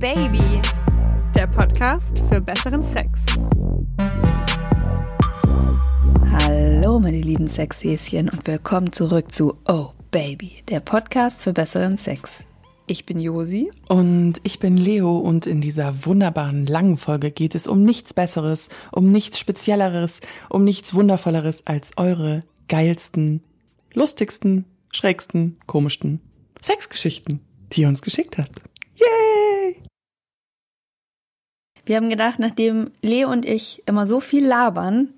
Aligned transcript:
Baby, 0.00 0.62
der 1.34 1.46
Podcast 1.46 2.18
für 2.30 2.40
besseren 2.40 2.82
Sex. 2.82 3.20
Hallo, 6.24 6.98
meine 6.98 7.20
lieben 7.20 7.46
Sexhäschen 7.46 8.30
und 8.30 8.46
willkommen 8.46 8.94
zurück 8.94 9.30
zu 9.30 9.58
Oh 9.68 9.90
Baby, 10.10 10.62
der 10.70 10.80
Podcast 10.80 11.42
für 11.42 11.52
besseren 11.52 11.98
Sex. 11.98 12.44
Ich 12.86 13.04
bin 13.04 13.18
Josi. 13.18 13.70
Und 13.90 14.40
ich 14.42 14.58
bin 14.58 14.78
Leo 14.78 15.18
und 15.18 15.46
in 15.46 15.60
dieser 15.60 16.06
wunderbaren 16.06 16.64
langen 16.64 16.96
Folge 16.96 17.30
geht 17.30 17.54
es 17.54 17.66
um 17.66 17.84
nichts 17.84 18.14
Besseres, 18.14 18.70
um 18.92 19.12
nichts 19.12 19.38
Spezielleres, 19.38 20.22
um 20.48 20.64
nichts 20.64 20.94
Wundervolleres 20.94 21.66
als 21.66 21.98
eure 21.98 22.40
geilsten, 22.68 23.42
lustigsten, 23.92 24.64
schrägsten, 24.92 25.58
komischsten 25.66 26.22
Sexgeschichten, 26.62 27.40
die 27.72 27.82
ihr 27.82 27.88
uns 27.88 28.00
geschickt 28.00 28.38
habt. 28.38 28.69
Wir 31.90 31.96
haben 31.96 32.08
gedacht, 32.08 32.38
nachdem 32.38 32.92
Leo 33.02 33.28
und 33.32 33.44
ich 33.44 33.82
immer 33.84 34.06
so 34.06 34.20
viel 34.20 34.46
labern, 34.46 35.08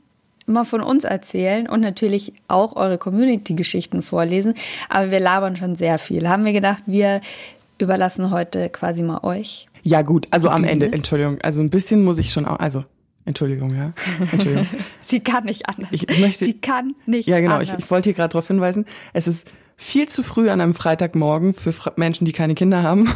immer 0.47 0.65
von 0.65 0.81
uns 0.81 1.05
erzählen 1.05 1.69
und 1.69 1.83
natürlich 1.83 2.33
auch 2.49 2.77
eure 2.77 2.97
Community-Geschichten 2.97 4.01
vorlesen, 4.01 4.55
aber 4.89 5.11
wir 5.11 5.21
labern 5.21 5.55
schon 5.55 5.77
sehr 5.77 5.99
viel, 5.99 6.31
haben 6.31 6.47
wir 6.47 6.55
gedacht, 6.55 6.85
wir 6.87 7.21
überlassen 7.79 8.31
heute 8.31 8.71
quasi 8.71 9.03
mal 9.03 9.23
euch. 9.23 9.67
Ja 9.83 10.01
gut, 10.01 10.29
also 10.31 10.49
am 10.49 10.65
Ende, 10.65 10.91
Entschuldigung, 10.91 11.43
also 11.43 11.61
ein 11.61 11.69
bisschen 11.69 12.05
muss 12.05 12.17
ich 12.17 12.33
schon 12.33 12.47
auch, 12.47 12.59
also 12.59 12.87
Entschuldigung, 13.27 13.77
ja. 13.77 13.93
Entschuldigung. 14.33 14.67
Sie 15.03 15.21
kann 15.21 15.45
nicht 15.45 15.69
anders. 15.69 15.91
Ich 15.91 16.09
möchte, 16.21 16.47
Sie 16.47 16.55
kann 16.55 16.95
nicht 17.05 17.29
Ja, 17.29 17.39
genau. 17.41 17.57
anders. 17.57 17.69
Ich, 17.69 17.85
ich 17.85 17.91
wollte 17.91 18.09
hier 18.09 18.15
gerade 18.15 18.33
darauf 18.33 18.49
hinweisen, 18.49 18.87
es 19.13 19.29
ist 19.29 19.53
viel 19.77 20.09
zu 20.09 20.23
früh 20.23 20.49
an 20.49 20.63
einem 20.63 20.75
Freitagmorgen 20.75 21.53
für 21.53 21.75
Menschen, 21.97 22.25
die 22.25 22.33
keine 22.33 22.55
Kinder 22.55 22.83
haben. 22.83 23.13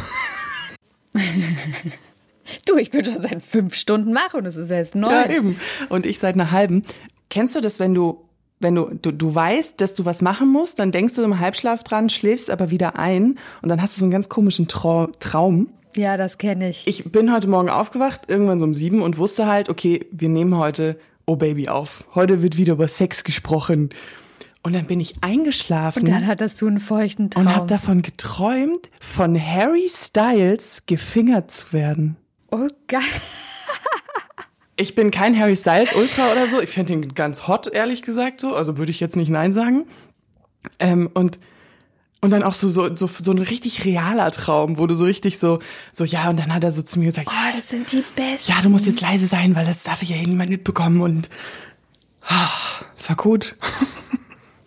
du, 2.65 2.77
ich 2.77 2.91
bin 2.91 3.05
schon 3.05 3.21
seit 3.21 3.41
fünf 3.41 3.75
Stunden 3.75 4.13
wach 4.15 4.33
und 4.33 4.45
es 4.45 4.55
ist 4.55 4.69
erst 4.69 4.95
neun. 4.95 5.11
Ja, 5.11 5.29
eben. 5.29 5.59
Und 5.89 6.05
ich 6.05 6.19
seit 6.19 6.35
einer 6.35 6.51
halben. 6.51 6.83
Kennst 7.29 7.55
du 7.55 7.61
das, 7.61 7.79
wenn 7.79 7.93
du, 7.93 8.23
wenn 8.59 8.75
du, 8.75 8.89
du, 9.01 9.11
du 9.11 9.33
weißt, 9.33 9.79
dass 9.81 9.93
du 9.93 10.05
was 10.05 10.21
machen 10.21 10.51
musst, 10.51 10.79
dann 10.79 10.91
denkst 10.91 11.15
du 11.15 11.23
im 11.23 11.39
Halbschlaf 11.39 11.83
dran, 11.83 12.09
schläfst 12.09 12.49
aber 12.49 12.69
wieder 12.69 12.97
ein 12.97 13.37
und 13.61 13.69
dann 13.69 13.81
hast 13.81 13.95
du 13.95 13.99
so 13.99 14.05
einen 14.05 14.11
ganz 14.11 14.29
komischen 14.29 14.67
Trau 14.67 15.07
Traum. 15.19 15.69
Ja, 15.95 16.15
das 16.15 16.37
kenne 16.37 16.69
ich. 16.69 16.83
Ich 16.85 17.11
bin 17.11 17.33
heute 17.33 17.47
Morgen 17.47 17.69
aufgewacht, 17.69 18.21
irgendwann 18.27 18.59
so 18.59 18.65
um 18.65 18.73
sieben 18.73 19.01
und 19.01 19.17
wusste 19.17 19.47
halt, 19.47 19.67
okay, 19.67 20.05
wir 20.11 20.29
nehmen 20.29 20.55
heute 20.55 20.97
Oh 21.25 21.35
Baby 21.35 21.67
auf. 21.67 22.05
Heute 22.15 22.41
wird 22.41 22.55
wieder 22.55 22.73
über 22.73 22.87
Sex 22.87 23.23
gesprochen. 23.23 23.89
Und 24.63 24.73
dann 24.73 24.85
bin 24.85 24.99
ich 24.99 25.15
eingeschlafen. 25.21 26.03
Und 26.03 26.09
dann 26.09 26.27
hattest 26.27 26.61
du 26.61 26.67
einen 26.67 26.79
feuchten 26.79 27.29
Traum. 27.29 27.47
Und 27.47 27.55
habe 27.55 27.67
davon 27.67 28.01
geträumt, 28.01 28.89
von 28.99 29.39
Harry 29.39 29.87
Styles 29.89 30.85
gefingert 30.85 31.51
zu 31.51 31.73
werden. 31.73 32.15
Oh, 32.51 32.67
geil. 32.87 33.01
Ich 34.79 34.93
bin 34.93 35.09
kein 35.09 35.37
Harry 35.39 35.55
Styles 35.55 35.93
Ultra 35.93 36.31
oder 36.31 36.47
so. 36.47 36.61
Ich 36.61 36.69
finde 36.69 36.93
ihn 36.93 37.13
ganz 37.15 37.47
hot, 37.47 37.67
ehrlich 37.67 38.03
gesagt 38.03 38.39
so. 38.39 38.55
Also 38.55 38.77
würde 38.77 38.91
ich 38.91 38.99
jetzt 38.99 39.15
nicht 39.15 39.29
Nein 39.29 39.51
sagen. 39.51 39.85
Ähm, 40.79 41.09
und 41.13 41.39
und 42.19 42.31
dann 42.31 42.41
auch 42.43 42.55
so, 42.55 42.69
so, 42.69 42.95
so, 42.95 43.07
so 43.07 43.31
ein 43.31 43.37
richtig 43.37 43.85
realer 43.85 44.31
Traum, 44.31 44.79
wo 44.79 44.87
du 44.87 44.95
so 44.95 45.05
richtig 45.05 45.37
so, 45.37 45.59
so, 45.91 46.03
ja, 46.03 46.29
und 46.29 46.37
dann 46.39 46.51
hat 46.53 46.63
er 46.63 46.71
so 46.71 46.81
zu 46.81 46.97
mir 46.99 47.05
gesagt, 47.05 47.27
Oh, 47.29 47.55
das 47.55 47.69
sind 47.69 47.91
die 47.91 48.03
besten. 48.15 48.51
ja, 48.51 48.61
du 48.63 48.69
musst 48.69 48.87
jetzt 48.87 49.01
leise 49.01 49.27
sein, 49.27 49.55
weil 49.55 49.65
das 49.65 49.83
darf 49.83 50.01
ich 50.01 50.09
ja 50.09 50.15
hier 50.15 50.27
niemand 50.27 50.49
mitbekommen 50.49 51.01
und, 51.01 51.29
ah, 52.23 52.49
es 52.95 53.07
war 53.09 53.15
gut. 53.17 53.55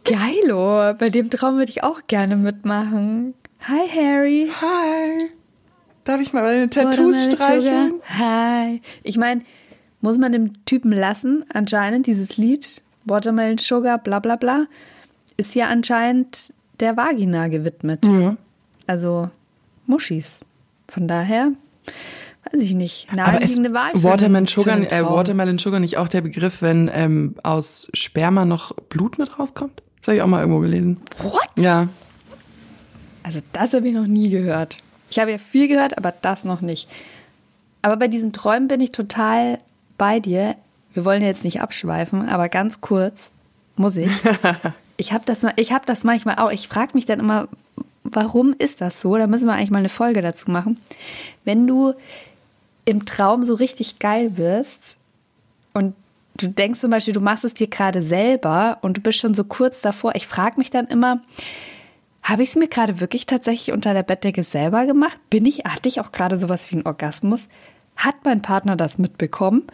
Geilo. 0.04 0.94
Bei 0.94 1.10
dem 1.10 1.28
Traum 1.28 1.56
würde 1.56 1.70
ich 1.70 1.82
auch 1.82 2.02
gerne 2.06 2.36
mitmachen. 2.36 3.34
Hi, 3.62 3.88
Harry. 3.88 4.50
Hi. 4.60 5.30
Darf 6.04 6.20
ich 6.20 6.32
mal 6.32 6.42
meine 6.42 6.70
Tattoos 6.70 7.26
streicheln? 7.26 8.00
Hi. 8.18 8.80
Ich 9.02 9.16
meine, 9.16 9.42
muss 10.00 10.18
man 10.18 10.32
dem 10.32 10.64
Typen 10.64 10.92
lassen, 10.92 11.44
anscheinend, 11.52 12.06
dieses 12.06 12.36
Lied, 12.36 12.82
Watermelon 13.04 13.58
Sugar, 13.58 13.98
bla 13.98 14.18
bla 14.18 14.36
bla, 14.36 14.66
ist 15.36 15.54
ja 15.54 15.68
anscheinend 15.68 16.52
der 16.80 16.96
Vagina 16.96 17.48
gewidmet. 17.48 18.04
Ja. 18.04 18.36
Also 18.86 19.30
Muschis. 19.86 20.40
Von 20.88 21.06
daher, 21.06 21.52
weiß 22.50 22.60
ich 22.60 22.74
nicht, 22.74 23.12
naheliegende 23.12 23.72
Wahl. 23.74 23.90
Watermelon 23.92 24.46
Sugar, 24.46 24.78
äh. 24.78 25.04
Watermelon 25.04 25.58
Sugar 25.58 25.80
nicht 25.80 25.98
auch 25.98 26.08
der 26.08 26.22
Begriff, 26.22 26.62
wenn 26.62 26.90
ähm, 26.92 27.36
aus 27.42 27.88
Sperma 27.94 28.44
noch 28.44 28.74
Blut 28.88 29.18
mit 29.18 29.38
rauskommt? 29.38 29.82
Das 30.00 30.08
habe 30.08 30.16
ich 30.16 30.22
auch 30.22 30.26
mal 30.26 30.40
irgendwo 30.40 30.60
gelesen. 30.60 30.96
What? 31.18 31.50
Ja. 31.58 31.88
Also 33.22 33.40
das 33.52 33.74
habe 33.74 33.86
ich 33.86 33.94
noch 33.94 34.06
nie 34.06 34.30
gehört. 34.30 34.78
Ich 35.10 35.18
habe 35.18 35.32
ja 35.32 35.38
viel 35.38 35.68
gehört, 35.68 35.98
aber 35.98 36.12
das 36.22 36.44
noch 36.44 36.60
nicht. 36.60 36.88
Aber 37.82 37.96
bei 37.96 38.08
diesen 38.08 38.32
Träumen 38.32 38.68
bin 38.68 38.80
ich 38.80 38.92
total 38.92 39.58
bei 39.98 40.20
dir. 40.20 40.56
Wir 40.94 41.04
wollen 41.04 41.22
jetzt 41.22 41.44
nicht 41.44 41.60
abschweifen, 41.60 42.28
aber 42.28 42.48
ganz 42.48 42.80
kurz 42.80 43.30
muss 43.76 43.96
ich. 43.96 44.10
Ich 45.00 45.14
habe 45.14 45.24
das, 45.24 45.38
ich 45.56 45.72
habe 45.72 45.86
das 45.86 46.04
manchmal 46.04 46.36
auch. 46.36 46.50
Ich 46.50 46.68
frage 46.68 46.90
mich 46.92 47.06
dann 47.06 47.20
immer, 47.20 47.48
warum 48.04 48.54
ist 48.58 48.82
das 48.82 49.00
so? 49.00 49.16
Da 49.16 49.26
müssen 49.26 49.46
wir 49.46 49.54
eigentlich 49.54 49.70
mal 49.70 49.78
eine 49.78 49.88
Folge 49.88 50.20
dazu 50.20 50.50
machen. 50.50 50.78
Wenn 51.46 51.66
du 51.66 51.94
im 52.84 53.06
Traum 53.06 53.46
so 53.46 53.54
richtig 53.54 53.98
geil 53.98 54.36
wirst 54.36 54.98
und 55.72 55.94
du 56.36 56.48
denkst 56.48 56.80
zum 56.80 56.90
Beispiel, 56.90 57.14
du 57.14 57.20
machst 57.20 57.44
es 57.46 57.54
dir 57.54 57.68
gerade 57.68 58.02
selber 58.02 58.76
und 58.82 58.98
du 58.98 59.00
bist 59.00 59.18
schon 59.18 59.32
so 59.32 59.44
kurz 59.44 59.80
davor. 59.80 60.14
Ich 60.16 60.26
frage 60.26 60.58
mich 60.58 60.68
dann 60.68 60.86
immer, 60.86 61.22
habe 62.22 62.42
ich 62.42 62.50
es 62.50 62.56
mir 62.56 62.68
gerade 62.68 63.00
wirklich 63.00 63.26
tatsächlich 63.26 63.72
unter 63.72 63.94
der 63.94 64.02
Bettdecke 64.02 64.42
selber 64.42 64.86
gemacht? 64.86 65.18
Bin 65.30 65.46
ich, 65.46 65.64
hatte 65.64 65.88
ich 65.88 66.00
auch 66.00 66.12
gerade 66.12 66.36
sowas 66.36 66.70
wie 66.70 66.76
einen 66.76 66.86
Orgasmus? 66.86 67.48
Hat 67.96 68.16
mein 68.24 68.42
Partner 68.42 68.76
das 68.76 68.98
mitbekommen? 68.98 69.64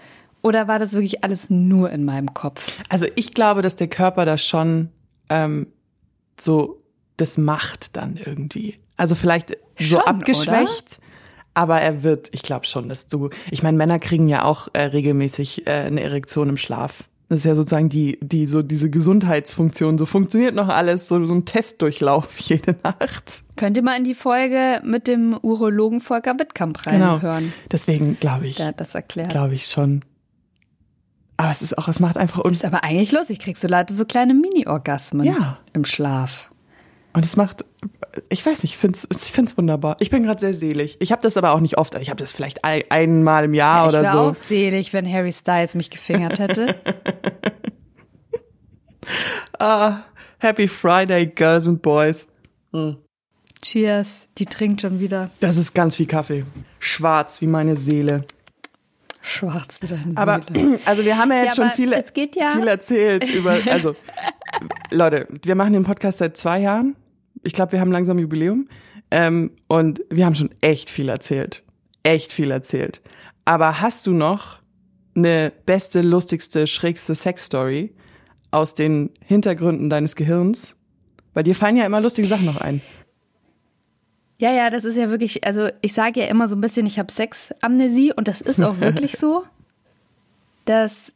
Oder 0.42 0.68
war 0.68 0.78
das 0.78 0.92
wirklich 0.92 1.24
alles 1.24 1.50
nur 1.50 1.90
in 1.90 2.04
meinem 2.04 2.32
Kopf? 2.32 2.78
Also 2.88 3.06
ich 3.16 3.34
glaube, 3.34 3.62
dass 3.62 3.76
der 3.76 3.88
Körper 3.88 4.24
da 4.24 4.38
schon 4.38 4.90
ähm, 5.28 5.66
so 6.38 6.82
das 7.16 7.38
macht 7.38 7.96
dann 7.96 8.16
irgendwie. 8.16 8.78
Also 8.96 9.14
vielleicht 9.14 9.58
so 9.78 9.96
Schon, 9.96 10.00
abgeschwächt, 10.02 11.00
aber 11.54 11.80
er 11.80 12.02
wird, 12.02 12.28
ich 12.32 12.42
glaube 12.42 12.66
schon, 12.66 12.88
dass 12.88 13.06
du, 13.06 13.30
ich 13.50 13.62
meine, 13.62 13.76
Männer 13.76 13.98
kriegen 13.98 14.28
ja 14.28 14.44
auch 14.44 14.68
äh, 14.72 14.82
regelmäßig 14.82 15.66
äh, 15.66 15.70
eine 15.70 16.02
Erektion 16.02 16.48
im 16.48 16.56
Schlaf. 16.56 17.04
Das 17.28 17.40
ist 17.40 17.44
ja 17.44 17.54
sozusagen 17.56 17.88
die, 17.88 18.18
die, 18.22 18.46
so 18.46 18.62
diese 18.62 18.88
Gesundheitsfunktion, 18.88 19.98
so 19.98 20.06
funktioniert 20.06 20.54
noch 20.54 20.68
alles, 20.68 21.08
so, 21.08 21.24
so 21.26 21.34
ein 21.34 21.44
Testdurchlauf 21.44 22.38
jede 22.38 22.76
Nacht. 22.84 23.42
Könnt 23.56 23.76
ihr 23.76 23.82
mal 23.82 23.96
in 23.98 24.04
die 24.04 24.14
Folge 24.14 24.80
mit 24.84 25.08
dem 25.08 25.36
Urologen 25.42 26.00
Volker 26.00 26.38
Wittkamp 26.38 26.80
Genau. 26.84 27.14
reinhören? 27.14 27.52
Deswegen 27.72 28.16
glaube 28.18 28.46
ich, 28.46 28.56
Der 28.56 28.66
hat 28.66 28.80
das 28.80 28.94
erklärt. 28.94 29.30
glaube 29.30 29.54
ich 29.54 29.66
schon. 29.66 30.02
Aber 31.36 31.50
es 31.50 31.62
ist 31.62 31.76
auch, 31.76 31.88
es 31.88 32.00
macht 32.00 32.16
einfach 32.16 32.38
uns 32.44 32.58
Ist 32.58 32.64
aber 32.64 32.82
eigentlich 32.84 33.12
lustig. 33.12 33.40
Kriegst 33.40 33.62
du 33.62 33.68
Leute 33.68 33.92
so 33.92 34.04
kleine 34.04 34.32
Mini-Orgasmen 34.32 35.26
Ja. 35.26 35.58
im 35.74 35.84
Schlaf. 35.84 36.48
Und 37.16 37.24
es 37.24 37.34
macht, 37.36 37.64
ich 38.28 38.44
weiß 38.44 38.62
nicht, 38.62 38.72
ich 38.74 38.78
find's, 38.78 39.08
ich 39.10 39.32
find's 39.32 39.56
wunderbar. 39.56 39.96
Ich 40.00 40.10
bin 40.10 40.22
gerade 40.22 40.38
sehr 40.38 40.52
selig. 40.52 40.96
Ich 41.00 41.12
habe 41.12 41.22
das 41.22 41.38
aber 41.38 41.52
auch 41.54 41.60
nicht 41.60 41.78
oft. 41.78 41.94
Ich 41.94 42.10
habe 42.10 42.20
das 42.20 42.30
vielleicht 42.32 42.62
ein, 42.64 42.82
einmal 42.90 43.44
im 43.46 43.54
Jahr 43.54 43.84
ich 43.84 43.94
oder 43.94 44.02
wäre 44.02 44.12
so. 44.12 44.20
auch 44.24 44.34
selig, 44.34 44.92
wenn 44.92 45.10
Harry 45.10 45.32
Styles 45.32 45.74
mich 45.74 45.88
gefingert 45.90 46.38
hätte. 46.38 46.76
Ah, 49.58 50.02
Happy 50.38 50.68
Friday, 50.68 51.26
Girls 51.26 51.66
and 51.66 51.80
Boys. 51.80 52.26
Cheers. 53.62 54.26
Die 54.38 54.44
trinkt 54.46 54.80
schon 54.82 55.00
wieder 55.00 55.30
Das 55.40 55.56
ist 55.56 55.74
ganz 55.74 55.96
viel 55.96 56.06
Kaffee. 56.06 56.44
Schwarz 56.78 57.40
wie 57.40 57.46
meine 57.46 57.76
Seele. 57.76 58.24
schwarz 59.22 59.78
wie 59.80 59.86
deine 59.86 60.16
Aber 60.16 60.40
Seele. 60.52 60.78
also 60.84 61.04
wir 61.04 61.16
haben 61.16 61.30
ja 61.30 61.38
jetzt 61.38 61.48
Ja, 61.50 61.54
schon 61.54 61.64
aber 61.64 61.74
viel, 61.74 61.92
ja- 62.36 62.52
viel 62.52 62.68
erzählt 62.68 63.32
über, 63.34 63.56
also 63.70 63.96
Leute, 64.90 65.26
wir 65.42 65.54
machen 65.54 65.72
den 65.72 65.84
Podcast 65.84 66.18
seit 66.18 66.36
zwei 66.36 66.58
Jahren. 66.60 66.96
Ich 67.46 67.52
glaube, 67.52 67.72
wir 67.72 67.80
haben 67.80 67.92
langsam 67.92 68.18
Jubiläum. 68.18 68.68
Ähm, 69.10 69.52
und 69.68 70.02
wir 70.10 70.26
haben 70.26 70.34
schon 70.34 70.50
echt 70.60 70.90
viel 70.90 71.08
erzählt. 71.08 71.62
Echt 72.02 72.32
viel 72.32 72.50
erzählt. 72.50 73.00
Aber 73.44 73.80
hast 73.80 74.06
du 74.06 74.12
noch 74.12 74.58
eine 75.14 75.52
beste, 75.64 76.02
lustigste, 76.02 76.66
schrägste 76.66 77.14
Sexstory 77.14 77.94
aus 78.50 78.74
den 78.74 79.10
Hintergründen 79.24 79.88
deines 79.88 80.16
Gehirns? 80.16 80.76
Weil 81.34 81.44
dir 81.44 81.54
fallen 81.54 81.76
ja 81.76 81.86
immer 81.86 82.00
lustige 82.00 82.26
Sachen 82.26 82.46
noch 82.46 82.60
ein. 82.60 82.80
Ja, 84.38 84.52
ja, 84.52 84.68
das 84.68 84.84
ist 84.84 84.96
ja 84.96 85.08
wirklich, 85.08 85.46
also 85.46 85.68
ich 85.80 85.94
sage 85.94 86.20
ja 86.20 86.26
immer 86.26 86.48
so 86.48 86.56
ein 86.56 86.60
bisschen, 86.60 86.84
ich 86.84 86.98
habe 86.98 87.10
Sexamnesie 87.10 88.12
und 88.12 88.28
das 88.28 88.42
ist 88.42 88.62
auch 88.62 88.80
wirklich 88.80 89.12
so, 89.12 89.44
dass, 90.66 91.12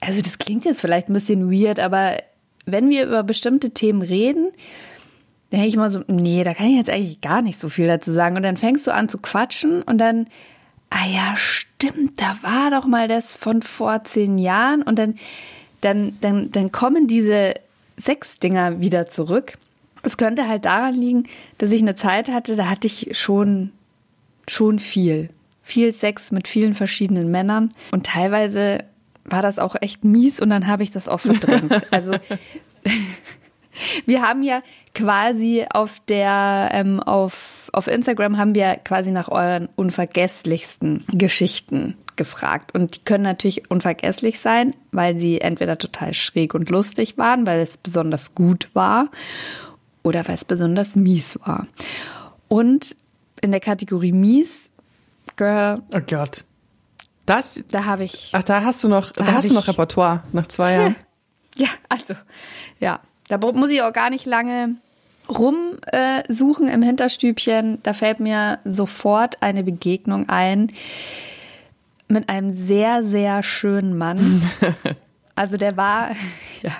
also 0.00 0.22
das 0.22 0.38
klingt 0.38 0.64
jetzt 0.64 0.80
vielleicht 0.80 1.08
ein 1.08 1.12
bisschen 1.12 1.50
weird, 1.50 1.80
aber 1.80 2.16
wenn 2.64 2.88
wir 2.88 3.06
über 3.06 3.22
bestimmte 3.24 3.70
Themen 3.70 4.00
reden, 4.00 4.52
dann 5.50 5.60
denke 5.60 5.68
ich 5.68 5.74
immer 5.74 5.90
so, 5.90 6.02
nee, 6.08 6.42
da 6.42 6.54
kann 6.54 6.66
ich 6.66 6.76
jetzt 6.76 6.90
eigentlich 6.90 7.20
gar 7.20 7.42
nicht 7.42 7.58
so 7.58 7.68
viel 7.68 7.86
dazu 7.86 8.12
sagen. 8.12 8.36
Und 8.36 8.42
dann 8.42 8.56
fängst 8.56 8.86
du 8.86 8.92
an 8.92 9.08
zu 9.08 9.18
quatschen 9.18 9.82
und 9.82 9.98
dann, 9.98 10.26
ah 10.90 11.06
ja, 11.06 11.34
stimmt, 11.36 12.20
da 12.20 12.36
war 12.42 12.70
doch 12.70 12.86
mal 12.86 13.08
das 13.08 13.36
von 13.36 13.62
vor 13.62 14.04
zehn 14.04 14.38
Jahren 14.38 14.82
und 14.82 14.98
dann, 14.98 15.14
dann, 15.80 16.16
dann, 16.20 16.50
dann 16.50 16.72
kommen 16.72 17.06
diese 17.06 17.54
Sexdinger 17.98 18.80
wieder 18.80 19.08
zurück. 19.08 19.54
Es 20.02 20.16
könnte 20.16 20.48
halt 20.48 20.64
daran 20.64 20.94
liegen, 20.94 21.24
dass 21.58 21.70
ich 21.70 21.80
eine 21.80 21.94
Zeit 21.94 22.28
hatte, 22.28 22.56
da 22.56 22.68
hatte 22.68 22.86
ich 22.86 23.10
schon 23.18 23.72
schon 24.48 24.78
viel. 24.78 25.30
Viel 25.62 25.94
Sex 25.94 26.30
mit 26.30 26.46
vielen 26.46 26.74
verschiedenen 26.74 27.30
Männern 27.30 27.72
und 27.90 28.06
teilweise 28.06 28.78
war 29.24 29.40
das 29.40 29.58
auch 29.58 29.76
echt 29.80 30.04
mies 30.04 30.40
und 30.40 30.50
dann 30.50 30.66
habe 30.66 30.82
ich 30.82 30.90
das 30.90 31.08
auch 31.08 31.20
verdrängt. 31.20 31.90
Also 31.90 32.12
wir 34.06 34.22
haben 34.22 34.42
ja 34.42 34.62
quasi 34.94 35.64
auf 35.72 36.00
der 36.08 36.70
ähm, 36.72 37.00
auf 37.00 37.70
auf 37.72 37.88
Instagram 37.88 38.38
haben 38.38 38.54
wir 38.54 38.76
quasi 38.84 39.10
nach 39.10 39.28
euren 39.28 39.68
unvergesslichsten 39.74 41.04
Geschichten 41.08 41.96
gefragt 42.16 42.74
und 42.74 42.96
die 42.96 43.00
können 43.00 43.24
natürlich 43.24 43.70
unvergesslich 43.70 44.38
sein, 44.38 44.74
weil 44.92 45.18
sie 45.18 45.40
entweder 45.40 45.78
total 45.78 46.14
schräg 46.14 46.54
und 46.54 46.70
lustig 46.70 47.18
waren, 47.18 47.46
weil 47.46 47.60
es 47.60 47.76
besonders 47.76 48.34
gut 48.34 48.70
war 48.74 49.10
oder 50.04 50.26
weil 50.28 50.36
es 50.36 50.44
besonders 50.44 50.94
mies 50.94 51.38
war. 51.44 51.66
Und 52.46 52.96
in 53.40 53.50
der 53.50 53.60
Kategorie 53.60 54.12
mies, 54.12 54.70
Girl. 55.36 55.82
Oh 55.92 56.00
Gott. 56.00 56.44
Das? 57.26 57.62
Da 57.70 57.84
habe 57.84 58.04
ich. 58.04 58.30
Ach, 58.32 58.42
da 58.42 58.62
hast 58.62 58.84
du 58.84 58.88
noch, 58.88 59.10
da, 59.12 59.24
da 59.24 59.32
hast 59.32 59.50
du 59.50 59.54
noch 59.54 59.66
Repertoire 59.66 60.22
nach 60.32 60.46
zwei 60.46 60.74
Jahren. 60.74 60.96
ja, 61.56 61.68
also, 61.88 62.14
ja. 62.78 63.00
Da 63.28 63.38
muss 63.38 63.70
ich 63.70 63.82
auch 63.82 63.92
gar 63.92 64.10
nicht 64.10 64.26
lange 64.26 64.76
rumsuchen 65.28 66.68
äh, 66.68 66.74
im 66.74 66.82
Hinterstübchen. 66.82 67.78
Da 67.82 67.94
fällt 67.94 68.20
mir 68.20 68.58
sofort 68.64 69.42
eine 69.42 69.64
Begegnung 69.64 70.28
ein 70.28 70.72
mit 72.08 72.28
einem 72.28 72.54
sehr, 72.54 73.04
sehr 73.04 73.42
schönen 73.42 73.96
Mann. 73.96 74.42
Also 75.36 75.56
der 75.56 75.76
war, 75.76 76.10
ja. 76.62 76.70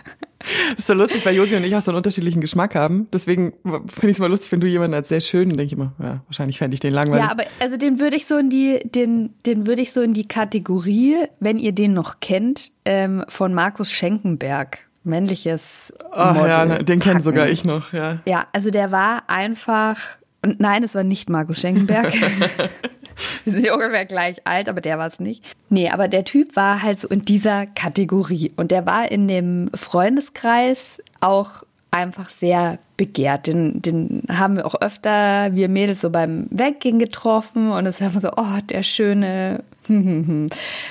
Das 0.71 0.79
ist 0.79 0.87
so 0.87 0.95
lustig, 0.95 1.25
weil 1.25 1.35
Josi 1.35 1.57
und 1.57 1.65
ich 1.65 1.75
auch 1.75 1.81
so 1.81 1.91
einen 1.91 1.97
unterschiedlichen 1.97 2.41
Geschmack 2.41 2.75
haben. 2.75 3.09
Deswegen 3.13 3.55
finde 3.65 4.11
ich 4.11 4.17
es 4.17 4.19
mal 4.19 4.29
lustig, 4.29 4.53
wenn 4.53 4.61
du 4.61 4.67
jemanden 4.67 4.95
als 4.95 5.09
sehr 5.09 5.23
schön, 5.23 5.49
denke 5.49 5.65
ich 5.65 5.73
immer, 5.73 5.93
ja, 5.99 6.23
wahrscheinlich 6.27 6.59
fände 6.59 6.75
ich 6.75 6.81
den 6.81 6.93
langweilig. 6.93 7.25
Ja, 7.25 7.31
aber 7.31 7.45
also 7.61 7.77
den 7.79 7.99
würde 7.99 8.17
ich 8.17 8.27
so 8.27 8.37
in 8.37 8.51
die, 8.51 8.79
den, 8.85 9.35
den 9.47 9.67
würde 9.67 9.83
ich 9.83 9.93
so 9.93 10.03
in 10.03 10.13
die 10.13 10.29
Kategorie, 10.29 11.17
wenn 11.41 11.59
ihr 11.59 11.73
den 11.73 11.95
noch 11.95 12.21
kennt, 12.21 12.71
ähm, 12.85 13.25
von 13.29 13.55
Markus 13.55 13.91
Schenkenberg 13.91 14.87
männliches 15.05 15.93
Model 16.15 16.49
ja, 16.49 16.67
den 16.79 17.01
kenne 17.01 17.23
sogar 17.23 17.49
ich 17.49 17.65
noch, 17.65 17.93
ja. 17.93 18.21
Ja, 18.27 18.47
also 18.53 18.71
der 18.71 18.91
war 18.91 19.25
einfach 19.29 19.97
und 20.45 20.61
nein, 20.61 20.83
es 20.83 20.95
war 20.95 21.05
nicht 21.05 21.31
Markus 21.31 21.61
Schenkenberg. 21.61 22.13
Wir 23.45 23.53
sind 23.53 23.71
ungefähr 23.71 24.05
gleich 24.05 24.47
alt, 24.47 24.69
aber 24.69 24.81
der 24.81 24.99
war 24.99 25.07
es 25.07 25.21
nicht. 25.21 25.55
Nee, 25.71 25.89
aber 25.89 26.09
der 26.09 26.25
Typ 26.25 26.57
war 26.57 26.83
halt 26.83 27.01
so 27.01 27.09
in 27.09 27.23
dieser 27.23 27.67
Kategorie 27.67 28.53
und 28.57 28.71
der 28.71 28.87
war 28.87 29.11
in 29.11 29.29
dem 29.29 29.71
Freundeskreis 29.75 30.99
auch 31.21 31.63
einfach 31.91 32.29
sehr 32.29 32.79
begehrt. 32.97 33.47
Den, 33.47 33.81
den 33.81 34.25
haben 34.31 34.57
wir 34.57 34.67
auch 34.67 34.75
öfter, 34.81 35.55
wir 35.55 35.69
Mädels, 35.69 36.01
so 36.01 36.11
beim 36.11 36.47
Weggehen 36.51 36.99
getroffen 36.99 37.71
und 37.71 37.87
es 37.87 38.01
war 38.01 38.21
so, 38.21 38.31
oh, 38.37 38.59
der 38.69 38.83
schöne, 38.83 39.63
nennen 39.89 40.51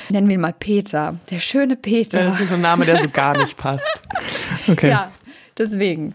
wir 0.10 0.34
ihn 0.34 0.42
mal 0.42 0.54
Peter, 0.54 1.16
der 1.30 1.40
schöne 1.40 1.76
Peter. 1.76 2.24
Das 2.24 2.40
ist 2.40 2.50
so 2.50 2.56
ein 2.56 2.62
Name, 2.62 2.86
der 2.86 2.98
so 2.98 3.10
gar 3.10 3.38
nicht 3.38 3.58
passt. 3.58 4.02
Okay. 4.68 4.90
Ja, 4.90 5.12
deswegen. 5.58 6.14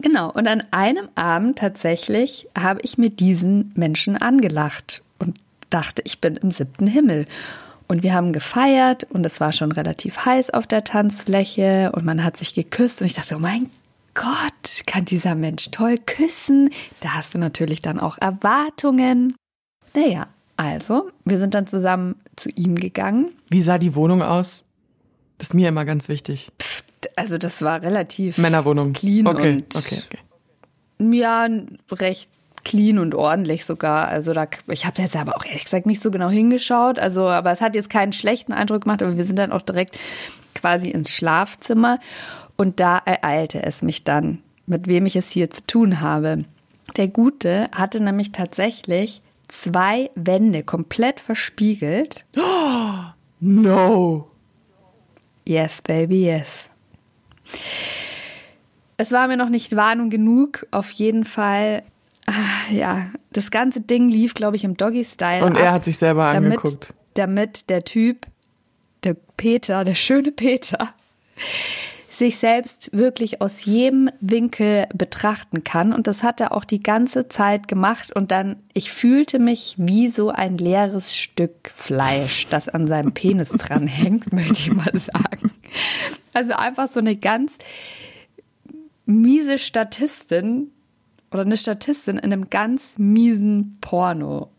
Genau, 0.00 0.30
und 0.30 0.46
an 0.46 0.62
einem 0.70 1.08
Abend 1.14 1.58
tatsächlich 1.58 2.46
habe 2.56 2.80
ich 2.82 2.98
mir 2.98 3.10
diesen 3.10 3.72
Menschen 3.74 4.16
angelacht 4.16 5.02
und 5.18 5.38
dachte, 5.70 6.02
ich 6.04 6.20
bin 6.20 6.36
im 6.36 6.50
siebten 6.50 6.86
Himmel. 6.86 7.26
Und 7.88 8.04
wir 8.04 8.14
haben 8.14 8.32
gefeiert 8.32 9.04
und 9.10 9.26
es 9.26 9.40
war 9.40 9.52
schon 9.52 9.72
relativ 9.72 10.24
heiß 10.24 10.50
auf 10.50 10.66
der 10.66 10.84
Tanzfläche 10.84 11.90
und 11.92 12.04
man 12.04 12.22
hat 12.22 12.36
sich 12.36 12.54
geküsst 12.54 13.00
und 13.00 13.06
ich 13.08 13.14
dachte, 13.14 13.34
oh 13.36 13.40
mein 13.40 13.68
Gott, 14.14 14.86
kann 14.86 15.04
dieser 15.04 15.34
Mensch 15.34 15.70
toll 15.70 15.98
küssen? 15.98 16.70
Da 17.00 17.14
hast 17.14 17.34
du 17.34 17.38
natürlich 17.38 17.80
dann 17.80 17.98
auch 17.98 18.18
Erwartungen. 18.20 19.34
Naja, 19.94 20.28
also, 20.60 21.10
wir 21.24 21.38
sind 21.38 21.54
dann 21.54 21.66
zusammen 21.66 22.16
zu 22.36 22.50
ihm 22.50 22.74
gegangen. 22.74 23.30
Wie 23.48 23.62
sah 23.62 23.78
die 23.78 23.94
Wohnung 23.94 24.20
aus? 24.20 24.66
Das 25.38 25.48
ist 25.48 25.54
mir 25.54 25.70
immer 25.70 25.86
ganz 25.86 26.10
wichtig. 26.10 26.48
Pff, 26.60 26.84
also, 27.16 27.38
das 27.38 27.62
war 27.62 27.80
relativ 27.80 28.36
Männerwohnung. 28.36 28.92
clean 28.92 29.26
okay, 29.26 29.54
und 29.54 29.74
okay, 29.74 30.02
okay. 30.06 31.16
ja, 31.16 31.48
recht 31.90 32.28
clean 32.62 32.98
und 32.98 33.14
ordentlich 33.14 33.64
sogar. 33.64 34.08
Also 34.08 34.34
da, 34.34 34.46
ich 34.68 34.84
habe 34.84 35.00
jetzt 35.00 35.16
aber 35.16 35.34
auch 35.34 35.46
ehrlich 35.46 35.64
gesagt 35.64 35.86
nicht 35.86 36.02
so 36.02 36.10
genau 36.10 36.28
hingeschaut. 36.28 36.98
Also, 36.98 37.26
aber 37.26 37.52
es 37.52 37.62
hat 37.62 37.74
jetzt 37.74 37.88
keinen 37.88 38.12
schlechten 38.12 38.52
Eindruck 38.52 38.82
gemacht. 38.82 39.02
Aber 39.02 39.16
wir 39.16 39.24
sind 39.24 39.38
dann 39.38 39.52
auch 39.52 39.62
direkt 39.62 39.98
quasi 40.54 40.90
ins 40.90 41.10
Schlafzimmer 41.10 42.00
und 42.58 42.80
da 42.80 42.98
ereilte 42.98 43.62
es 43.62 43.80
mich 43.80 44.04
dann, 44.04 44.42
mit 44.66 44.88
wem 44.88 45.06
ich 45.06 45.16
es 45.16 45.30
hier 45.30 45.48
zu 45.48 45.66
tun 45.66 46.02
habe. 46.02 46.44
Der 46.98 47.08
Gute 47.08 47.70
hatte 47.74 48.02
nämlich 48.02 48.32
tatsächlich 48.32 49.22
zwei 49.50 50.10
Wände 50.14 50.62
komplett 50.62 51.20
verspiegelt. 51.20 52.26
Oh, 52.36 53.12
no. 53.40 54.30
Yes, 55.46 55.82
baby, 55.82 56.26
yes. 56.26 56.66
Es 58.96 59.12
war 59.12 59.28
mir 59.28 59.36
noch 59.36 59.48
nicht 59.48 59.74
Warnung 59.76 60.10
genug. 60.10 60.66
Auf 60.70 60.90
jeden 60.90 61.24
Fall, 61.24 61.82
ah, 62.26 62.70
ja, 62.70 63.10
das 63.32 63.50
ganze 63.50 63.80
Ding 63.80 64.08
lief, 64.08 64.34
glaube 64.34 64.56
ich, 64.56 64.64
im 64.64 64.76
Doggy-Style. 64.76 65.44
Und 65.44 65.56
er 65.56 65.72
hat 65.72 65.84
sich 65.84 65.98
selber 65.98 66.26
angeguckt. 66.26 66.94
Damit 67.14 67.70
der 67.70 67.84
Typ, 67.84 68.26
der 69.02 69.16
Peter, 69.36 69.84
der 69.84 69.94
schöne 69.94 70.30
Peter, 70.30 70.94
sich 72.20 72.36
selbst 72.36 72.90
wirklich 72.92 73.40
aus 73.40 73.64
jedem 73.64 74.10
Winkel 74.20 74.86
betrachten 74.94 75.64
kann. 75.64 75.92
Und 75.92 76.06
das 76.06 76.22
hat 76.22 76.40
er 76.40 76.52
auch 76.52 76.64
die 76.64 76.82
ganze 76.82 77.26
Zeit 77.28 77.66
gemacht. 77.66 78.14
Und 78.14 78.30
dann, 78.30 78.56
ich 78.72 78.92
fühlte 78.92 79.38
mich 79.38 79.74
wie 79.78 80.08
so 80.08 80.28
ein 80.28 80.56
leeres 80.58 81.16
Stück 81.16 81.70
Fleisch, 81.74 82.46
das 82.48 82.68
an 82.68 82.86
seinem 82.86 83.12
Penis 83.12 83.48
dranhängt, 83.48 84.32
möchte 84.32 84.52
ich 84.52 84.72
mal 84.72 84.92
sagen. 84.94 85.50
Also 86.32 86.52
einfach 86.52 86.88
so 86.88 87.00
eine 87.00 87.16
ganz 87.16 87.58
miese 89.06 89.58
Statistin 89.58 90.70
oder 91.32 91.42
eine 91.42 91.56
Statistin 91.56 92.18
in 92.18 92.32
einem 92.32 92.50
ganz 92.50 92.98
miesen 92.98 93.78
Porno. 93.80 94.50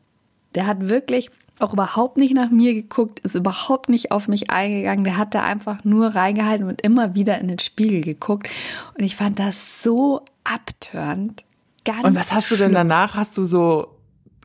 Der 0.56 0.66
hat 0.66 0.90
wirklich 0.90 1.30
auch 1.60 1.74
überhaupt 1.74 2.18
nicht 2.18 2.34
nach 2.34 2.50
mir 2.50 2.74
geguckt, 2.74 3.20
ist 3.20 3.36
überhaupt 3.36 3.90
nicht 3.90 4.12
auf 4.12 4.28
mich 4.28 4.50
eingegangen. 4.50 5.04
Der 5.04 5.18
hat 5.18 5.36
da 5.36 5.44
einfach 5.44 5.84
nur 5.84 6.08
reingehalten 6.08 6.68
und 6.68 6.82
immer 6.82 7.14
wieder 7.16 7.40
in 7.40 7.48
den 7.48 7.60
Spiegel 7.60 8.02
geguckt. 8.02 8.50
Und 8.98 9.04
ich 9.04 9.16
fand 9.16 9.40
das 9.40 9.84
so 9.84 10.22
abtörend. 10.44 11.44
Ganz 11.86 12.04
und 12.04 12.16
was 12.16 12.32
hast 12.32 12.48
schlimm. 12.48 12.60
du 12.60 12.64
denn 12.66 12.74
danach? 12.74 13.16
Hast 13.16 13.38
du 13.38 13.44
so, 13.44 13.96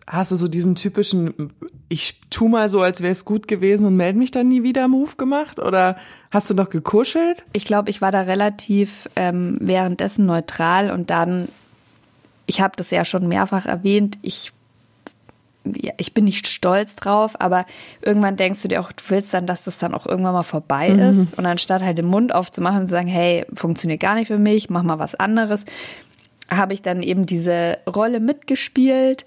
hast 0.06 0.30
du 0.30 0.36
so 0.36 0.48
diesen 0.48 0.74
typischen, 0.74 1.52
ich 1.88 2.20
tu 2.30 2.48
mal 2.48 2.68
so, 2.68 2.80
als 2.80 3.00
wäre 3.00 3.12
es 3.12 3.24
gut 3.24 3.48
gewesen 3.48 3.86
und 3.86 3.96
melde 3.96 4.18
mich 4.18 4.30
dann 4.30 4.48
nie 4.48 4.62
wieder 4.62 4.88
Move 4.88 5.16
gemacht? 5.16 5.58
Oder 5.58 5.96
hast 6.30 6.50
du 6.50 6.54
noch 6.54 6.70
gekuschelt? 6.70 7.44
Ich 7.52 7.64
glaube, 7.64 7.90
ich 7.90 8.00
war 8.00 8.12
da 8.12 8.22
relativ 8.22 9.08
ähm, 9.16 9.58
währenddessen 9.60 10.26
neutral 10.26 10.90
und 10.90 11.10
dann, 11.10 11.48
ich 12.46 12.60
habe 12.60 12.74
das 12.76 12.90
ja 12.90 13.04
schon 13.04 13.28
mehrfach 13.28 13.66
erwähnt, 13.66 14.18
ich 14.22 14.52
ich 15.98 16.14
bin 16.14 16.24
nicht 16.24 16.46
stolz 16.46 16.96
drauf, 16.96 17.40
aber 17.40 17.64
irgendwann 18.02 18.36
denkst 18.36 18.62
du 18.62 18.68
dir 18.68 18.80
auch, 18.80 18.92
du 18.92 19.02
willst 19.08 19.32
dann, 19.34 19.46
dass 19.46 19.62
das 19.62 19.78
dann 19.78 19.94
auch 19.94 20.06
irgendwann 20.06 20.32
mal 20.34 20.42
vorbei 20.42 20.90
Mhm. 20.90 20.98
ist. 21.00 21.38
Und 21.38 21.46
anstatt 21.46 21.82
halt 21.82 21.98
den 21.98 22.06
Mund 22.06 22.34
aufzumachen 22.34 22.80
und 22.80 22.86
zu 22.86 22.92
sagen, 22.92 23.08
hey, 23.08 23.44
funktioniert 23.54 24.00
gar 24.00 24.14
nicht 24.14 24.28
für 24.28 24.38
mich, 24.38 24.70
mach 24.70 24.82
mal 24.82 24.98
was 24.98 25.14
anderes, 25.14 25.64
habe 26.50 26.74
ich 26.74 26.82
dann 26.82 27.02
eben 27.02 27.26
diese 27.26 27.78
Rolle 27.88 28.20
mitgespielt, 28.20 29.24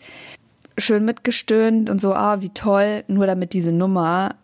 schön 0.77 1.03
mitgestöhnt 1.05 1.89
und 1.89 1.99
so, 1.99 2.13
ah, 2.13 2.41
wie 2.41 2.49
toll, 2.49 3.03
nur 3.07 3.27
damit 3.27 3.53
diese 3.53 3.71
Nummer 3.71 4.35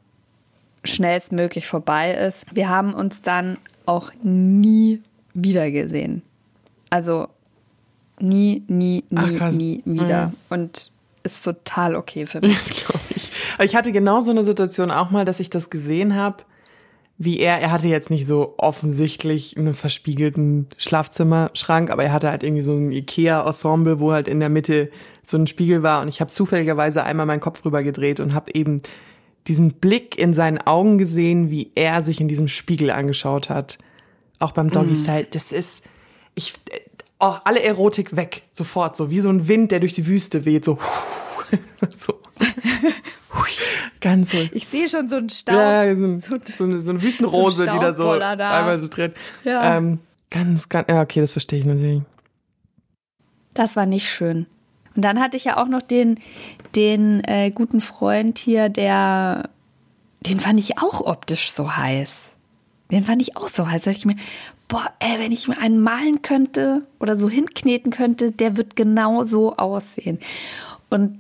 schnellstmöglich 0.84 1.68
vorbei 1.68 2.14
ist. 2.14 2.46
Wir 2.54 2.70
haben 2.70 2.94
uns 2.94 3.22
dann 3.22 3.58
auch 3.86 4.12
nie 4.22 5.02
wieder 5.34 5.72
gesehen. 5.72 6.22
Also 6.90 7.28
nie, 8.20 8.64
nie, 8.68 9.04
Ach, 9.16 9.28
nie, 9.28 9.38
krass. 9.38 9.56
nie 9.56 9.82
wieder. 9.86 10.28
Mhm. 10.28 10.34
Und 10.50 10.92
ist 11.25 11.44
total 11.44 11.96
okay 11.96 12.25
für 12.25 12.39
mich. 12.46 12.58
Das 12.58 12.86
glaube 12.86 13.05
ich. 13.15 13.32
Ich 13.63 13.75
hatte 13.75 13.91
genau 13.91 14.22
so 14.22 14.32
eine 14.32 14.44
Situation 14.44 14.91
auch 14.91 15.12
mal, 15.12 15.25
dass 15.25 15.39
ich 15.39 15.50
das 15.50 15.70
gesehen 15.70 16.15
habe, 16.15 16.44
wie 17.17 17.39
er, 17.39 17.60
er 17.60 17.72
hatte 17.72 17.88
jetzt 17.88 18.10
nicht 18.10 18.27
so 18.27 18.55
offensichtlich 18.58 19.58
einen 19.58 19.74
verspiegelten 19.74 20.67
Schlafzimmerschrank, 20.77 21.89
aber 21.89 22.03
er 22.03 22.12
hatte 22.12 22.29
halt 22.29 22.44
irgendwie 22.44 22.62
so 22.62 22.74
ein 22.74 22.91
Ikea-Ensemble, 22.91 24.00
wo 24.00 24.12
halt 24.12 24.27
in 24.27 24.41
der 24.41 24.50
Mitte 24.50 24.91
so 25.24 25.38
ein 25.38 25.48
Spiegel 25.48 25.82
war 25.82 26.01
und 26.01 26.10
ich 26.10 26.20
habe 26.20 26.29
zufälligerweise 26.29 27.03
einmal 27.03 27.25
meinen 27.25 27.39
Kopf 27.39 27.63
rüber 27.63 27.84
gedreht 27.84 28.20
und 28.20 28.34
habe 28.34 28.53
eben 28.53 28.82
diesen 29.48 29.74
Blick 29.74 30.17
in 30.17 30.34
seinen 30.34 30.58
Augen 30.58 30.98
gesehen, 30.98 31.50
wie 31.51 31.72
er 31.75 32.01
sich 32.01 32.20
in 32.20 32.27
diesem 32.27 32.48
Spiegel 32.48 32.89
angeschaut 32.89 33.50
hat. 33.50 33.77
Auch 34.39 34.51
beim 34.51 34.70
Doggy-Style. 34.70 35.27
Das 35.32 35.51
ist, 35.51 35.84
ich, 36.34 36.53
oh, 37.25 37.39
alle 37.44 37.62
Erotik 37.63 38.15
weg, 38.15 38.44
sofort, 38.51 38.96
so 38.96 39.10
wie 39.10 39.20
so 39.20 39.29
ein 39.29 39.48
Wind, 39.48 39.72
der 39.72 39.79
durch 39.79 39.94
die 39.94 40.08
Wüste 40.08 40.46
weht, 40.46 40.65
so, 40.65 40.77
so. 41.94 42.20
Ganz 44.01 44.32
so. 44.32 44.38
Ich 44.51 44.67
sehe 44.67 44.88
schon 44.88 45.08
so 45.08 45.15
einen 45.15 45.29
Staub. 45.29 45.55
Ja, 45.55 45.96
so, 45.96 46.05
ein, 46.05 46.20
so, 46.55 46.63
eine, 46.63 46.82
so 46.82 46.91
eine 46.91 47.01
Wüstenrose, 47.01 47.65
so 47.65 47.70
ein 47.70 47.77
die 47.77 47.84
da 47.84 47.94
so 47.94 48.20
da. 48.20 48.32
einmal 48.34 48.77
so 48.79 48.88
dreht. 48.88 49.15
Ja. 49.44 49.77
Ähm, 49.77 50.00
ganz, 50.29 50.70
ganz, 50.70 50.88
ja, 50.89 51.01
okay, 51.01 51.22
das 51.22 51.32
verstehe 51.32 51.60
ich 51.60 51.65
natürlich. 51.65 52.01
Das 53.53 53.75
war 53.75 53.86
nicht 53.86 54.10
schön. 54.10 54.46
Und 54.96 55.03
dann 55.03 55.20
hatte 55.20 55.38
ich 55.38 55.46
ja 55.46 55.58
auch 55.58 55.67
noch 55.67 55.82
den, 55.82 56.20
den 56.75 57.24
äh, 57.24 57.51
guten 57.51 57.82
Freund 57.82 58.38
hier, 58.38 58.70
der, 58.70 59.50
den 60.22 60.39
fand 60.39 60.60
ich 60.60 60.77
auch 60.77 61.01
optisch 61.01 61.51
so 61.51 61.75
heiß. 61.75 62.29
Den 62.91 63.03
fand 63.03 63.22
ich 63.22 63.36
auch 63.36 63.48
so 63.48 63.67
heiß. 63.67 63.84
Da 63.84 63.91
dachte 63.91 63.98
ich 63.98 64.05
mir, 64.05 64.22
boah, 64.67 64.91
ey, 65.00 65.19
wenn 65.19 65.31
ich 65.31 65.48
mir 65.48 65.57
einen 65.60 65.79
malen 65.79 66.22
könnte 66.22 66.84
oder 67.00 67.15
so 67.15 67.29
hinkneten 67.29 67.91
könnte, 67.91 68.31
der 68.31 68.57
wird 68.57 68.75
genau 68.75 69.24
so 69.24 69.55
aussehen. 69.55 70.19
Und 70.89 71.19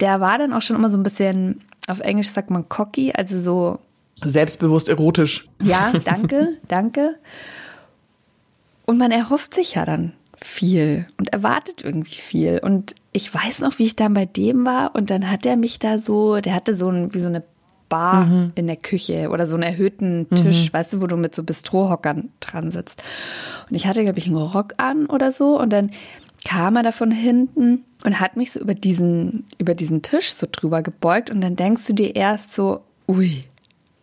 der 0.00 0.20
war 0.20 0.38
dann 0.38 0.52
auch 0.52 0.62
schon 0.62 0.76
immer 0.76 0.90
so 0.90 0.96
ein 0.96 1.02
bisschen, 1.02 1.60
auf 1.86 2.00
Englisch 2.00 2.30
sagt 2.30 2.50
man 2.50 2.68
cocky, 2.68 3.12
also 3.12 3.40
so. 3.40 3.78
Selbstbewusst 4.16 4.88
erotisch. 4.88 5.48
Ja, 5.62 5.92
danke, 6.04 6.58
danke. 6.68 7.16
Und 8.86 8.98
man 8.98 9.10
erhofft 9.10 9.54
sich 9.54 9.74
ja 9.74 9.84
dann 9.84 10.12
viel 10.36 11.06
und 11.18 11.32
erwartet 11.32 11.82
irgendwie 11.84 12.16
viel. 12.16 12.58
Und 12.62 12.94
ich 13.12 13.32
weiß 13.32 13.60
noch, 13.60 13.78
wie 13.78 13.84
ich 13.84 13.96
dann 13.96 14.14
bei 14.14 14.26
dem 14.26 14.64
war 14.64 14.94
und 14.94 15.10
dann 15.10 15.30
hat 15.30 15.46
er 15.46 15.56
mich 15.56 15.78
da 15.78 15.98
so, 15.98 16.40
der 16.40 16.54
hatte 16.54 16.74
so 16.74 16.88
ein, 16.88 17.14
wie 17.14 17.20
so 17.20 17.28
eine 17.28 17.44
Bar 17.92 18.24
mhm. 18.24 18.52
in 18.54 18.66
der 18.66 18.76
Küche 18.76 19.28
oder 19.28 19.46
so 19.46 19.52
einen 19.52 19.64
erhöhten 19.64 20.26
Tisch, 20.30 20.68
mhm. 20.68 20.72
weißt 20.72 20.94
du, 20.94 21.02
wo 21.02 21.06
du 21.06 21.18
mit 21.18 21.34
so 21.34 21.42
Bistrohockern 21.42 22.30
dran 22.40 22.70
sitzt. 22.70 23.02
Und 23.68 23.76
ich 23.76 23.86
hatte, 23.86 24.02
glaube 24.02 24.18
ich, 24.18 24.26
einen 24.26 24.36
Rock 24.36 24.72
an 24.78 25.04
oder 25.04 25.30
so 25.30 25.60
und 25.60 25.70
dann 25.70 25.90
kam 26.42 26.76
er 26.76 26.84
da 26.84 26.92
von 26.92 27.10
hinten 27.10 27.84
und 28.02 28.18
hat 28.18 28.38
mich 28.38 28.52
so 28.52 28.60
über 28.60 28.72
diesen, 28.72 29.44
über 29.58 29.74
diesen 29.74 30.00
Tisch 30.00 30.32
so 30.32 30.46
drüber 30.50 30.80
gebeugt 30.80 31.28
und 31.28 31.42
dann 31.42 31.54
denkst 31.54 31.86
du 31.86 31.92
dir 31.92 32.16
erst 32.16 32.54
so, 32.54 32.80
ui, 33.06 33.44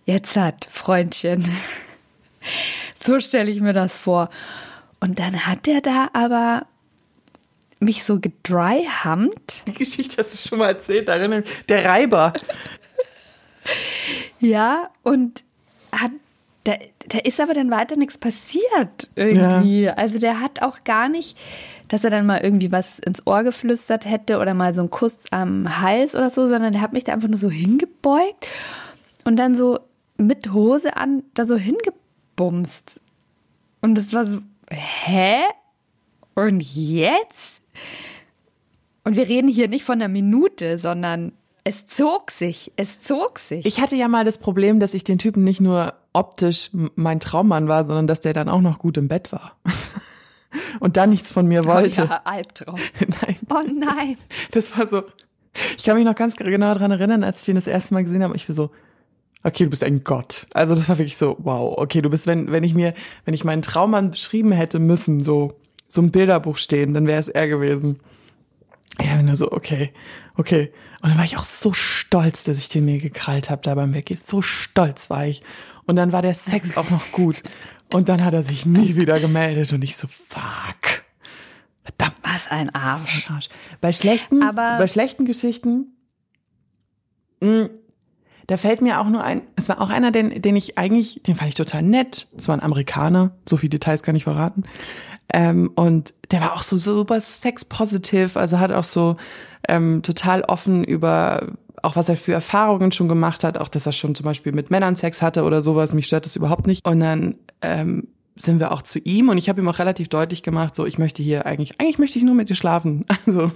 jetzt 0.05 0.36
hat 0.36 0.67
Freundchen. 0.72 1.43
so 3.03 3.19
stelle 3.19 3.50
ich 3.50 3.60
mir 3.60 3.74
das 3.74 3.96
vor. 3.96 4.29
Und 5.00 5.17
dann 5.17 5.48
hat 5.48 5.67
er 5.67 5.81
da 5.81 6.10
aber 6.13 6.67
mich 7.79 8.03
so 8.03 8.19
gedryhumpt. 8.19 9.63
Die 9.67 9.74
Geschichte 9.74 10.17
hast 10.17 10.34
du 10.34 10.50
schon 10.50 10.60
mal 10.60 10.67
erzählt, 10.67 11.10
darin 11.10 11.43
der 11.67 11.86
Reiber. 11.86 12.34
Ja, 14.39 14.89
und 15.03 15.43
hat 15.91 16.11
da, 16.65 16.73
da 17.07 17.19
ist 17.19 17.39
aber 17.39 17.53
dann 17.53 17.71
weiter 17.71 17.95
nichts 17.95 18.17
passiert 18.17 19.09
irgendwie. 19.15 19.83
Ja. 19.83 19.93
Also 19.93 20.19
der 20.19 20.41
hat 20.41 20.61
auch 20.61 20.83
gar 20.83 21.09
nicht, 21.09 21.38
dass 21.88 22.03
er 22.03 22.09
dann 22.09 22.25
mal 22.25 22.41
irgendwie 22.41 22.71
was 22.71 22.99
ins 22.99 23.25
Ohr 23.25 23.43
geflüstert 23.43 24.05
hätte 24.05 24.39
oder 24.39 24.53
mal 24.53 24.73
so 24.73 24.81
einen 24.81 24.89
Kuss 24.89 25.23
am 25.31 25.81
Hals 25.81 26.15
oder 26.15 26.29
so, 26.29 26.47
sondern 26.47 26.73
der 26.73 26.81
hat 26.81 26.93
mich 26.93 27.05
da 27.05 27.13
einfach 27.13 27.29
nur 27.29 27.39
so 27.39 27.49
hingebeugt 27.49 28.49
und 29.23 29.38
dann 29.38 29.55
so 29.55 29.79
mit 30.17 30.51
Hose 30.51 30.97
an 30.97 31.23
da 31.33 31.45
so 31.45 31.55
hingebumst. 31.55 32.99
Und 33.81 33.95
das 33.95 34.13
war 34.13 34.25
so, 34.25 34.39
hä? 34.69 35.38
Und 36.35 36.61
jetzt? 36.61 37.61
Und 39.03 39.15
wir 39.15 39.27
reden 39.27 39.47
hier 39.47 39.69
nicht 39.69 39.85
von 39.85 39.95
einer 39.95 40.09
Minute, 40.09 40.77
sondern 40.77 41.31
es 41.69 41.85
zog 41.85 42.31
sich, 42.31 42.71
es 42.77 42.99
zog 42.99 43.38
sich. 43.38 43.63
Ich 43.63 43.79
hatte 43.79 43.95
ja 43.95 44.07
mal 44.07 44.25
das 44.25 44.39
Problem, 44.39 44.79
dass 44.79 44.95
ich 44.95 45.03
den 45.03 45.19
Typen 45.19 45.43
nicht 45.43 45.61
nur 45.61 45.93
optisch 46.13 46.71
mein 46.95 47.19
Traummann 47.19 47.67
war, 47.67 47.85
sondern 47.85 48.07
dass 48.07 48.21
der 48.21 48.33
dann 48.33 48.49
auch 48.49 48.61
noch 48.61 48.79
gut 48.79 48.97
im 48.97 49.07
Bett 49.07 49.31
war. 49.31 49.55
Und 50.79 50.97
dann 50.97 51.11
nichts 51.11 51.31
von 51.31 51.45
mir 51.45 51.65
wollte. 51.65 52.05
Oh 52.05 52.07
ja, 52.07 52.21
Albtraum. 52.23 52.79
nein. 53.21 53.38
Oh 53.51 53.61
nein. 53.71 54.17
Das 54.49 54.75
war 54.75 54.88
so. 54.88 55.03
Ich 55.77 55.83
kann 55.83 55.95
mich 55.95 56.05
noch 56.05 56.15
ganz 56.15 56.38
genau 56.38 56.73
daran 56.73 56.89
erinnern, 56.89 57.23
als 57.23 57.41
ich 57.41 57.45
den 57.45 57.55
das 57.55 57.67
erste 57.67 57.93
Mal 57.93 58.03
gesehen 58.03 58.23
habe. 58.23 58.35
Ich 58.35 58.49
war 58.49 58.55
so, 58.55 58.71
okay, 59.43 59.65
du 59.65 59.69
bist 59.69 59.83
ein 59.83 60.03
Gott. 60.03 60.47
Also 60.55 60.73
das 60.73 60.89
war 60.89 60.97
wirklich 60.97 61.17
so, 61.17 61.38
wow, 61.38 61.77
okay, 61.77 62.01
du 62.01 62.09
bist, 62.09 62.25
wenn, 62.25 62.51
wenn 62.51 62.63
ich 62.63 62.73
mir, 62.73 62.95
wenn 63.25 63.35
ich 63.35 63.43
meinen 63.43 63.61
Traummann 63.61 64.09
beschrieben 64.09 64.53
hätte 64.53 64.79
müssen, 64.79 65.21
so, 65.21 65.59
so 65.88 66.01
ein 66.01 66.09
Bilderbuch 66.09 66.57
stehen, 66.57 66.95
dann 66.95 67.05
wäre 67.05 67.19
es 67.19 67.27
er 67.27 67.47
gewesen. 67.47 67.99
Ja, 68.99 69.21
nur 69.21 69.35
so, 69.35 69.51
okay, 69.51 69.93
okay. 70.39 70.72
Und 71.01 71.10
dann 71.10 71.17
war 71.17 71.25
ich 71.25 71.38
auch 71.38 71.46
so 71.46 71.74
stolz, 71.74 72.46
dass 72.46 72.58
ich 72.58 72.69
den 72.69 72.86
mir 72.86 73.00
gekrallt 73.00 73.50
habe 73.50 73.62
da 73.62 73.75
beim 73.75 73.93
Weggehen. 73.93 74.19
So 74.19 74.41
stolz 74.41 75.10
war 75.10 75.27
ich. 75.27 75.43
Und 75.86 75.98
dann 75.98 76.12
war 76.12 76.22
der 76.22 76.34
Sex 76.34 76.77
auch 76.77 76.89
noch 76.89 77.12
gut. 77.12 77.43
Und 77.91 78.10
dann 78.10 78.24
hat 78.24 78.34
er 78.34 78.43
sich 78.43 78.65
nie 78.65 78.96
wieder 78.96 79.19
gemeldet 79.19 79.74
und 79.74 79.84
ich 79.84 79.98
so, 79.98 80.08
fuck. 80.08 81.03
Verdammt. 81.84 82.17
Was 82.24 82.48
ein 82.50 82.74
Arsch. 82.74 83.03
Was 83.03 83.29
ein 83.29 83.36
Arsch. 83.36 83.50
Bei 83.81 83.91
schlechten, 83.91 84.43
Aber 84.43 84.77
bei 84.77 84.88
schlechten 84.88 85.25
Geschichten, 85.25 85.98
mh, 87.41 87.63
mm, 87.63 87.69
da 88.48 88.58
fällt 88.58 88.81
mir 88.81 89.00
auch 89.00 89.08
nur 89.08 89.24
ein, 89.24 89.43
es 89.55 89.69
war 89.69 89.79
auch 89.79 89.91
einer, 89.91 90.12
den, 90.12 90.41
den 90.41 90.55
ich 90.55 90.77
eigentlich, 90.77 91.22
den 91.22 91.36
fand 91.36 91.50
ich 91.50 91.55
total 91.55 91.84
nett. 91.84 92.27
Es 92.36 92.48
war 92.48 92.55
ein 92.55 92.63
Amerikaner, 92.63 93.38
so 93.48 93.58
viele 93.58 93.69
Details 93.69 94.01
kann 94.01 94.15
ich 94.15 94.24
verraten. 94.24 94.63
Ähm, 95.33 95.71
und 95.75 96.13
der 96.31 96.41
war 96.41 96.53
auch 96.53 96.63
so 96.63 96.77
super 96.77 97.19
sex-positive, 97.19 98.39
also 98.39 98.59
hat 98.59 98.71
auch 98.71 98.83
so 98.83 99.17
ähm, 99.67 100.01
total 100.01 100.41
offen 100.43 100.83
über 100.83 101.53
auch 101.83 101.95
was 101.95 102.09
er 102.09 102.17
für 102.17 102.33
Erfahrungen 102.33 102.91
schon 102.91 103.07
gemacht 103.07 103.43
hat, 103.43 103.57
auch 103.57 103.69
dass 103.69 103.86
er 103.86 103.93
schon 103.93 104.15
zum 104.15 104.25
Beispiel 104.25 104.51
mit 104.51 104.69
Männern 104.69 104.95
Sex 104.95 105.21
hatte 105.21 105.43
oder 105.43 105.62
sowas. 105.62 105.93
Mich 105.93 106.07
stört 106.07 106.25
das 106.25 106.36
überhaupt 106.36 106.67
nicht. 106.67 106.86
Und 106.86 107.00
dann 107.00 107.36
ähm, 107.62 108.09
sind 108.36 108.59
wir 108.59 108.71
auch 108.71 108.81
zu 108.81 109.00
ihm 109.00 109.29
und 109.29 109.38
ich 109.38 109.50
habe 109.50 109.62
ihm 109.62 109.67
auch 109.67 109.79
relativ 109.79 110.07
deutlich 110.07 110.43
gemacht, 110.43 110.75
so 110.75 110.86
ich 110.86 110.98
möchte 110.98 111.21
hier 111.21 111.45
eigentlich, 111.45 111.79
eigentlich 111.79 112.00
möchte 112.00 112.17
ich 112.17 112.25
nur 112.25 112.36
mit 112.36 112.50
dir 112.50 112.55
schlafen. 112.55 113.05
Also 113.25 113.51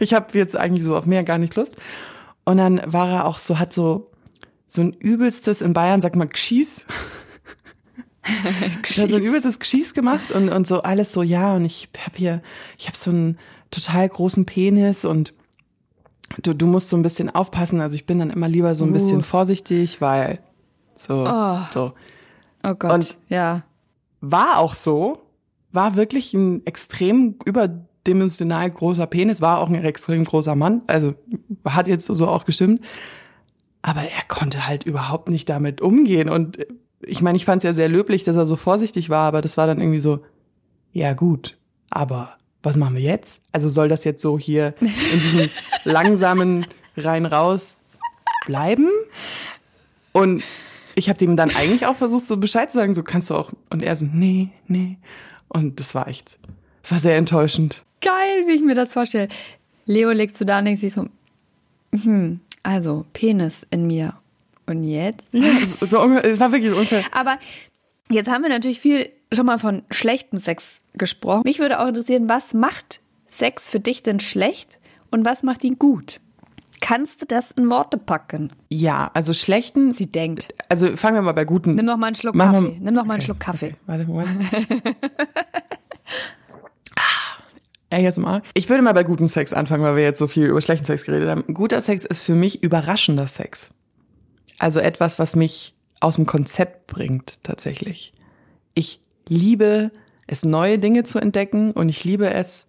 ich 0.00 0.14
habe 0.14 0.38
jetzt 0.38 0.56
eigentlich 0.56 0.84
so 0.84 0.96
auf 0.96 1.06
mehr 1.06 1.22
gar 1.22 1.38
nicht 1.38 1.54
Lust. 1.54 1.76
Und 2.44 2.56
dann 2.56 2.80
war 2.86 3.08
er 3.10 3.24
auch 3.26 3.38
so, 3.38 3.58
hat 3.58 3.72
so, 3.72 4.10
so 4.66 4.80
ein 4.80 4.92
übelstes, 4.92 5.62
in 5.62 5.72
Bayern 5.72 6.00
sagt 6.00 6.16
man 6.16 6.30
Gschieß. 6.30 6.86
er 8.96 9.02
hat 9.02 9.10
so 9.10 9.16
ein 9.16 9.22
übelstes 9.22 9.60
Gschieß 9.60 9.94
gemacht 9.94 10.32
und, 10.32 10.48
und 10.48 10.66
so 10.66 10.82
alles 10.82 11.12
so, 11.12 11.22
ja, 11.22 11.54
und 11.54 11.64
ich 11.64 11.88
hab 12.04 12.16
hier, 12.16 12.42
ich 12.78 12.86
habe 12.86 12.96
so 12.96 13.10
einen 13.10 13.38
total 13.70 14.08
großen 14.08 14.46
Penis 14.46 15.04
und 15.04 15.34
du, 16.42 16.54
du 16.54 16.66
musst 16.66 16.88
so 16.88 16.96
ein 16.96 17.02
bisschen 17.02 17.34
aufpassen. 17.34 17.80
Also 17.80 17.94
ich 17.94 18.06
bin 18.06 18.18
dann 18.18 18.30
immer 18.30 18.48
lieber 18.48 18.74
so 18.74 18.84
ein 18.84 18.92
bisschen 18.92 19.18
uh. 19.18 19.22
vorsichtig, 19.22 20.00
weil 20.00 20.40
so, 20.96 21.24
oh. 21.26 21.58
so. 21.72 21.92
Oh 22.64 22.74
Gott, 22.74 22.92
und 22.92 23.16
ja. 23.28 23.62
War 24.20 24.58
auch 24.58 24.74
so, 24.74 25.22
war 25.72 25.94
wirklich 25.94 26.34
ein 26.34 26.64
extrem 26.66 27.36
über 27.44 27.68
dimensional 28.06 28.70
großer 28.70 29.06
Penis, 29.06 29.40
war 29.40 29.58
auch 29.58 29.68
ein 29.68 29.74
extrem 29.74 30.24
großer 30.24 30.54
Mann, 30.54 30.82
also 30.86 31.14
hat 31.64 31.86
jetzt 31.86 32.06
so 32.06 32.28
auch 32.28 32.44
gestimmt. 32.44 32.80
Aber 33.82 34.00
er 34.02 34.24
konnte 34.26 34.66
halt 34.66 34.84
überhaupt 34.84 35.28
nicht 35.28 35.48
damit 35.48 35.80
umgehen. 35.80 36.28
Und 36.28 36.58
ich 37.00 37.22
meine, 37.22 37.36
ich 37.36 37.44
fand 37.44 37.62
es 37.62 37.66
ja 37.66 37.74
sehr 37.74 37.88
löblich, 37.88 38.24
dass 38.24 38.36
er 38.36 38.46
so 38.46 38.56
vorsichtig 38.56 39.10
war, 39.10 39.28
aber 39.28 39.42
das 39.42 39.56
war 39.56 39.66
dann 39.66 39.80
irgendwie 39.80 39.98
so, 39.98 40.20
ja 40.92 41.14
gut, 41.14 41.56
aber 41.90 42.36
was 42.62 42.76
machen 42.76 42.96
wir 42.96 43.02
jetzt? 43.02 43.42
Also 43.52 43.68
soll 43.68 43.88
das 43.88 44.04
jetzt 44.04 44.22
so 44.22 44.38
hier 44.38 44.74
in 44.80 45.20
diesem 45.20 45.50
langsamen 45.84 46.66
rein-raus 46.96 47.82
bleiben? 48.46 48.88
Und 50.12 50.42
ich 50.94 51.08
habe 51.08 51.18
dem 51.18 51.36
dann 51.36 51.54
eigentlich 51.54 51.86
auch 51.86 51.96
versucht, 51.96 52.26
so 52.26 52.38
Bescheid 52.38 52.72
zu 52.72 52.78
sagen, 52.78 52.94
so 52.94 53.02
kannst 53.02 53.30
du 53.30 53.34
auch. 53.34 53.52
Und 53.70 53.82
er 53.82 53.96
so, 53.96 54.06
nee, 54.10 54.48
nee. 54.66 54.96
Und 55.48 55.78
das 55.78 55.94
war 55.94 56.08
echt, 56.08 56.38
das 56.82 56.92
war 56.92 56.98
sehr 56.98 57.16
enttäuschend 57.16 57.84
geil, 58.06 58.46
wie 58.46 58.52
ich 58.52 58.62
mir 58.62 58.74
das 58.74 58.92
vorstelle. 58.92 59.28
Leo 59.86 60.10
legt 60.10 60.36
so 60.36 60.44
da 60.44 60.58
und 60.60 60.66
denkt 60.66 60.80
sich 60.80 60.92
so, 60.92 61.06
hm, 61.92 62.40
also 62.62 63.04
Penis 63.12 63.66
in 63.70 63.86
mir. 63.86 64.14
Und 64.66 64.84
jetzt? 64.84 65.24
Ja, 65.32 65.50
so, 65.80 65.98
es 66.16 66.40
war 66.40 66.52
wirklich 66.52 66.72
unfair. 66.72 67.04
Aber 67.12 67.38
jetzt 68.10 68.30
haben 68.30 68.42
wir 68.42 68.48
natürlich 68.48 68.80
viel 68.80 69.08
schon 69.32 69.46
mal 69.46 69.58
von 69.58 69.82
schlechtem 69.90 70.38
Sex 70.38 70.82
gesprochen. 70.94 71.42
Mich 71.44 71.58
würde 71.58 71.80
auch 71.80 71.88
interessieren, 71.88 72.28
was 72.28 72.54
macht 72.54 73.00
Sex 73.28 73.68
für 73.68 73.80
dich 73.80 74.02
denn 74.02 74.20
schlecht 74.20 74.78
und 75.10 75.24
was 75.24 75.42
macht 75.42 75.64
ihn 75.64 75.78
gut? 75.78 76.20
Kannst 76.80 77.22
du 77.22 77.26
das 77.26 77.50
in 77.52 77.70
Worte 77.70 77.98
packen? 77.98 78.52
Ja, 78.68 79.10
also 79.14 79.32
schlechten. 79.32 79.92
Sie 79.92 80.06
denkt. 80.06 80.48
Also 80.68 80.96
fangen 80.96 81.16
wir 81.16 81.22
mal 81.22 81.32
bei 81.32 81.44
guten. 81.44 81.74
Nimm 81.74 81.86
noch 81.86 81.96
mal 81.96 82.08
einen 82.08 82.16
Schluck 82.16 82.36
Kaffee. 82.36 82.78
Nimm 82.80 82.94
noch 82.94 83.04
mal 83.04 83.14
einen 83.14 83.22
Schluck 83.22 83.40
Kaffee. 83.40 83.66
Okay. 83.66 83.76
Warte, 83.86 84.04
Moment. 84.04 84.44
ASMR. 87.90 88.42
Ich 88.54 88.68
würde 88.68 88.82
mal 88.82 88.92
bei 88.92 89.04
gutem 89.04 89.28
Sex 89.28 89.52
anfangen, 89.52 89.82
weil 89.84 89.96
wir 89.96 90.02
jetzt 90.02 90.18
so 90.18 90.26
viel 90.26 90.46
über 90.46 90.60
schlechten 90.60 90.84
Sex 90.84 91.04
geredet 91.04 91.28
haben. 91.28 91.44
Guter 91.54 91.80
Sex 91.80 92.04
ist 92.04 92.22
für 92.22 92.34
mich 92.34 92.62
überraschender 92.62 93.26
Sex. 93.26 93.74
Also 94.58 94.80
etwas, 94.80 95.18
was 95.18 95.36
mich 95.36 95.74
aus 96.00 96.16
dem 96.16 96.26
Konzept 96.26 96.86
bringt, 96.86 97.42
tatsächlich. 97.44 98.12
Ich 98.74 99.00
liebe 99.28 99.90
es, 100.26 100.44
neue 100.44 100.78
Dinge 100.78 101.04
zu 101.04 101.18
entdecken 101.18 101.72
und 101.72 101.88
ich 101.88 102.04
liebe 102.04 102.32
es, 102.32 102.66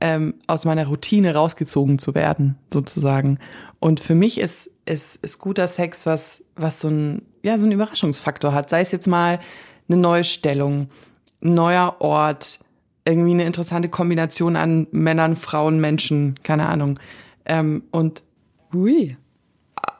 ähm, 0.00 0.34
aus 0.46 0.64
meiner 0.64 0.86
Routine 0.86 1.34
rausgezogen 1.34 1.98
zu 1.98 2.14
werden, 2.14 2.56
sozusagen. 2.72 3.38
Und 3.80 4.00
für 4.00 4.14
mich 4.14 4.38
ist, 4.38 4.70
ist, 4.86 5.16
ist 5.16 5.38
guter 5.38 5.66
Sex 5.66 6.06
was, 6.06 6.44
was 6.56 6.80
so 6.80 6.88
ein, 6.88 7.22
ja, 7.42 7.58
so 7.58 7.66
ein 7.66 7.72
Überraschungsfaktor 7.72 8.52
hat. 8.52 8.70
Sei 8.70 8.80
es 8.80 8.92
jetzt 8.92 9.08
mal 9.08 9.40
eine 9.88 10.00
neue 10.00 10.24
Stellung, 10.24 10.88
ein 11.42 11.54
neuer 11.54 11.96
Ort, 12.00 12.60
irgendwie 13.04 13.32
eine 13.32 13.44
interessante 13.44 13.88
Kombination 13.88 14.56
an 14.56 14.86
Männern, 14.90 15.36
Frauen, 15.36 15.80
Menschen, 15.80 16.38
keine 16.42 16.68
Ahnung. 16.68 16.98
Ähm, 17.44 17.84
und 17.90 18.22
Ui. 18.74 19.16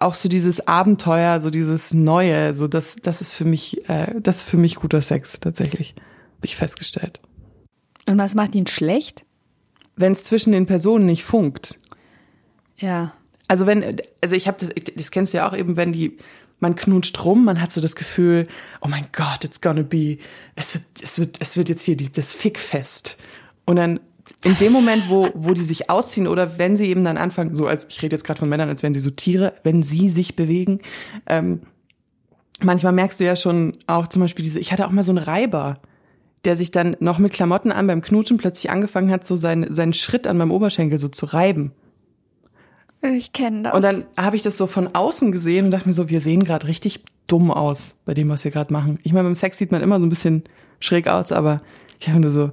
Auch 0.01 0.15
so 0.15 0.29
dieses 0.29 0.67
Abenteuer, 0.67 1.41
so 1.41 1.51
dieses 1.51 1.93
Neue, 1.93 2.55
so 2.55 2.69
das, 2.69 2.97
das 2.97 3.21
ist 3.21 3.35
für 3.35 3.45
mich, 3.45 3.89
äh, 3.89 4.15
das 4.21 4.39
ist 4.39 4.49
für 4.49 4.57
mich 4.57 4.77
guter 4.77 5.01
Sex 5.01 5.41
tatsächlich, 5.41 5.95
habe 6.37 6.47
ich 6.47 6.57
festgestellt. 6.57 7.21
Und 8.09 8.19
was 8.19 8.35
macht 8.35 8.55
ihn 8.55 8.67
schlecht? 8.67 9.25
wenn 9.99 10.13
es 10.13 10.25
zwischen 10.25 10.53
den 10.53 10.67
Personen 10.67 11.05
nicht 11.05 11.25
funkt. 11.25 11.79
Ja. 12.77 13.13
Also 13.49 13.67
wenn, 13.67 13.97
also 14.23 14.37
ich 14.37 14.47
habe 14.47 14.57
das, 14.59 14.71
das 14.95 15.11
kennst 15.11 15.33
du 15.33 15.39
ja 15.39 15.49
auch 15.49 15.57
eben, 15.57 15.77
wenn 15.77 15.93
die, 15.93 16.17
man 16.61 16.77
knutscht 16.77 17.25
rum, 17.25 17.45
man 17.45 17.61
hat 17.61 17.73
so 17.73 17.81
das 17.81 17.97
Gefühl, 17.97 18.47
oh 18.81 18.89
mein 18.89 19.07
Gott, 19.13 19.45
it's 19.45 19.61
gonna 19.61 19.83
be, 19.83 20.19
es 20.55 20.75
wird, 20.75 20.85
es 21.03 21.19
wird, 21.19 21.37
es 21.41 21.57
wird 21.57 21.69
jetzt 21.69 21.83
hier 21.83 21.97
die, 21.97 22.11
das 22.11 22.35
Fickfest. 22.35 23.17
Und 23.65 23.77
dann 23.77 24.01
in 24.45 24.57
dem 24.57 24.73
Moment, 24.73 25.09
wo, 25.09 25.29
wo 25.35 25.55
die 25.55 25.63
sich 25.63 25.91
ausziehen 25.91 26.27
oder 26.27 26.59
wenn 26.59 26.77
sie 26.77 26.87
eben 26.87 27.05
dann 27.05 27.17
anfangen, 27.17 27.55
so 27.55 27.67
als, 27.67 27.87
ich 27.89 28.03
rede 28.03 28.15
jetzt 28.15 28.25
gerade 28.25 28.39
von 28.39 28.49
Männern, 28.49 28.69
als 28.69 28.83
wenn 28.83 28.95
sie 28.95 29.01
so 29.01 29.11
Tiere, 29.11 29.55
wenn 29.65 29.83
sie 29.83 30.09
sich 30.09 30.37
bewegen, 30.37 30.81
ähm, 31.27 31.63
manchmal 32.61 32.93
merkst 32.93 33.21
du 33.21 33.25
ja 33.25 33.37
schon 33.37 33.77
auch 33.87 34.07
zum 34.09 34.23
Beispiel 34.23 34.43
diese, 34.43 34.61
ich 34.61 34.73
hatte 34.73 34.87
auch 34.87 34.91
mal 34.91 35.03
so 35.03 35.13
einen 35.13 35.25
Reiber, 35.25 35.81
der 36.45 36.57
sich 36.57 36.71
dann 36.71 36.97
noch 37.01 37.19
mit 37.19 37.33
Klamotten 37.33 37.73
an 37.73 37.87
beim 37.87 38.01
Knutschen 38.01 38.37
plötzlich 38.37 38.71
angefangen 38.71 39.11
hat, 39.11 39.27
so 39.27 39.37
seinen, 39.37 39.75
seinen 39.75 39.93
Schritt 39.93 40.27
an 40.27 40.37
meinem 40.37 40.53
Oberschenkel 40.53 40.99
so 40.99 41.09
zu 41.09 41.27
reiben. 41.27 41.73
Ich 43.03 43.33
kenne 43.33 43.63
das. 43.63 43.75
Und 43.75 43.83
dann 43.83 44.05
habe 44.17 44.37
ich 44.37 44.43
das 44.43 44.57
so 44.57 44.67
von 44.67 44.95
außen 44.95 45.31
gesehen 45.31 45.67
und 45.67 45.71
dachte 45.71 45.89
mir 45.89 45.93
so, 45.93 46.09
wir 46.09 46.21
sehen 46.21 46.45
gerade 46.45 46.67
richtig 46.67 47.05
dumm 47.27 47.51
aus 47.51 47.99
bei 48.05 48.15
dem, 48.15 48.29
was 48.29 48.45
wir 48.45 48.51
gerade 48.51 48.73
machen. 48.73 48.99
Ich 49.03 49.13
meine, 49.13 49.25
beim 49.25 49.35
Sex 49.35 49.59
sieht 49.59 49.71
man 49.71 49.83
immer 49.83 49.99
so 49.99 50.07
ein 50.07 50.09
bisschen 50.09 50.43
schräg 50.81 51.07
aus, 51.09 51.31
aber 51.31 51.63
ich 52.01 52.09
habe 52.09 52.21
nur 52.21 52.31
so, 52.31 52.51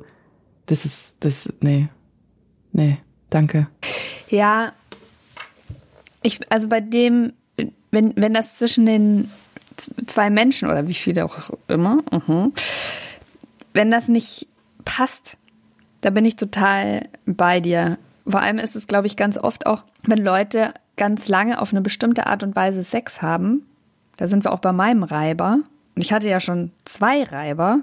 das 0.65 0.85
ist, 0.85 1.17
das, 1.21 1.51
nee, 1.61 1.89
nee, 2.71 2.97
danke. 3.29 3.67
Ja, 4.29 4.71
ich, 6.23 6.39
also 6.51 6.67
bei 6.67 6.81
dem, 6.81 7.33
wenn, 7.91 8.13
wenn 8.15 8.33
das 8.33 8.55
zwischen 8.55 8.85
den 8.85 9.29
zwei 10.07 10.29
Menschen 10.29 10.69
oder 10.69 10.87
wie 10.87 10.93
viele 10.93 11.25
auch 11.25 11.51
immer, 11.67 12.03
uh 12.11 12.15
mhm, 12.15 12.21
-huh, 12.27 12.51
wenn 13.73 13.91
das 13.91 14.07
nicht 14.07 14.47
passt, 14.85 15.37
da 16.01 16.09
bin 16.09 16.25
ich 16.25 16.35
total 16.35 17.07
bei 17.25 17.59
dir. 17.59 17.97
Vor 18.25 18.39
allem 18.39 18.57
ist 18.57 18.75
es, 18.75 18.87
glaube 18.87 19.07
ich, 19.07 19.17
ganz 19.17 19.37
oft 19.37 19.67
auch, 19.67 19.83
wenn 20.03 20.23
Leute 20.23 20.73
ganz 20.97 21.27
lange 21.27 21.61
auf 21.61 21.71
eine 21.71 21.81
bestimmte 21.81 22.27
Art 22.27 22.43
und 22.43 22.55
Weise 22.55 22.83
Sex 22.83 23.21
haben, 23.21 23.65
da 24.17 24.27
sind 24.27 24.45
wir 24.45 24.53
auch 24.53 24.59
bei 24.59 24.71
meinem 24.71 25.03
Reiber. 25.03 25.59
Und 25.95 26.01
ich 26.01 26.13
hatte 26.13 26.29
ja 26.29 26.39
schon 26.39 26.71
zwei 26.85 27.23
Reiber, 27.23 27.81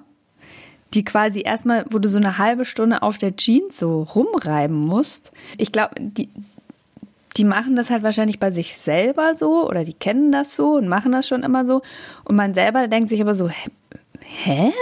die 0.95 1.05
quasi 1.05 1.43
erstmal, 1.45 1.85
wo 1.91 1.99
du 1.99 2.09
so 2.09 2.19
eine 2.19 2.39
halbe 2.39 2.65
Stunde 2.65 3.03
auf 3.03 3.19
der 3.19 3.37
Jeans 3.37 3.79
so 3.79 4.03
rumreiben 4.03 4.77
musst. 4.77 5.33
Ich 5.57 5.73
glaube, 5.73 5.95
die, 5.99 6.29
die 7.37 7.45
machen 7.45 7.77
das 7.77 7.91
halt 7.91 8.03
wahrscheinlich 8.03 8.39
bei 8.39 8.51
sich 8.51 8.77
selber 8.77 9.35
so 9.39 9.69
oder 9.69 9.85
die 9.85 9.95
kennen 9.95 10.33
das 10.33 10.57
so 10.57 10.75
und 10.75 10.89
machen 10.89 11.13
das 11.13 11.29
schon 11.29 11.43
immer 11.43 11.65
so. 11.65 11.83
Und 12.25 12.37
man 12.37 12.55
selber 12.55 12.89
denkt 12.89 13.09
sich 13.09 13.21
aber 13.21 13.35
so, 13.35 13.49
hä? 14.25 14.73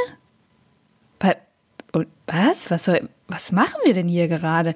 Was? 2.27 2.71
Was, 2.71 2.85
soll, 2.85 3.09
was 3.27 3.51
machen 3.51 3.81
wir 3.85 3.93
denn 3.93 4.07
hier 4.07 4.29
gerade? 4.29 4.75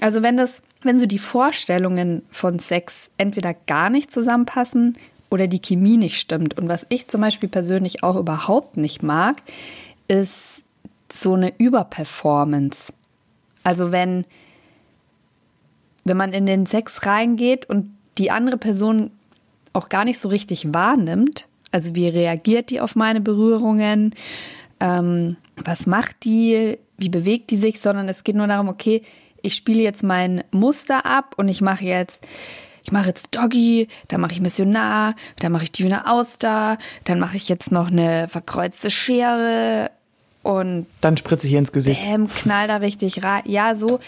Also 0.00 0.22
wenn 0.22 0.38
das, 0.38 0.62
wenn 0.82 0.98
so 0.98 1.04
die 1.04 1.18
Vorstellungen 1.18 2.22
von 2.30 2.58
Sex 2.58 3.10
entweder 3.18 3.52
gar 3.52 3.90
nicht 3.90 4.10
zusammenpassen 4.10 4.96
oder 5.30 5.46
die 5.46 5.60
Chemie 5.60 5.98
nicht 5.98 6.18
stimmt. 6.18 6.56
Und 6.56 6.68
was 6.68 6.86
ich 6.88 7.08
zum 7.08 7.20
Beispiel 7.20 7.48
persönlich 7.48 8.02
auch 8.02 8.16
überhaupt 8.16 8.78
nicht 8.78 9.02
mag, 9.02 9.36
ist 10.08 10.64
so 11.12 11.34
eine 11.34 11.52
Überperformance. 11.58 12.92
Also 13.62 13.92
wenn, 13.92 14.24
wenn 16.04 16.16
man 16.16 16.32
in 16.32 16.46
den 16.46 16.66
Sex 16.66 17.06
reingeht 17.06 17.68
und 17.68 17.90
die 18.18 18.30
andere 18.30 18.56
Person 18.56 19.10
auch 19.72 19.88
gar 19.88 20.04
nicht 20.04 20.20
so 20.20 20.28
richtig 20.28 20.72
wahrnimmt, 20.72 21.48
also 21.72 21.94
wie 21.94 22.08
reagiert 22.08 22.70
die 22.70 22.80
auf 22.80 22.96
meine 22.96 23.20
Berührungen, 23.20 24.14
ähm, 24.80 25.36
was 25.56 25.86
macht 25.86 26.24
die, 26.24 26.78
wie 26.96 27.08
bewegt 27.08 27.50
die 27.50 27.56
sich, 27.56 27.80
sondern 27.80 28.08
es 28.08 28.24
geht 28.24 28.36
nur 28.36 28.46
darum, 28.46 28.68
okay, 28.68 29.02
ich 29.42 29.54
spiele 29.54 29.82
jetzt 29.82 30.02
mein 30.02 30.44
Muster 30.50 31.06
ab 31.06 31.34
und 31.36 31.48
ich 31.48 31.60
mache 31.60 31.84
jetzt, 31.84 32.26
ich 32.84 32.92
mache 32.92 33.08
jetzt 33.08 33.28
Doggy, 33.34 33.88
dann 34.08 34.20
mache 34.20 34.32
ich 34.32 34.40
Missionar, 34.40 35.14
dann 35.40 35.52
mache 35.52 35.64
ich 35.64 35.72
die 35.72 35.84
Wiener 35.84 36.10
Auster, 36.10 36.78
dann 37.04 37.20
mache 37.20 37.36
ich 37.36 37.48
jetzt 37.48 37.72
noch 37.72 37.90
eine 37.90 38.28
verkreuzte 38.28 38.90
Schere 38.90 39.90
und 40.46 40.86
dann 41.00 41.16
spritze 41.16 41.46
ich 41.46 41.50
hier 41.50 41.58
ins 41.58 41.72
Gesicht. 41.72 42.00
Bäm, 42.00 42.28
knall 42.28 42.68
da 42.68 42.76
richtig 42.76 43.24
rein. 43.24 43.42
Ja, 43.46 43.74
so. 43.74 43.98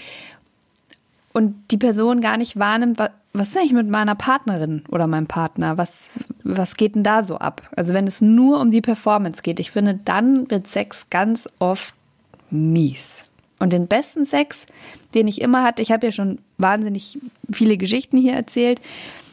Und 1.33 1.57
die 1.73 1.79
Person 1.79 2.21
gar 2.21 2.37
nicht 2.37 2.57
wahrnimmt, 2.57 2.97
was, 2.97 3.11
was 3.33 3.49
ist 3.49 3.57
eigentlich 3.57 3.73
mit 3.73 3.89
meiner 3.89 4.15
Partnerin 4.15 4.85
oder 4.89 5.09
meinem 5.09 5.27
Partner? 5.27 5.79
Was, 5.79 6.11
was 6.45 6.77
geht 6.77 6.95
denn 6.95 7.03
da 7.03 7.25
so 7.25 7.39
ab? 7.39 7.69
Also 7.75 7.93
wenn 7.93 8.07
es 8.07 8.21
nur 8.21 8.61
um 8.61 8.71
die 8.71 8.81
Performance 8.81 9.43
geht, 9.43 9.59
ich 9.59 9.73
finde, 9.73 9.99
dann 10.05 10.49
wird 10.49 10.69
Sex 10.69 11.07
ganz 11.11 11.49
oft 11.59 11.95
mies. 12.51 13.25
Und 13.59 13.73
den 13.73 13.89
besten 13.89 14.25
Sex, 14.25 14.67
den 15.15 15.27
ich 15.27 15.41
immer 15.41 15.65
hatte, 15.65 15.83
ich 15.83 15.91
habe 15.91 16.07
ja 16.07 16.13
schon 16.13 16.39
wahnsinnig 16.57 17.19
viele 17.51 17.77
Geschichten 17.77 18.17
hier 18.17 18.35
erzählt. 18.35 18.81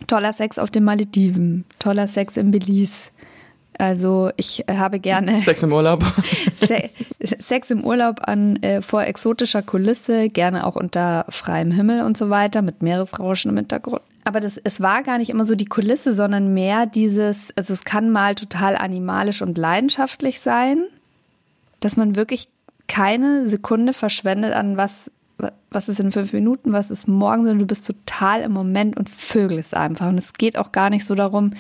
Toller 0.08 0.34
Sex 0.34 0.58
auf 0.58 0.72
den 0.72 0.84
Malediven, 0.84 1.66
toller 1.78 2.08
Sex 2.08 2.36
in 2.36 2.50
Belize. 2.50 3.12
Also 3.78 4.32
ich 4.38 4.66
habe 4.70 5.00
gerne 5.00 5.42
Sex 5.42 5.64
im 5.64 5.74
Urlaub. 5.74 6.04
Se 6.56 6.90
Sex 7.40 7.72
im 7.72 7.84
Urlaub 7.84 8.22
an 8.28 8.58
äh, 8.58 8.82
vor 8.82 9.04
exotischer 9.04 9.62
Kulisse, 9.62 10.30
gerne 10.30 10.66
auch 10.66 10.76
unter 10.76 11.26
freiem 11.30 11.72
Himmel 11.72 12.02
und 12.02 12.18
so 12.18 12.30
weiter, 12.30 12.62
mit 12.62 12.82
Meeresrauschen 12.82 13.52
im 13.52 13.58
Hintergrund. 13.58 14.02
Aber 14.24 14.40
das, 14.40 14.58
es 14.64 14.82
war 14.82 15.04
gar 15.04 15.18
nicht 15.18 15.30
immer 15.30 15.46
so 15.46 15.56
die 15.56 15.66
Kulisse, 15.66 16.14
sondern 16.14 16.54
mehr 16.54 16.86
dieses, 16.86 17.56
also 17.56 17.74
es 17.74 17.84
kann 17.84 18.10
mal 18.10 18.36
total 18.36 18.76
animalisch 18.76 19.42
und 19.42 19.58
leidenschaftlich 19.58 20.40
sein, 20.40 20.84
dass 21.80 21.98
man 21.98 22.16
wirklich 22.16 22.50
keine 22.88 23.48
Sekunde 23.50 23.94
verschwendet 23.94 24.54
an 24.54 24.78
was, 24.78 25.12
was 25.70 25.90
ist 25.90 26.00
in 26.00 26.12
fünf 26.12 26.34
Minuten, 26.34 26.74
was 26.74 26.90
ist 26.90 27.08
morgen, 27.08 27.44
sondern 27.44 27.60
du 27.60 27.68
bist 27.68 27.86
total 27.86 28.42
im 28.42 28.52
Moment 28.52 28.98
und 28.98 29.10
vögelst 29.10 29.76
einfach. 29.76 30.10
Und 30.10 30.18
es 30.18 30.34
geht 30.34 30.58
auch 30.58 30.72
gar 30.72 30.90
nicht 30.90 31.06
so 31.06 31.16
darum, 31.16 31.52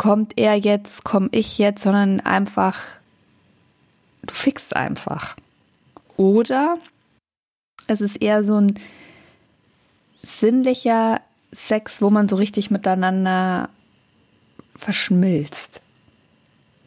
kommt 0.00 0.38
er 0.38 0.54
jetzt, 0.54 1.04
komme 1.04 1.28
ich 1.30 1.58
jetzt, 1.58 1.82
sondern 1.82 2.20
einfach, 2.20 2.80
du 4.22 4.32
fixst 4.32 4.74
einfach. 4.74 5.36
Oder 6.16 6.78
es 7.86 8.00
ist 8.00 8.16
eher 8.16 8.42
so 8.42 8.58
ein 8.58 8.80
sinnlicher 10.22 11.20
Sex, 11.52 12.00
wo 12.00 12.08
man 12.08 12.30
so 12.30 12.36
richtig 12.36 12.70
miteinander 12.70 13.68
verschmilzt. 14.74 15.82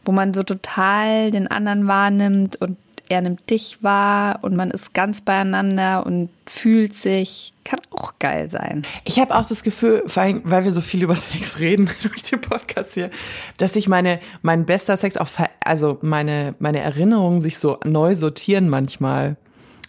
Wo 0.06 0.12
man 0.12 0.34
so 0.34 0.41
total 0.41 1.30
den 1.30 1.47
anderen 1.47 1.88
wahrnimmt 1.88 2.56
und 2.62 2.80
er 3.09 3.21
nimmt 3.21 3.49
dich 3.49 3.79
wahr 3.81 4.39
und 4.41 4.55
man 4.55 4.71
ist 4.71 4.93
ganz 4.93 5.21
beieinander 5.21 6.05
und 6.05 6.29
fühlt 6.45 6.93
sich. 6.93 7.53
Kann 7.63 7.79
auch 7.91 8.13
geil 8.19 8.49
sein. 8.49 8.83
Ich 9.05 9.19
habe 9.19 9.35
auch 9.35 9.47
das 9.47 9.63
Gefühl, 9.63 10.03
vor 10.07 10.23
allem, 10.23 10.41
weil 10.43 10.65
wir 10.65 10.71
so 10.71 10.81
viel 10.81 11.03
über 11.03 11.15
Sex 11.15 11.59
reden 11.59 11.89
durch 12.01 12.23
den 12.23 12.41
Podcast 12.41 12.93
hier, 12.93 13.09
dass 13.57 13.73
sich 13.73 13.87
meine, 13.87 14.19
mein 14.41 14.65
bester 14.65 14.97
Sex 14.97 15.17
auch, 15.17 15.29
also 15.63 15.97
meine, 16.01 16.55
meine 16.59 16.81
Erinnerungen 16.81 17.41
sich 17.41 17.57
so 17.57 17.79
neu 17.85 18.15
sortieren 18.15 18.69
manchmal. 18.69 19.37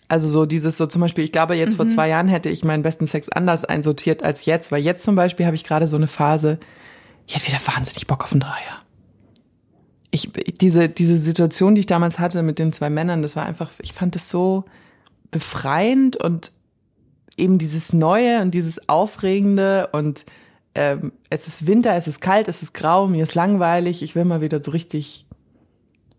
Also 0.07 0.29
so 0.29 0.47
dieses 0.47 0.77
so 0.77 0.87
zum 0.87 1.01
Beispiel, 1.01 1.25
ich 1.25 1.33
glaube 1.33 1.55
jetzt 1.55 1.73
mhm. 1.73 1.77
vor 1.77 1.89
zwei 1.89 2.09
Jahren 2.09 2.29
hätte 2.29 2.51
ich 2.51 2.63
meinen 2.63 2.83
besten 2.83 3.07
Sex 3.07 3.29
anders 3.31 3.65
einsortiert 3.65 4.23
als 4.23 4.45
jetzt, 4.45 4.71
weil 4.71 4.83
jetzt 4.83 5.03
zum 5.03 5.17
Beispiel 5.17 5.47
habe 5.47 5.57
ich 5.57 5.65
gerade 5.65 5.87
so 5.87 5.97
eine 5.97 6.09
Phase, 6.09 6.59
ich 7.27 7.35
hätte 7.35 7.47
wieder 7.47 7.61
wahnsinnig 7.75 8.07
Bock 8.07 8.23
auf 8.23 8.33
einen 8.33 8.41
Dreier 8.41 8.84
ich, 10.15 10.31
diese, 10.61 10.89
diese 10.89 11.17
Situation, 11.17 11.75
die 11.75 11.81
ich 11.81 11.87
damals 11.87 12.21
hatte 12.21 12.43
mit 12.43 12.61
den 12.61 12.73
zwei 12.73 12.89
Männern, 12.89 13.21
das 13.21 13.35
war 13.35 13.45
einfach, 13.45 13.73
ich 13.83 13.93
fand 13.93 14.15
das 14.15 14.29
so 14.29 14.65
befreiend 15.33 16.17
und 16.17 16.53
eben 17.37 17.59
dieses 17.59 17.93
Neue 17.93 18.41
und 18.41 18.55
dieses 18.55 18.89
Aufregende 18.89 19.89
und 19.91 20.25
ähm, 20.77 21.13
es 21.31 21.49
ist 21.49 21.67
Winter, 21.67 21.97
es 21.97 22.07
ist 22.07 22.21
kalt, 22.21 22.47
es 22.47 22.63
ist 22.63 22.75
grau, 22.75 23.09
mir 23.09 23.25
ist 23.25 23.35
langweilig, 23.35 24.03
ich 24.03 24.15
will 24.15 24.25
mal 24.25 24.41
wieder 24.41 24.63
so 24.63 24.71
richtig 24.71 25.27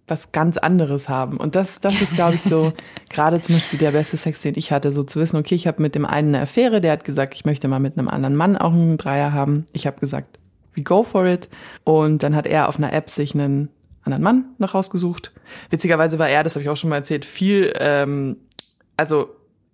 was 0.08 0.34
ganz 0.34 0.58
anderes 0.58 1.08
haben. 1.08 1.38
Und 1.38 1.56
das, 1.56 1.80
das 1.80 2.02
ist, 2.02 2.16
glaube 2.16 2.36
ich, 2.36 2.44
so 2.44 2.74
gerade 3.10 3.40
zum 3.40 3.56
Beispiel 3.56 3.80
der 3.80 3.92
beste 3.92 4.18
Sex, 4.18 4.42
den 4.42 4.56
ich 4.58 4.74
hatte, 4.74 4.92
so 4.92 5.04
zu 5.04 5.22
wissen, 5.22 5.38
okay, 5.38 5.56
ich 5.56 5.68
habe 5.68 5.82
mit 5.82 5.96
dem 5.96 6.06
einen 6.06 6.36
eine 6.36 6.44
Affäre, 6.44 6.82
der 6.82 6.92
hat 6.92 7.06
gesagt, 7.06 7.34
ich 7.34 7.46
möchte 7.46 7.70
mal 7.70 7.80
mit 7.80 7.98
einem 7.98 8.10
anderen 8.10 8.36
Mann 8.36 8.58
auch 8.58 8.74
einen 8.74 8.98
Dreier 8.98 9.32
haben. 9.32 9.66
Ich 9.72 9.88
habe 9.88 10.02
gesagt, 10.02 10.38
we 10.74 10.84
go 10.84 11.04
for 11.04 11.26
it. 11.26 11.50
Und 11.86 12.24
dann 12.24 12.36
hat 12.36 12.46
er 12.46 12.68
auf 12.68 12.78
einer 12.78 12.92
App 12.92 13.10
sich 13.10 13.34
einen 13.34 13.70
anderen 14.06 14.24
Mann 14.24 14.46
noch 14.58 14.74
rausgesucht. 14.74 15.34
Witzigerweise 15.70 16.20
war 16.20 16.30
er, 16.30 16.44
das 16.44 16.56
habe 16.56 16.64
ich 16.64 16.70
auch 16.70 16.78
schon 16.78 16.90
mal 16.90 16.98
erzählt, 16.98 17.26
viel, 17.26 17.74
ähm, 17.80 18.38
also 18.98 19.30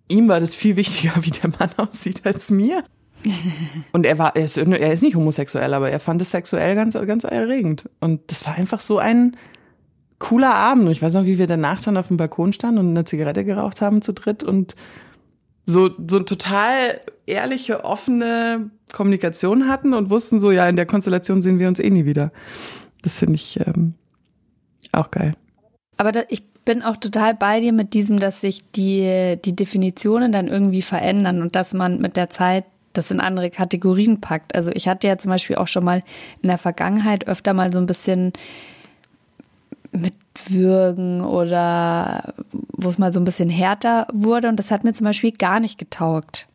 ihm 0.08 0.28
war 0.28 0.40
das 0.40 0.54
viel 0.54 0.76
wichtiger, 0.76 1.12
wie 1.22 1.30
der 1.30 1.50
Mann 1.50 1.70
aussieht, 1.76 2.22
als 2.24 2.50
mir. 2.50 2.82
Und 3.92 4.04
er 4.04 4.18
war, 4.18 4.34
er 4.36 4.44
ist, 4.44 4.56
er 4.56 4.92
ist 4.92 5.02
nicht 5.02 5.16
homosexuell, 5.16 5.74
aber 5.74 5.90
er 5.90 6.00
fand 6.00 6.20
es 6.22 6.30
sexuell 6.30 6.74
ganz, 6.74 6.94
ganz 6.94 7.24
erregend. 7.24 7.88
Und 8.00 8.20
das 8.30 8.44
war 8.46 8.54
einfach 8.54 8.80
so 8.80 8.98
ein 8.98 9.36
cooler 10.18 10.54
Abend. 10.54 10.86
Und 10.86 10.92
ich 10.92 11.02
weiß 11.02 11.14
noch, 11.14 11.24
wie 11.24 11.38
wir 11.38 11.46
danach 11.46 11.82
dann 11.82 11.96
auf 11.96 12.08
dem 12.08 12.16
Balkon 12.16 12.52
standen 12.52 12.78
und 12.78 12.90
eine 12.90 13.04
Zigarette 13.04 13.44
geraucht 13.44 13.80
haben 13.80 14.02
zu 14.02 14.12
dritt 14.12 14.42
und 14.42 14.74
so, 15.66 15.90
so 16.08 16.20
total 16.20 17.00
ehrliche, 17.26 17.84
offene 17.84 18.70
Kommunikation 18.92 19.68
hatten 19.68 19.94
und 19.94 20.10
wussten 20.10 20.40
so, 20.40 20.50
ja, 20.50 20.68
in 20.68 20.76
der 20.76 20.86
Konstellation 20.86 21.42
sehen 21.42 21.58
wir 21.58 21.68
uns 21.68 21.78
eh 21.78 21.90
nie 21.90 22.04
wieder. 22.04 22.30
Das 23.02 23.18
finde 23.18 23.34
ich, 23.34 23.60
ähm, 23.60 23.94
auch 24.92 25.10
geil. 25.10 25.34
Aber 25.96 26.12
da, 26.12 26.22
ich, 26.28 26.42
bin 26.64 26.82
auch 26.82 26.96
total 26.96 27.34
bei 27.34 27.60
dir 27.60 27.72
mit 27.72 27.94
diesem, 27.94 28.18
dass 28.18 28.40
sich 28.40 28.62
die, 28.72 29.36
die 29.44 29.56
Definitionen 29.56 30.32
dann 30.32 30.48
irgendwie 30.48 30.82
verändern 30.82 31.42
und 31.42 31.56
dass 31.56 31.74
man 31.74 32.00
mit 32.00 32.16
der 32.16 32.30
Zeit 32.30 32.64
das 32.92 33.10
in 33.10 33.20
andere 33.20 33.50
Kategorien 33.50 34.20
packt. 34.20 34.54
Also 34.54 34.70
ich 34.70 34.86
hatte 34.86 35.06
ja 35.06 35.16
zum 35.16 35.30
Beispiel 35.30 35.56
auch 35.56 35.68
schon 35.68 35.84
mal 35.84 36.02
in 36.42 36.48
der 36.48 36.58
Vergangenheit 36.58 37.26
öfter 37.26 37.54
mal 37.54 37.72
so 37.72 37.78
ein 37.78 37.86
bisschen 37.86 38.32
mit 39.92 40.14
Würgen 40.48 41.22
oder 41.22 42.34
wo 42.52 42.88
es 42.88 42.98
mal 42.98 43.12
so 43.12 43.20
ein 43.20 43.24
bisschen 43.24 43.48
härter 43.48 44.06
wurde 44.12 44.48
und 44.48 44.56
das 44.56 44.70
hat 44.70 44.84
mir 44.84 44.92
zum 44.92 45.06
Beispiel 45.06 45.32
gar 45.32 45.60
nicht 45.60 45.78
getaugt. 45.78 46.48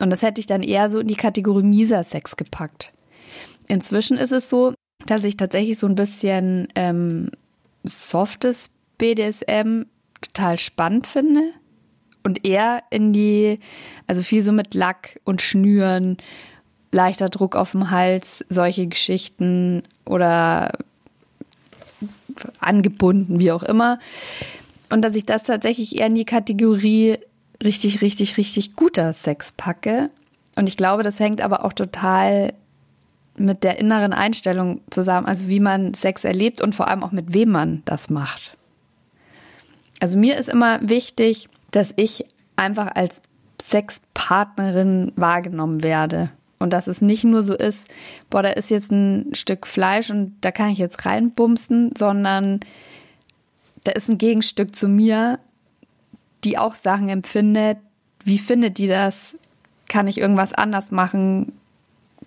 Und 0.00 0.10
das 0.10 0.22
hätte 0.22 0.40
ich 0.40 0.46
dann 0.46 0.62
eher 0.62 0.90
so 0.90 1.00
in 1.00 1.08
die 1.08 1.16
Kategorie 1.16 1.64
mieser 1.64 2.02
Sex 2.02 2.36
gepackt. 2.36 2.92
Inzwischen 3.66 4.16
ist 4.16 4.32
es 4.32 4.48
so, 4.48 4.74
dass 5.06 5.24
ich 5.24 5.36
tatsächlich 5.36 5.78
so 5.78 5.86
ein 5.86 5.96
bisschen 5.96 6.68
ähm, 6.74 7.30
softes 7.84 8.70
BDSM 8.98 9.82
total 10.20 10.58
spannend 10.58 11.06
finde 11.06 11.42
und 12.24 12.46
eher 12.46 12.82
in 12.90 13.12
die, 13.12 13.58
also 14.06 14.22
viel 14.22 14.42
so 14.42 14.52
mit 14.52 14.74
Lack 14.74 15.20
und 15.24 15.42
Schnüren, 15.42 16.18
leichter 16.92 17.28
Druck 17.28 17.56
auf 17.56 17.72
dem 17.72 17.90
Hals, 17.90 18.44
solche 18.48 18.86
Geschichten 18.86 19.82
oder 20.04 20.72
angebunden, 22.60 23.40
wie 23.40 23.52
auch 23.52 23.62
immer. 23.62 23.98
Und 24.90 25.02
dass 25.02 25.14
ich 25.14 25.26
das 25.26 25.42
tatsächlich 25.42 25.98
eher 25.98 26.06
in 26.06 26.14
die 26.14 26.24
Kategorie 26.24 27.18
richtig, 27.62 28.00
richtig, 28.00 28.36
richtig 28.36 28.76
guter 28.76 29.12
Sex 29.12 29.52
packe. 29.52 30.10
Und 30.56 30.66
ich 30.66 30.76
glaube, 30.76 31.02
das 31.02 31.20
hängt 31.20 31.40
aber 31.40 31.64
auch 31.64 31.72
total 31.72 32.54
mit 33.38 33.64
der 33.64 33.78
inneren 33.78 34.12
Einstellung 34.12 34.80
zusammen, 34.90 35.26
also 35.26 35.48
wie 35.48 35.60
man 35.60 35.94
Sex 35.94 36.24
erlebt 36.24 36.60
und 36.60 36.74
vor 36.74 36.88
allem 36.88 37.02
auch 37.02 37.12
mit 37.12 37.32
wem 37.32 37.50
man 37.50 37.82
das 37.84 38.10
macht. 38.10 38.56
Also 40.00 40.18
mir 40.18 40.36
ist 40.36 40.48
immer 40.48 40.78
wichtig, 40.82 41.48
dass 41.70 41.92
ich 41.96 42.24
einfach 42.56 42.94
als 42.94 43.20
Sexpartnerin 43.60 45.12
wahrgenommen 45.16 45.82
werde. 45.82 46.30
Und 46.60 46.72
dass 46.72 46.88
es 46.88 47.00
nicht 47.00 47.22
nur 47.24 47.42
so 47.44 47.54
ist, 47.54 47.86
boah, 48.30 48.42
da 48.42 48.50
ist 48.50 48.70
jetzt 48.70 48.90
ein 48.90 49.32
Stück 49.34 49.66
Fleisch 49.66 50.10
und 50.10 50.36
da 50.40 50.50
kann 50.50 50.70
ich 50.70 50.78
jetzt 50.78 51.06
reinbumsen, 51.06 51.92
sondern 51.96 52.60
da 53.84 53.92
ist 53.92 54.08
ein 54.08 54.18
Gegenstück 54.18 54.74
zu 54.74 54.88
mir, 54.88 55.38
die 56.44 56.58
auch 56.58 56.74
Sachen 56.74 57.08
empfindet. 57.08 57.78
Wie 58.24 58.38
findet 58.38 58.78
die 58.78 58.88
das? 58.88 59.36
Kann 59.88 60.08
ich 60.08 60.18
irgendwas 60.18 60.52
anders 60.52 60.90
machen? 60.90 61.52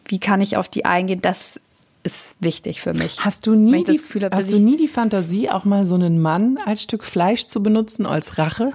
Wie 0.05 0.19
kann 0.19 0.41
ich 0.41 0.57
auf 0.57 0.67
die 0.67 0.85
eingehen? 0.85 1.21
Das 1.21 1.59
ist 2.03 2.35
wichtig 2.39 2.81
für 2.81 2.93
mich. 2.93 3.23
Hast 3.23 3.47
du 3.47 3.55
nie, 3.55 3.83
die, 3.83 3.97
Gefühl 3.97 4.29
hast 4.31 4.51
du 4.51 4.59
nie 4.59 4.75
die 4.75 4.87
Fantasie, 4.87 5.49
auch 5.49 5.65
mal 5.65 5.83
so 5.83 5.95
einen 5.95 6.19
Mann 6.19 6.57
als 6.65 6.83
Stück 6.83 7.03
Fleisch 7.03 7.45
zu 7.45 7.61
benutzen 7.61 8.05
als 8.05 8.37
Rache? 8.37 8.71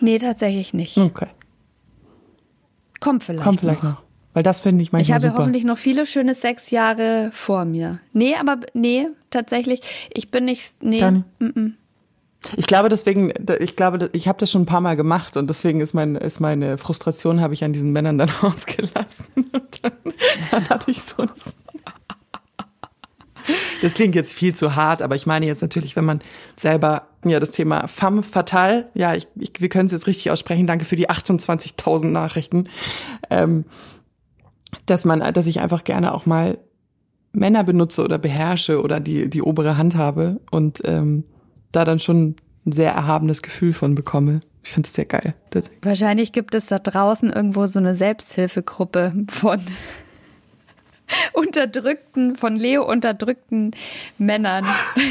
Nee, 0.00 0.18
tatsächlich 0.18 0.74
nicht. 0.74 0.96
Okay. 0.96 1.28
Kommt 3.00 3.24
vielleicht. 3.24 3.44
Kommt 3.44 3.60
vielleicht 3.60 3.82
noch. 3.82 3.90
noch. 3.90 4.02
Weil 4.34 4.42
das 4.42 4.60
finde 4.60 4.82
ich 4.82 4.92
manchmal 4.92 5.02
Ich 5.02 5.12
habe 5.12 5.28
super. 5.28 5.42
hoffentlich 5.42 5.64
noch 5.64 5.78
viele 5.78 6.06
schöne 6.06 6.34
sechs 6.34 6.70
Jahre 6.70 7.30
vor 7.32 7.64
mir. 7.64 7.98
Nee, 8.12 8.36
aber 8.36 8.58
nee, 8.74 9.08
tatsächlich. 9.30 9.80
Ich 10.12 10.30
bin 10.30 10.44
nicht. 10.44 10.82
Nee. 10.82 11.10
Nicht. 11.10 11.24
Mm 11.38 11.44
-mm. 11.46 11.72
Ich 12.56 12.66
glaube 12.66 12.88
deswegen, 12.88 13.32
ich 13.58 13.76
glaube, 13.76 14.10
ich 14.12 14.28
habe 14.28 14.38
das 14.38 14.50
schon 14.50 14.62
ein 14.62 14.66
paar 14.66 14.80
Mal 14.80 14.96
gemacht 14.96 15.36
und 15.36 15.48
deswegen 15.50 15.80
ist, 15.80 15.92
mein, 15.92 16.14
ist 16.14 16.40
meine 16.40 16.78
Frustration 16.78 17.40
habe 17.40 17.52
ich 17.52 17.64
an 17.64 17.72
diesen 17.72 17.92
Männern 17.92 18.16
dann 18.18 18.30
ausgelassen. 18.42 19.26
Und 19.34 19.84
dann, 19.84 19.92
dann 20.50 20.68
hatte 20.68 20.90
ich 20.90 21.02
so 21.02 21.22
ein 21.22 21.30
das 23.82 23.94
klingt 23.94 24.14
jetzt 24.14 24.34
viel 24.34 24.54
zu 24.54 24.74
hart, 24.74 25.02
aber 25.02 25.16
ich 25.16 25.26
meine 25.26 25.46
jetzt 25.46 25.62
natürlich, 25.62 25.96
wenn 25.96 26.04
man 26.04 26.20
selber 26.56 27.08
ja 27.24 27.40
das 27.40 27.50
Thema 27.50 27.86
femme 27.86 28.22
fatale, 28.22 28.90
ja, 28.94 29.14
ich, 29.14 29.28
ich, 29.36 29.52
wir 29.58 29.68
können 29.68 29.86
es 29.86 29.92
jetzt 29.92 30.06
richtig 30.06 30.30
aussprechen. 30.30 30.66
Danke 30.66 30.84
für 30.84 30.96
die 30.96 31.08
28.000 31.08 32.06
Nachrichten, 32.06 32.68
ähm, 33.30 33.64
dass 34.86 35.04
man, 35.04 35.20
dass 35.32 35.46
ich 35.46 35.60
einfach 35.60 35.84
gerne 35.84 36.12
auch 36.12 36.26
mal 36.26 36.58
Männer 37.32 37.62
benutze 37.62 38.02
oder 38.02 38.18
beherrsche 38.18 38.82
oder 38.82 39.00
die 39.00 39.30
die 39.30 39.42
obere 39.42 39.76
Hand 39.76 39.96
habe 39.96 40.40
und 40.50 40.80
ähm, 40.84 41.24
da 41.72 41.84
dann 41.84 42.00
schon 42.00 42.36
ein 42.66 42.72
sehr 42.72 42.92
erhabenes 42.92 43.42
Gefühl 43.42 43.72
von 43.72 43.94
bekomme. 43.94 44.40
Ich 44.62 44.70
finde 44.70 44.86
es 44.86 44.94
sehr 44.94 45.06
geil. 45.06 45.34
Wahrscheinlich 45.82 46.32
gibt 46.32 46.54
es 46.54 46.66
da 46.66 46.78
draußen 46.78 47.32
irgendwo 47.32 47.66
so 47.66 47.78
eine 47.78 47.94
Selbsthilfegruppe 47.94 49.12
von 49.30 49.60
unterdrückten, 51.32 52.36
von 52.36 52.56
Leo 52.56 52.84
unterdrückten 52.86 53.70
Männern. 54.18 54.66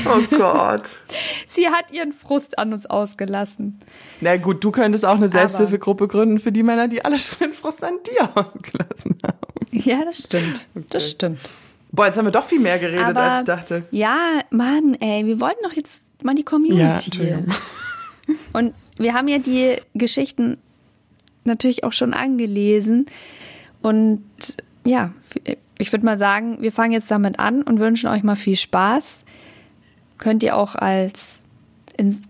Oh 0.06 0.22
Gott. 0.38 0.84
Sie 1.48 1.70
hat 1.70 1.92
ihren 1.92 2.14
Frust 2.14 2.60
an 2.60 2.74
uns 2.74 2.86
ausgelassen. 2.86 3.80
Na 4.22 4.38
gut, 4.38 4.64
du 4.64 4.72
könntest 4.72 5.06
auch 5.06 5.18
eine 5.18 5.30
Selbsthilfegruppe 5.30 6.08
gründen 6.08 6.40
für 6.40 6.52
die 6.52 6.64
Männer, 6.64 6.88
die 6.88 7.04
alle 7.04 7.18
schon 7.18 7.40
den 7.40 7.54
Frust 7.54 7.84
an 7.84 7.98
dir 8.06 8.24
ausgelassen 8.36 9.18
haben. 9.24 9.38
Ja, 9.72 10.06
das 10.06 10.20
stimmt. 10.20 10.68
Okay. 10.76 10.86
Das 10.92 11.10
stimmt. 11.10 11.52
Boah, 11.92 12.06
jetzt 12.06 12.18
haben 12.18 12.26
wir 12.26 12.32
doch 12.32 12.44
viel 12.44 12.60
mehr 12.60 12.78
geredet, 12.80 13.06
Aber, 13.06 13.22
als 13.22 13.40
ich 13.40 13.46
dachte. 13.46 13.84
Ja, 13.92 14.18
Mann, 14.52 14.96
ey, 15.00 15.26
wir 15.26 15.40
wollten 15.40 15.64
doch 15.64 15.74
jetzt 15.74 16.02
mal 16.24 16.36
die 16.36 16.44
Community. 16.44 17.24
Ja, 17.24 17.40
Und 18.54 18.74
wir 18.98 19.14
haben 19.14 19.28
ja 19.28 19.40
die 19.40 19.76
Geschichten 19.94 20.58
natürlich 21.44 21.84
auch 21.84 21.94
schon 21.94 22.14
angelesen. 22.14 23.06
Und 23.82 24.24
ja, 24.86 25.14
ich 25.78 25.92
würde 25.92 26.06
mal 26.06 26.18
sagen, 26.18 26.58
wir 26.62 26.72
fangen 26.72 26.94
jetzt 26.94 27.10
damit 27.10 27.40
an 27.40 27.62
und 27.62 27.80
wünschen 27.80 28.10
euch 28.10 28.24
mal 28.24 28.36
viel 28.36 28.56
Spaß. 28.56 29.24
Könnt 30.18 30.44
ihr 30.44 30.58
auch 30.58 30.76
als 30.76 31.42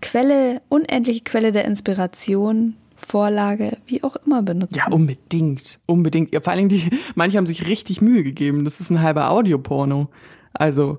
Quelle, 0.00 0.62
unendliche 0.68 1.22
Quelle 1.22 1.52
der 1.52 1.64
Inspiration, 1.64 2.74
Vorlage, 2.96 3.78
wie 3.86 4.02
auch 4.02 4.16
immer 4.16 4.42
benutzen. 4.42 4.76
Ja, 4.76 4.90
unbedingt, 4.90 5.80
unbedingt. 5.86 6.34
Ja, 6.34 6.40
vor 6.40 6.52
allen 6.52 6.68
Dingen, 6.68 6.90
die, 6.90 6.96
manche 7.14 7.38
haben 7.38 7.46
sich 7.46 7.66
richtig 7.66 8.00
Mühe 8.00 8.22
gegeben. 8.22 8.64
Das 8.64 8.80
ist 8.80 8.90
ein 8.90 9.00
halber 9.00 9.30
Audioporno. 9.30 10.08
Also. 10.52 10.98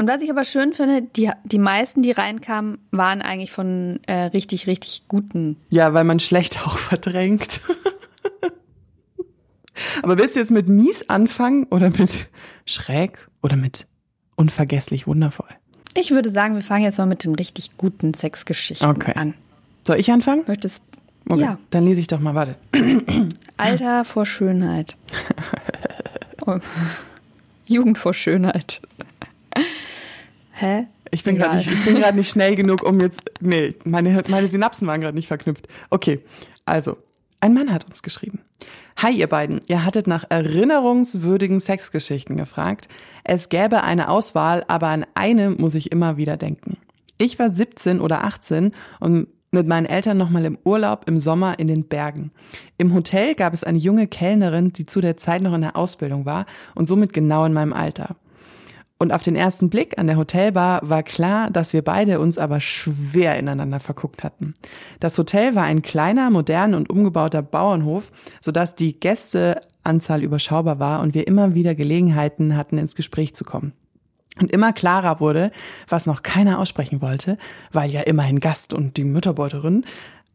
Und 0.00 0.08
was 0.08 0.22
ich 0.22 0.30
aber 0.30 0.44
schön 0.44 0.72
finde, 0.72 1.02
die, 1.02 1.30
die 1.44 1.58
meisten, 1.58 2.00
die 2.00 2.12
reinkamen, 2.12 2.78
waren 2.90 3.20
eigentlich 3.20 3.52
von 3.52 4.00
äh, 4.06 4.22
richtig, 4.28 4.66
richtig 4.66 5.02
guten. 5.08 5.58
Ja, 5.70 5.92
weil 5.92 6.04
man 6.04 6.20
schlecht 6.20 6.66
auch 6.66 6.78
verdrängt. 6.78 7.60
Aber 10.02 10.16
willst 10.16 10.36
du 10.36 10.40
jetzt 10.40 10.52
mit 10.52 10.68
mies 10.68 11.10
anfangen 11.10 11.64
oder 11.64 11.90
mit 11.90 12.28
schräg 12.64 13.28
oder 13.42 13.56
mit 13.56 13.86
unvergesslich 14.36 15.06
wundervoll? 15.06 15.50
Ich 15.94 16.12
würde 16.12 16.30
sagen, 16.30 16.54
wir 16.54 16.62
fangen 16.62 16.84
jetzt 16.84 16.96
mal 16.96 17.04
mit 17.04 17.24
den 17.24 17.34
richtig 17.34 17.76
guten 17.76 18.14
Sexgeschichten 18.14 18.88
okay. 18.88 19.12
an. 19.16 19.34
Soll 19.86 20.00
ich 20.00 20.10
anfangen? 20.10 20.44
Möchtest 20.46 20.82
okay. 21.28 21.42
Ja. 21.42 21.58
Dann 21.68 21.84
lese 21.84 22.00
ich 22.00 22.06
doch 22.06 22.20
mal, 22.20 22.34
warte. 22.34 22.56
Alter 23.58 24.06
vor 24.06 24.24
Schönheit. 24.24 24.96
Oh. 26.46 26.58
Jugend 27.68 27.98
vor 27.98 28.14
Schönheit. 28.14 28.80
Hä? 30.60 30.86
Ich 31.10 31.24
bin 31.24 31.36
gerade 31.36 31.56
nicht, 31.56 31.72
ich 31.72 31.84
bin 31.86 31.94
gerade 31.94 32.18
nicht 32.18 32.28
schnell 32.28 32.54
genug, 32.54 32.82
um 32.82 33.00
jetzt. 33.00 33.22
Nee, 33.40 33.74
meine, 33.84 34.22
meine 34.28 34.46
Synapsen 34.46 34.86
waren 34.86 35.00
gerade 35.00 35.16
nicht 35.16 35.26
verknüpft. 35.26 35.66
Okay, 35.88 36.20
also, 36.66 36.98
ein 37.40 37.54
Mann 37.54 37.72
hat 37.72 37.86
uns 37.86 38.02
geschrieben. 38.02 38.40
Hi 38.98 39.10
ihr 39.10 39.26
beiden, 39.26 39.62
ihr 39.68 39.86
hattet 39.86 40.06
nach 40.06 40.24
erinnerungswürdigen 40.28 41.60
Sexgeschichten 41.60 42.36
gefragt. 42.36 42.88
Es 43.24 43.48
gäbe 43.48 43.84
eine 43.84 44.10
Auswahl, 44.10 44.62
aber 44.68 44.88
an 44.88 45.06
eine 45.14 45.48
muss 45.48 45.74
ich 45.74 45.92
immer 45.92 46.18
wieder 46.18 46.36
denken. 46.36 46.76
Ich 47.16 47.38
war 47.38 47.48
17 47.48 47.98
oder 47.98 48.24
18 48.24 48.72
und 49.00 49.28
mit 49.52 49.66
meinen 49.66 49.86
Eltern 49.86 50.18
nochmal 50.18 50.44
im 50.44 50.58
Urlaub 50.62 51.08
im 51.08 51.18
Sommer 51.18 51.58
in 51.58 51.68
den 51.68 51.88
Bergen. 51.88 52.32
Im 52.76 52.92
Hotel 52.92 53.34
gab 53.34 53.54
es 53.54 53.64
eine 53.64 53.78
junge 53.78 54.06
Kellnerin, 54.06 54.74
die 54.74 54.84
zu 54.84 55.00
der 55.00 55.16
Zeit 55.16 55.40
noch 55.40 55.54
in 55.54 55.62
der 55.62 55.76
Ausbildung 55.76 56.26
war 56.26 56.44
und 56.74 56.86
somit 56.86 57.14
genau 57.14 57.46
in 57.46 57.54
meinem 57.54 57.72
Alter. 57.72 58.16
Und 59.02 59.12
auf 59.14 59.22
den 59.22 59.34
ersten 59.34 59.70
Blick 59.70 59.98
an 59.98 60.08
der 60.08 60.18
Hotelbar 60.18 60.80
war 60.82 61.02
klar, 61.02 61.50
dass 61.50 61.72
wir 61.72 61.82
beide 61.82 62.20
uns 62.20 62.36
aber 62.36 62.60
schwer 62.60 63.38
ineinander 63.38 63.80
verguckt 63.80 64.22
hatten. 64.22 64.52
Das 65.00 65.16
Hotel 65.16 65.54
war 65.54 65.62
ein 65.62 65.80
kleiner, 65.80 66.28
modern 66.28 66.74
und 66.74 66.90
umgebauter 66.90 67.40
Bauernhof, 67.40 68.12
sodass 68.42 68.76
die 68.76 69.00
Gästeanzahl 69.00 70.22
überschaubar 70.22 70.80
war 70.80 71.00
und 71.00 71.14
wir 71.14 71.26
immer 71.26 71.54
wieder 71.54 71.74
Gelegenheiten 71.74 72.58
hatten, 72.58 72.76
ins 72.76 72.94
Gespräch 72.94 73.34
zu 73.34 73.42
kommen. 73.42 73.72
Und 74.38 74.52
immer 74.52 74.74
klarer 74.74 75.18
wurde, 75.18 75.50
was 75.88 76.04
noch 76.04 76.22
keiner 76.22 76.58
aussprechen 76.58 77.00
wollte, 77.00 77.38
weil 77.72 77.90
ja 77.90 78.02
immerhin 78.02 78.38
Gast 78.38 78.74
und 78.74 78.98
die 78.98 79.04
Mütterbeuterin, 79.04 79.86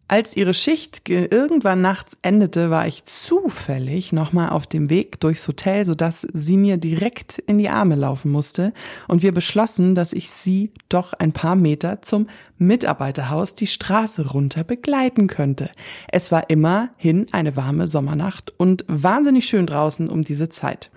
Als 0.07 0.37
ihre 0.37 0.53
Schicht 0.53 1.09
irgendwann 1.09 1.81
nachts 1.81 2.15
endete, 2.21 2.69
war 2.69 2.85
ich 2.85 3.05
zufällig 3.05 4.13
nochmal 4.13 4.49
auf 4.49 4.67
dem 4.67 4.91
Weg 4.91 5.19
durchs 5.19 5.47
Hotel, 5.47 5.83
sodass 5.83 6.21
sie 6.31 6.57
mir 6.57 6.77
direkt 6.77 7.39
in 7.39 7.57
die 7.57 7.69
Arme 7.69 7.95
laufen 7.95 8.31
musste 8.31 8.71
und 9.07 9.23
wir 9.23 9.33
beschlossen, 9.33 9.95
dass 9.95 10.13
ich 10.13 10.29
sie 10.29 10.71
doch 10.89 11.13
ein 11.13 11.31
paar 11.31 11.55
Meter 11.55 12.03
zum 12.03 12.27
Mitarbeiterhaus 12.59 13.55
die 13.55 13.65
Straße 13.65 14.29
runter 14.29 14.63
begleiten 14.63 15.25
könnte. 15.25 15.71
Es 16.07 16.31
war 16.31 16.51
immerhin 16.51 17.25
eine 17.31 17.55
warme 17.55 17.87
Sommernacht 17.87 18.53
und 18.57 18.85
wahnsinnig 18.87 19.47
schön 19.47 19.65
draußen 19.65 20.07
um 20.07 20.21
diese 20.21 20.49
Zeit. 20.49 20.91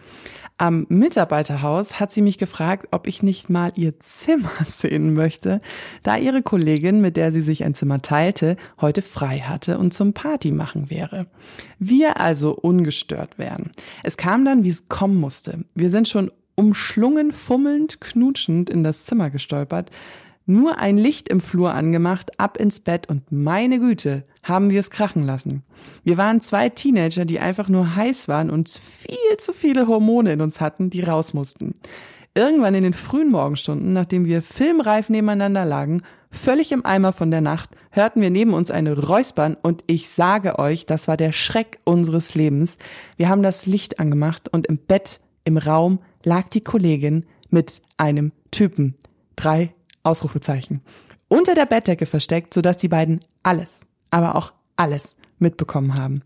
Am 0.61 0.87
Mitarbeiterhaus 0.89 2.01
hat 2.01 2.11
sie 2.11 2.21
mich 2.21 2.37
gefragt, 2.37 2.89
ob 2.91 3.07
ich 3.07 3.23
nicht 3.23 3.49
mal 3.49 3.71
ihr 3.77 4.01
Zimmer 4.01 4.51
sehen 4.65 5.15
möchte, 5.15 5.61
da 6.03 6.17
ihre 6.17 6.43
Kollegin, 6.43 7.01
mit 7.01 7.17
der 7.17 7.31
sie 7.31 7.41
sich 7.41 7.63
ein 7.63 7.75
Zimmer 7.75 8.03
teilte, 8.03 8.57
heute 8.81 9.01
frei 9.01 9.39
hatte 9.39 9.79
und 9.79 9.95
zum 9.95 10.15
Party 10.15 10.51
machen 10.51 10.91
wäre. 10.91 11.27
Wir 11.79 12.21
also 12.21 12.57
ungestört 12.57 13.39
wären. 13.39 13.71
Es 14.03 14.17
kam 14.17 14.45
dann, 14.45 14.65
wie 14.65 14.69
es 14.71 14.89
kommen 14.89 15.17
musste. 15.17 15.65
Wir 15.77 15.91
sind 15.91 16.09
schon 16.09 16.33
umschlungen, 16.57 17.33
fummelnd, 17.33 18.01
knutschend 18.01 18.69
in 18.69 18.83
das 18.83 19.05
Zimmer 19.05 19.31
gestolpert, 19.31 19.93
nur 20.49 20.79
ein 20.79 20.97
Licht 20.97 21.29
im 21.29 21.41
Flur 21.41 21.75
angemacht, 21.75 22.41
ab 22.41 22.57
ins 22.57 22.81
Bett 22.81 23.09
und 23.09 23.31
meine 23.31 23.79
Güte, 23.79 24.25
haben 24.43 24.71
wir 24.71 24.81
es 24.81 24.91
krachen 24.91 25.25
lassen. 25.25 25.63
Wir 26.05 26.17
waren 26.17 26.41
zwei 26.41 26.71
Teenager, 26.71 27.25
die 27.25 27.39
einfach 27.39 27.69
nur 27.69 27.95
heiß 27.95 28.29
waren 28.29 28.51
und 28.51 28.69
viel 28.69 29.37
zu 29.37 29.53
viele 29.53 29.87
Hormone 29.87 30.33
in 30.33 30.41
uns 30.41 30.61
hatten, 30.61 30.89
die 30.91 31.03
raus 31.03 31.35
mussten. 31.35 31.75
Irgendwann 32.35 32.75
in 32.75 32.83
den 32.83 32.95
frühen 32.95 33.31
Morgenstunden, 33.31 33.93
nachdem 33.93 34.25
wir 34.25 34.43
filmreif 34.43 35.09
nebeneinander 35.11 35.65
lagen, 35.65 36.03
völlig 36.31 36.73
im 36.73 36.85
Eimer 36.85 37.13
von 37.13 37.31
der 37.31 37.41
Nacht, 37.41 37.71
hörten 37.91 38.21
wir 38.21 38.31
neben 38.31 38.55
uns 38.55 38.71
eine 38.71 38.99
Räuspern 38.99 39.57
und 39.61 39.83
ich 39.87 40.09
sage 40.09 40.59
euch, 40.59 40.87
das 40.87 41.09
war 41.09 41.17
der 41.17 41.33
Schreck 41.33 41.79
unseres 41.85 42.35
Lebens. 42.35 42.79
Wir 43.17 43.29
haben 43.29 43.43
das 43.43 43.67
Licht 43.67 44.01
angemacht 44.01 44.49
und 44.49 44.67
im 44.67 44.79
Bett, 44.79 45.21
im 45.45 45.57
Raum 45.57 45.99
lag 46.23 46.49
die 46.49 46.61
Kollegin 46.61 47.27
mit 47.51 47.83
einem 47.97 48.33
Typen. 48.51 48.95
Drei 49.37 49.75
Ausrufezeichen. 50.09 50.83
Unter 51.29 51.55
der 51.55 51.67
Bettdecke 51.67 52.07
versteckt, 52.07 52.55
sodass 52.55 52.79
die 52.79 52.89
beiden 52.89 53.21
alles, 53.43 53.83
aber 54.11 54.35
auch 54.35 54.53
alles 54.77 55.17
mitbekommen 55.39 55.95
haben. 55.95 56.23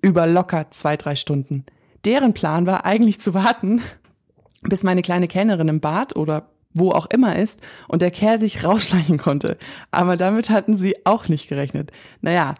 Über 0.00 0.26
locker 0.26 0.70
zwei, 0.70 0.96
drei 0.96 1.14
Stunden. 1.14 1.64
Deren 2.04 2.34
Plan 2.34 2.66
war 2.66 2.84
eigentlich 2.84 3.20
zu 3.20 3.34
warten, 3.34 3.82
bis 4.62 4.82
meine 4.82 5.02
kleine 5.02 5.28
Kellnerin 5.28 5.68
im 5.68 5.80
Bad 5.80 6.16
oder 6.16 6.48
wo 6.74 6.90
auch 6.90 7.06
immer 7.06 7.36
ist 7.36 7.60
und 7.88 8.00
der 8.00 8.10
Kerl 8.10 8.38
sich 8.38 8.64
rausschleichen 8.64 9.18
konnte. 9.18 9.58
Aber 9.90 10.16
damit 10.16 10.48
hatten 10.48 10.76
sie 10.76 11.04
auch 11.04 11.28
nicht 11.28 11.48
gerechnet. 11.48 11.90
Naja, 12.22 12.54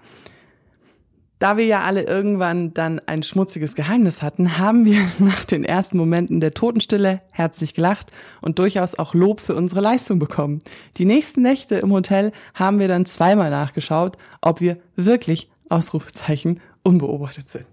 da 1.42 1.56
wir 1.56 1.64
ja 1.64 1.80
alle 1.80 2.02
irgendwann 2.02 2.72
dann 2.72 3.00
ein 3.06 3.24
schmutziges 3.24 3.74
Geheimnis 3.74 4.22
hatten, 4.22 4.58
haben 4.58 4.84
wir 4.84 5.00
nach 5.18 5.44
den 5.44 5.64
ersten 5.64 5.98
Momenten 5.98 6.40
der 6.40 6.52
Totenstille 6.52 7.20
herzlich 7.32 7.74
gelacht 7.74 8.12
und 8.40 8.60
durchaus 8.60 8.96
auch 8.96 9.12
Lob 9.12 9.40
für 9.40 9.56
unsere 9.56 9.80
Leistung 9.80 10.20
bekommen. 10.20 10.60
Die 10.98 11.04
nächsten 11.04 11.42
Nächte 11.42 11.76
im 11.76 11.90
Hotel 11.92 12.30
haben 12.54 12.78
wir 12.78 12.86
dann 12.86 13.06
zweimal 13.06 13.50
nachgeschaut, 13.50 14.16
ob 14.40 14.60
wir 14.60 14.78
wirklich 14.94 15.50
Ausrufezeichen 15.68 16.60
unbeobachtet 16.84 17.50
sind. 17.50 17.66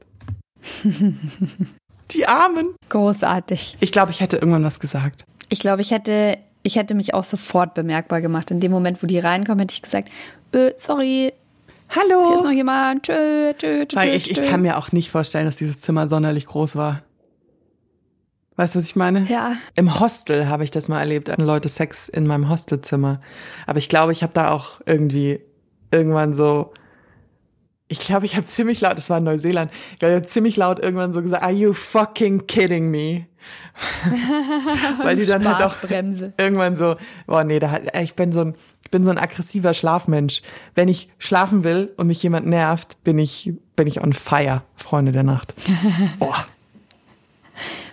Die 2.12 2.26
Armen. 2.26 2.74
Großartig. 2.90 3.78
Ich 3.82 3.92
glaube, 3.92 4.10
ich 4.10 4.20
hätte 4.20 4.38
irgendwann 4.38 4.64
was 4.64 4.80
gesagt. 4.80 5.26
Ich 5.50 5.60
glaube, 5.60 5.84
ich 5.84 5.92
hätte, 5.92 6.40
ich 6.64 6.76
hätte 6.76 6.96
mich 6.96 7.14
auch 7.14 7.24
sofort 7.24 7.76
bemerkbar 7.76 8.22
gemacht. 8.22 8.50
In 8.50 8.62
dem 8.62 8.72
Moment, 8.72 9.04
wo 9.04 9.06
die 9.06 9.20
reinkommen, 9.20 9.60
hätte 9.60 9.74
ich 9.74 9.84
gesagt, 9.84 10.10
äh, 10.54 10.72
sorry, 10.76 11.34
Hallo. 11.90 12.28
Hier 12.28 12.38
ist 12.38 12.44
noch 12.44 12.52
jemand. 12.52 13.04
Tschö, 13.04 13.54
tschö, 13.54 13.86
tschö, 13.86 13.98
Weil 13.98 14.16
ich, 14.16 14.30
ich 14.30 14.44
kann 14.44 14.62
mir 14.62 14.78
auch 14.78 14.92
nicht 14.92 15.10
vorstellen, 15.10 15.46
dass 15.46 15.58
dieses 15.58 15.82
Zimmer 15.82 16.08
sonderlich 16.08 16.46
groß 16.46 16.76
war. 16.76 17.02
Weißt 18.58 18.76
du, 18.76 18.80
was 18.80 18.86
ich 18.86 18.96
meine? 18.96 19.24
Ja. 19.24 19.54
Im 19.76 20.00
Hostel 20.00 20.48
habe 20.50 20.64
ich 20.64 20.72
das 20.72 20.88
mal 20.88 21.00
erlebt, 21.00 21.30
hatten 21.30 21.44
Leute 21.44 21.70
Sex 21.70 22.10
in 22.10 22.28
meinem 22.28 22.50
Hostelzimmer. 22.50 23.20
Aber 23.66 23.80
ich 23.80 23.90
glaube, 23.90 24.12
ich 24.12 24.22
habe 24.22 24.34
da 24.34 24.52
auch 24.52 24.82
irgendwie 24.86 25.40
irgendwann 25.92 26.34
so, 26.34 26.74
ich 27.90 28.00
glaube, 28.00 28.26
ich 28.26 28.36
habe 28.38 28.46
ziemlich 28.46 28.80
laut, 28.82 28.98
das 28.98 29.10
war 29.10 29.18
in 29.18 29.26
Neuseeland, 29.26 29.70
ich 29.98 30.04
habe 30.04 30.22
ziemlich 30.24 30.56
laut 30.56 30.80
irgendwann 30.80 31.12
so 31.12 31.22
gesagt, 31.22 31.44
are 31.44 31.52
you 31.52 31.74
fucking 31.74 32.48
kidding 32.48 32.90
me? 32.90 33.26
Weil 35.04 35.16
die 35.16 35.26
dann 35.26 35.44
halt 35.48 35.66
auch 35.66 35.76
irgendwann 36.38 36.76
so, 36.76 36.96
boah, 37.28 37.44
nee, 37.44 37.60
da, 37.60 37.72
hat- 37.72 37.98
ich 38.00 38.14
bin 38.16 38.32
so 38.32 38.42
ein, 38.42 38.56
ich 38.84 38.92
bin 38.92 39.04
so 39.04 39.12
ein 39.12 39.18
aggressiver 39.18 39.74
Schlafmensch. 39.74 40.42
Wenn 40.76 40.88
ich 40.88 41.10
schlafen 41.18 41.64
will 41.64 41.92
und 41.98 42.08
mich 42.08 42.22
jemand 42.24 42.46
nervt, 42.48 43.04
bin 43.04 43.18
ich, 43.18 43.52
bin 43.76 43.88
ich 43.88 44.02
on 44.02 44.14
fire, 44.14 44.64
Freunde 44.76 45.12
der 45.12 45.24
Nacht. 45.24 45.54
Boah. 46.20 46.46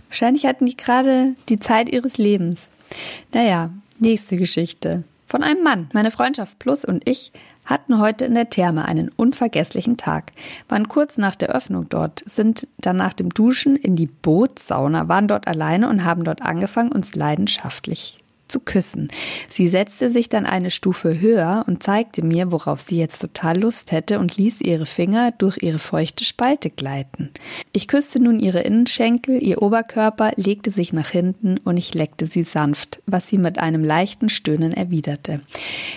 Wahrscheinlich 0.09 0.47
hatten 0.47 0.67
die 0.67 0.77
gerade 0.77 1.35
die 1.49 1.59
Zeit 1.61 1.89
ihres 1.91 2.19
Lebens. 2.19 2.71
Naja, 3.33 3.71
nächste 3.99 4.37
Geschichte. 4.37 5.05
Von 5.27 5.43
einem 5.43 5.63
Mann. 5.63 5.89
Meine 5.93 6.11
Freundschaft 6.11 6.59
Plus 6.59 6.85
und 6.85 7.09
ich 7.09 7.33
hatten 7.67 8.01
heute 8.01 8.25
in 8.25 8.35
der 8.35 8.49
Therme 8.49 8.87
einen 8.87 9.11
unvergesslichen 9.11 9.97
Tag. 9.97 10.33
Waren 10.69 10.89
kurz 10.89 11.19
nach 11.19 11.35
der 11.35 11.51
Öffnung 11.51 11.89
dort, 11.89 12.23
sind 12.25 12.67
dann 12.79 12.97
nach 12.97 13.13
dem 13.13 13.31
Duschen 13.31 13.77
in 13.77 13.97
die 13.97 14.07
Bootssauna, 14.07 15.09
waren 15.09 15.29
dort 15.29 15.47
alleine 15.47 15.89
und 15.89 16.05
haben 16.05 16.25
dort 16.25 16.41
angefangen, 16.41 16.93
uns 16.93 17.15
leidenschaftlich 17.15 18.19
zu 18.49 18.61
küssen. 18.61 19.09
Sie 19.51 19.69
setzte 19.69 20.11
sich 20.11 20.29
dann 20.29 20.47
eine 20.47 20.71
Stufe 20.71 21.21
höher 21.21 21.65
und 21.67 21.83
zeigte 21.83 22.25
mir, 22.25 22.53
worauf 22.53 22.81
sie 22.81 22.99
jetzt 22.99 23.21
total 23.21 23.59
Lust 23.59 23.93
hätte 23.93 24.19
und 24.19 24.37
ließ 24.37 24.61
ihre 24.61 24.87
Finger 24.87 25.33
durch 25.33 25.59
ihre 25.63 25.79
feuchte 25.79 26.25
Spalte 26.25 26.71
gleiten. 26.71 27.31
Ich 27.73 27.89
küsste 27.89 28.23
nun 28.23 28.41
ihre 28.41 28.61
Innenschenkel, 28.61 29.43
ihr 29.43 29.63
Oberkörper 29.63 30.33
legte 30.37 30.71
sich 30.71 30.93
nach 30.93 31.09
hinten 31.09 31.59
und 31.59 31.77
ich 31.77 31.95
leckte 31.95 32.27
sie 32.27 32.45
sanft, 32.45 33.03
was 33.07 33.29
sie 33.29 33.39
mit 33.39 33.59
einem 33.59 33.85
leichten 33.85 34.29
Stöhnen 34.29 34.73
erwiderte. 34.73 35.41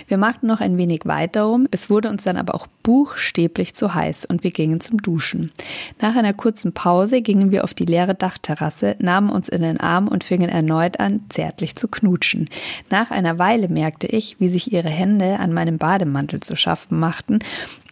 Wir 0.08 0.18
machten 0.18 0.46
noch 0.46 0.60
ein 0.60 0.76
wenig 0.76 1.02
weiter 1.04 1.42
rum, 1.42 1.68
es 1.70 1.90
wurde 1.90 2.08
uns 2.08 2.24
dann 2.24 2.36
aber 2.36 2.54
auch 2.54 2.66
buchstäblich 2.82 3.74
zu 3.74 3.94
heiß 3.94 4.26
und 4.26 4.42
wir 4.42 4.50
gingen 4.50 4.80
zum 4.80 5.02
Duschen. 5.02 5.52
Nach 6.00 6.16
einer 6.16 6.32
kurzen 6.32 6.72
Pause 6.72 7.22
gingen 7.22 7.52
wir 7.52 7.64
auf 7.64 7.74
die 7.74 7.84
leere 7.84 8.14
Dachterrasse, 8.14 8.96
nahmen 8.98 9.30
uns 9.30 9.48
in 9.48 9.62
den 9.62 9.78
Arm 9.78 10.08
und 10.08 10.24
fingen 10.24 10.48
erneut 10.48 11.00
an, 11.00 11.20
zärtlich 11.28 11.76
zu 11.76 11.88
knutschen. 11.88 12.39
Nach 12.90 13.10
einer 13.10 13.38
Weile 13.38 13.68
merkte 13.68 14.06
ich, 14.06 14.36
wie 14.38 14.48
sich 14.48 14.72
ihre 14.72 14.88
Hände 14.88 15.38
an 15.38 15.52
meinem 15.52 15.78
Bademantel 15.78 16.40
zu 16.40 16.56
schaffen 16.56 16.98
machten 16.98 17.40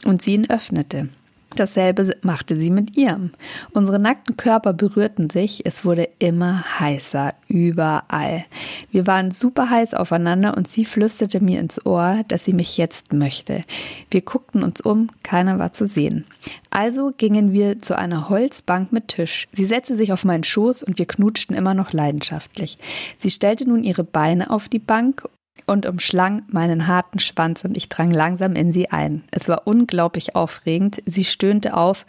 und 0.04 0.22
sie 0.22 0.34
ihn 0.34 0.50
öffnete. 0.50 1.08
Dasselbe 1.56 2.14
machte 2.22 2.54
sie 2.54 2.70
mit 2.70 2.96
ihrem. 2.96 3.32
Unsere 3.72 3.98
nackten 3.98 4.36
Körper 4.36 4.72
berührten 4.72 5.30
sich, 5.30 5.64
es 5.66 5.84
wurde 5.84 6.08
immer 6.18 6.62
heißer, 6.78 7.34
überall. 7.48 8.44
Wir 8.90 9.06
waren 9.06 9.30
super 9.30 9.70
heiß 9.70 9.94
aufeinander 9.94 10.56
und 10.56 10.68
sie 10.68 10.84
flüsterte 10.84 11.42
mir 11.42 11.60
ins 11.60 11.84
Ohr, 11.84 12.22
dass 12.28 12.44
sie 12.44 12.52
mich 12.52 12.76
jetzt 12.76 13.12
möchte. 13.12 13.62
Wir 14.10 14.20
guckten 14.20 14.62
uns 14.62 14.80
um, 14.80 15.08
keiner 15.22 15.58
war 15.58 15.72
zu 15.72 15.86
sehen. 15.86 16.26
Also 16.70 17.12
gingen 17.16 17.52
wir 17.52 17.78
zu 17.78 17.98
einer 17.98 18.28
Holzbank 18.28 18.92
mit 18.92 19.08
Tisch. 19.08 19.48
Sie 19.52 19.64
setzte 19.64 19.96
sich 19.96 20.12
auf 20.12 20.24
meinen 20.24 20.44
Schoß 20.44 20.82
und 20.82 20.98
wir 20.98 21.06
knutschten 21.06 21.56
immer 21.56 21.74
noch 21.74 21.92
leidenschaftlich. 21.92 22.78
Sie 23.18 23.30
stellte 23.30 23.68
nun 23.68 23.82
ihre 23.82 24.04
Beine 24.04 24.50
auf 24.50 24.68
die 24.68 24.78
Bank 24.78 25.28
und 25.68 25.86
umschlang 25.86 26.42
meinen 26.48 26.86
harten 26.86 27.18
Schwanz 27.18 27.64
und 27.64 27.76
ich 27.76 27.88
drang 27.88 28.10
langsam 28.10 28.54
in 28.54 28.72
sie 28.72 28.90
ein. 28.90 29.22
Es 29.30 29.48
war 29.48 29.66
unglaublich 29.66 30.34
aufregend. 30.34 31.02
Sie 31.06 31.24
stöhnte 31.24 31.76
auf, 31.76 32.06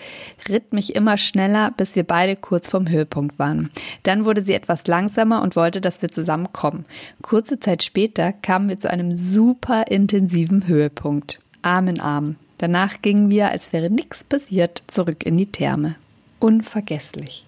ritt 0.47 0.73
mich 0.73 0.95
immer 0.95 1.17
schneller, 1.17 1.71
bis 1.75 1.95
wir 1.95 2.03
beide 2.03 2.35
kurz 2.35 2.67
vorm 2.67 2.89
Höhepunkt 2.89 3.37
waren. 3.37 3.69
Dann 4.03 4.25
wurde 4.25 4.41
sie 4.41 4.53
etwas 4.53 4.87
langsamer 4.87 5.41
und 5.41 5.55
wollte, 5.55 5.81
dass 5.81 6.01
wir 6.01 6.09
zusammenkommen. 6.09 6.83
Kurze 7.21 7.59
Zeit 7.59 7.83
später 7.83 8.31
kamen 8.31 8.69
wir 8.69 8.79
zu 8.79 8.89
einem 8.89 9.15
super 9.15 9.87
intensiven 9.89 10.67
Höhepunkt. 10.67 11.39
Arm 11.61 11.87
in 11.87 11.99
Arm. 11.99 12.35
Danach 12.57 13.01
gingen 13.01 13.29
wir, 13.29 13.51
als 13.51 13.73
wäre 13.73 13.89
nichts 13.89 14.23
passiert, 14.23 14.83
zurück 14.87 15.25
in 15.25 15.37
die 15.37 15.51
Therme. 15.51 15.95
Unvergesslich. 16.39 17.45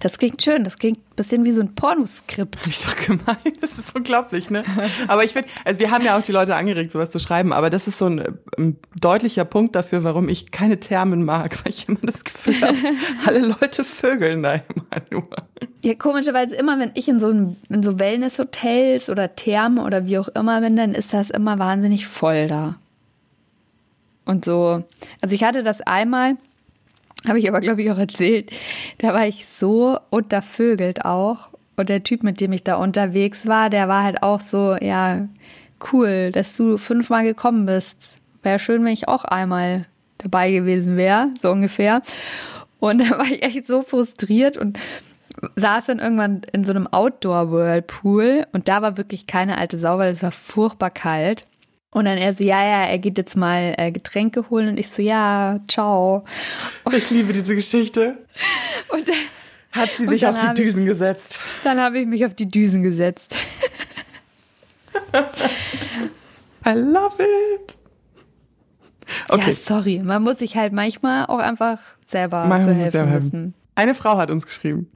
Das 0.00 0.18
klingt 0.18 0.42
schön, 0.42 0.64
das 0.64 0.76
klingt 0.78 0.98
ein 0.98 1.16
bisschen 1.16 1.44
wie 1.44 1.52
so 1.52 1.60
ein 1.60 1.74
Pornoskript. 1.74 2.56
Hab 2.58 2.66
ich 2.66 2.82
doch 2.84 2.96
gemeint. 2.96 3.60
Das 3.60 3.78
ist 3.78 3.94
unglaublich, 3.96 4.50
ne? 4.50 4.62
Aber 5.08 5.24
ich 5.24 5.32
finde, 5.32 5.48
also 5.64 5.78
wir 5.80 5.90
haben 5.90 6.04
ja 6.04 6.16
auch 6.18 6.22
die 6.22 6.32
Leute 6.32 6.54
angeregt, 6.56 6.92
sowas 6.92 7.10
zu 7.10 7.18
schreiben, 7.18 7.52
aber 7.52 7.70
das 7.70 7.86
ist 7.88 7.98
so 7.98 8.06
ein, 8.06 8.38
ein 8.58 8.76
deutlicher 9.00 9.44
Punkt 9.44 9.74
dafür, 9.76 10.04
warum 10.04 10.28
ich 10.28 10.50
keine 10.50 10.80
Thermen 10.80 11.24
mag, 11.24 11.64
weil 11.64 11.72
ich 11.72 11.88
immer 11.88 11.98
das 12.02 12.24
Gefühl 12.24 12.60
habe, 12.60 12.76
alle 13.26 13.40
Leute 13.40 13.84
vögeln 13.84 14.42
da 14.42 14.54
immer 14.54 14.86
nur. 15.10 15.28
Ja, 15.84 15.94
komischerweise 15.94 16.54
immer, 16.56 16.78
wenn 16.78 16.90
ich 16.94 17.08
in 17.08 17.20
so, 17.20 17.28
einem- 17.28 17.56
in 17.68 17.82
so 17.82 17.98
Wellness-Hotels 17.98 19.08
oder 19.10 19.34
Thermen 19.36 19.78
oder 19.84 20.06
wie 20.06 20.18
auch 20.18 20.28
immer 20.28 20.60
bin, 20.60 20.76
dann 20.76 20.92
ist 20.94 21.12
das 21.12 21.30
immer 21.30 21.58
wahnsinnig 21.58 22.06
voll 22.06 22.46
da. 22.48 22.76
Und 24.24 24.44
so, 24.44 24.84
also 25.20 25.34
ich 25.34 25.42
hatte 25.44 25.62
das 25.62 25.80
einmal, 25.80 26.36
habe 27.26 27.38
ich 27.38 27.48
aber 27.48 27.60
glaube 27.60 27.82
ich 27.82 27.90
auch 27.90 27.98
erzählt, 27.98 28.50
da 28.98 29.14
war 29.14 29.26
ich 29.26 29.46
so 29.46 29.98
untervögelt 30.10 31.04
auch. 31.04 31.50
Und 31.76 31.88
der 31.88 32.02
Typ, 32.02 32.24
mit 32.24 32.40
dem 32.40 32.52
ich 32.52 32.64
da 32.64 32.76
unterwegs 32.76 33.46
war, 33.46 33.70
der 33.70 33.88
war 33.88 34.02
halt 34.02 34.22
auch 34.24 34.40
so, 34.40 34.76
ja, 34.80 35.28
cool, 35.92 36.32
dass 36.32 36.56
du 36.56 36.76
fünfmal 36.76 37.24
gekommen 37.24 37.66
bist. 37.66 37.96
wäre 38.42 38.58
schön, 38.58 38.84
wenn 38.84 38.92
ich 38.92 39.06
auch 39.06 39.24
einmal 39.24 39.86
dabei 40.18 40.50
gewesen 40.50 40.96
wäre, 40.96 41.30
so 41.40 41.50
ungefähr. 41.50 42.02
Und 42.80 42.98
da 42.98 43.18
war 43.18 43.26
ich 43.26 43.42
echt 43.42 43.66
so 43.66 43.82
frustriert 43.82 44.56
und 44.56 44.78
saß 45.56 45.86
dann 45.86 45.98
irgendwann 45.98 46.42
in 46.52 46.64
so 46.64 46.72
einem 46.72 46.86
Outdoor-Whirlpool 46.88 48.46
und 48.52 48.68
da 48.68 48.82
war 48.82 48.96
wirklich 48.96 49.26
keine 49.26 49.58
alte 49.58 49.78
Sau, 49.78 49.98
weil 49.98 50.12
es 50.12 50.22
war 50.22 50.32
furchtbar 50.32 50.90
kalt. 50.90 51.44
Und 51.90 52.04
dann 52.04 52.18
er 52.18 52.34
so, 52.34 52.44
ja, 52.44 52.62
ja, 52.62 52.84
er 52.84 52.98
geht 52.98 53.16
jetzt 53.16 53.36
mal 53.36 53.74
äh, 53.78 53.90
Getränke 53.90 54.50
holen 54.50 54.68
und 54.68 54.78
ich 54.78 54.90
so, 54.90 55.00
ja, 55.00 55.58
ciao. 55.68 56.24
Und 56.84 56.94
ich 56.94 57.08
liebe 57.10 57.32
diese 57.32 57.54
Geschichte. 57.54 58.18
Und 58.88 59.08
hat 59.72 59.90
sie 59.90 60.06
sich 60.06 60.26
auf 60.26 60.36
die 60.38 60.54
Düsen 60.62 60.82
ich, 60.82 60.88
gesetzt. 60.88 61.40
Dann 61.64 61.80
habe 61.80 61.98
ich 62.00 62.06
mich 62.06 62.24
auf 62.24 62.34
die 62.34 62.48
Düsen 62.48 62.82
gesetzt. 62.82 63.36
I 66.66 66.70
love 66.70 67.14
it. 67.22 67.78
Okay. 69.28 69.50
Ja, 69.50 69.56
sorry, 69.56 70.00
man 70.02 70.22
muss 70.22 70.38
sich 70.38 70.56
halt 70.56 70.72
manchmal 70.72 71.26
auch 71.26 71.38
einfach 71.38 71.78
selber 72.06 72.44
man 72.46 72.62
zu 72.62 72.74
helfen 72.74 73.12
wissen. 73.12 73.54
Eine 73.74 73.94
Frau 73.94 74.18
hat 74.18 74.30
uns 74.30 74.46
geschrieben 74.46 74.90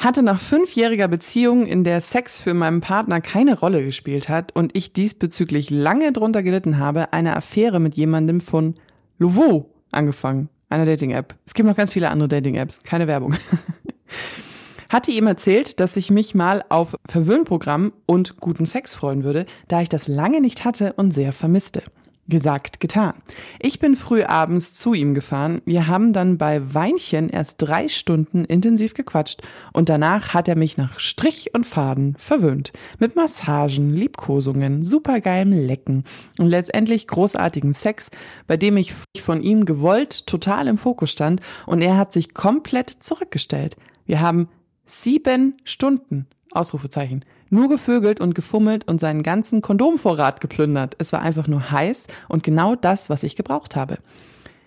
hatte 0.00 0.22
nach 0.22 0.40
fünfjähriger 0.40 1.08
Beziehung, 1.08 1.66
in 1.66 1.84
der 1.84 2.00
Sex 2.00 2.40
für 2.40 2.54
meinen 2.54 2.80
Partner 2.80 3.20
keine 3.20 3.58
Rolle 3.58 3.84
gespielt 3.84 4.28
hat 4.28 4.54
und 4.56 4.76
ich 4.76 4.92
diesbezüglich 4.92 5.70
lange 5.70 6.12
drunter 6.12 6.42
gelitten 6.42 6.78
habe, 6.78 7.12
eine 7.12 7.36
Affäre 7.36 7.80
mit 7.80 7.94
jemandem 7.94 8.40
von 8.40 8.74
Lovo 9.18 9.70
angefangen, 9.92 10.48
einer 10.70 10.86
Dating-App. 10.86 11.34
Es 11.46 11.54
gibt 11.54 11.68
noch 11.68 11.76
ganz 11.76 11.92
viele 11.92 12.08
andere 12.08 12.28
Dating-Apps, 12.28 12.80
keine 12.82 13.06
Werbung. 13.06 13.34
hatte 14.90 15.12
ihm 15.12 15.26
erzählt, 15.26 15.80
dass 15.80 15.96
ich 15.96 16.10
mich 16.10 16.34
mal 16.34 16.64
auf 16.68 16.96
Verwöhnprogramm 17.06 17.92
und 18.06 18.38
guten 18.40 18.66
Sex 18.66 18.94
freuen 18.94 19.22
würde, 19.22 19.46
da 19.68 19.82
ich 19.82 19.88
das 19.88 20.08
lange 20.08 20.40
nicht 20.40 20.64
hatte 20.64 20.94
und 20.94 21.12
sehr 21.12 21.32
vermisste. 21.32 21.82
Gesagt, 22.30 22.78
getan. 22.78 23.14
Ich 23.58 23.80
bin 23.80 23.96
früh 23.96 24.22
abends 24.22 24.72
zu 24.72 24.94
ihm 24.94 25.14
gefahren. 25.14 25.60
Wir 25.64 25.88
haben 25.88 26.12
dann 26.12 26.38
bei 26.38 26.72
Weinchen 26.72 27.28
erst 27.28 27.60
drei 27.60 27.88
Stunden 27.88 28.44
intensiv 28.44 28.94
gequatscht 28.94 29.42
und 29.72 29.88
danach 29.88 30.32
hat 30.32 30.46
er 30.46 30.56
mich 30.56 30.76
nach 30.76 31.00
Strich 31.00 31.52
und 31.54 31.66
Faden 31.66 32.14
verwöhnt. 32.18 32.70
Mit 33.00 33.16
Massagen, 33.16 33.92
Liebkosungen, 33.92 34.84
supergeilem 34.84 35.52
Lecken 35.52 36.04
und 36.38 36.46
letztendlich 36.46 37.08
großartigem 37.08 37.72
Sex, 37.72 38.12
bei 38.46 38.56
dem 38.56 38.76
ich 38.76 38.94
von 39.20 39.42
ihm 39.42 39.64
gewollt 39.64 40.28
total 40.28 40.68
im 40.68 40.78
Fokus 40.78 41.10
stand 41.10 41.40
und 41.66 41.82
er 41.82 41.96
hat 41.96 42.12
sich 42.12 42.32
komplett 42.32 42.90
zurückgestellt. 42.90 43.76
Wir 44.06 44.20
haben 44.20 44.48
sieben 44.86 45.56
Stunden, 45.64 46.28
Ausrufezeichen, 46.52 47.24
nur 47.50 47.68
gevögelt 47.68 48.20
und 48.20 48.34
gefummelt 48.34 48.86
und 48.88 49.00
seinen 49.00 49.22
ganzen 49.22 49.60
Kondomvorrat 49.60 50.40
geplündert. 50.40 50.94
Es 50.98 51.12
war 51.12 51.20
einfach 51.22 51.46
nur 51.46 51.70
heiß 51.70 52.06
und 52.28 52.42
genau 52.42 52.76
das, 52.76 53.10
was 53.10 53.22
ich 53.22 53.36
gebraucht 53.36 53.76
habe. 53.76 53.98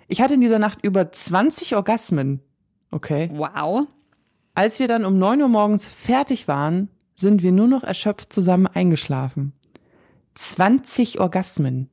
Ich 0.08 0.22
hatte 0.22 0.36
in 0.36 0.42
dieser 0.42 0.60
Nacht 0.60 0.80
über 0.84 1.12
20 1.12 1.76
Orgasmen. 1.76 2.42
Okay. 2.92 3.30
Wow. 3.34 3.86
Als 4.54 4.80
wir 4.80 4.88
dann 4.88 5.06
um 5.06 5.18
9 5.18 5.42
Uhr 5.42 5.48
morgens 5.48 5.88
fertig 5.88 6.48
waren, 6.48 6.90
sind 7.16 7.42
wir 7.42 7.52
nur 7.52 7.68
noch 7.68 7.84
erschöpft 7.84 8.32
zusammen 8.32 8.68
eingeschlafen. 8.68 9.54
20 10.36 11.20
Orgasmen. 11.20 11.90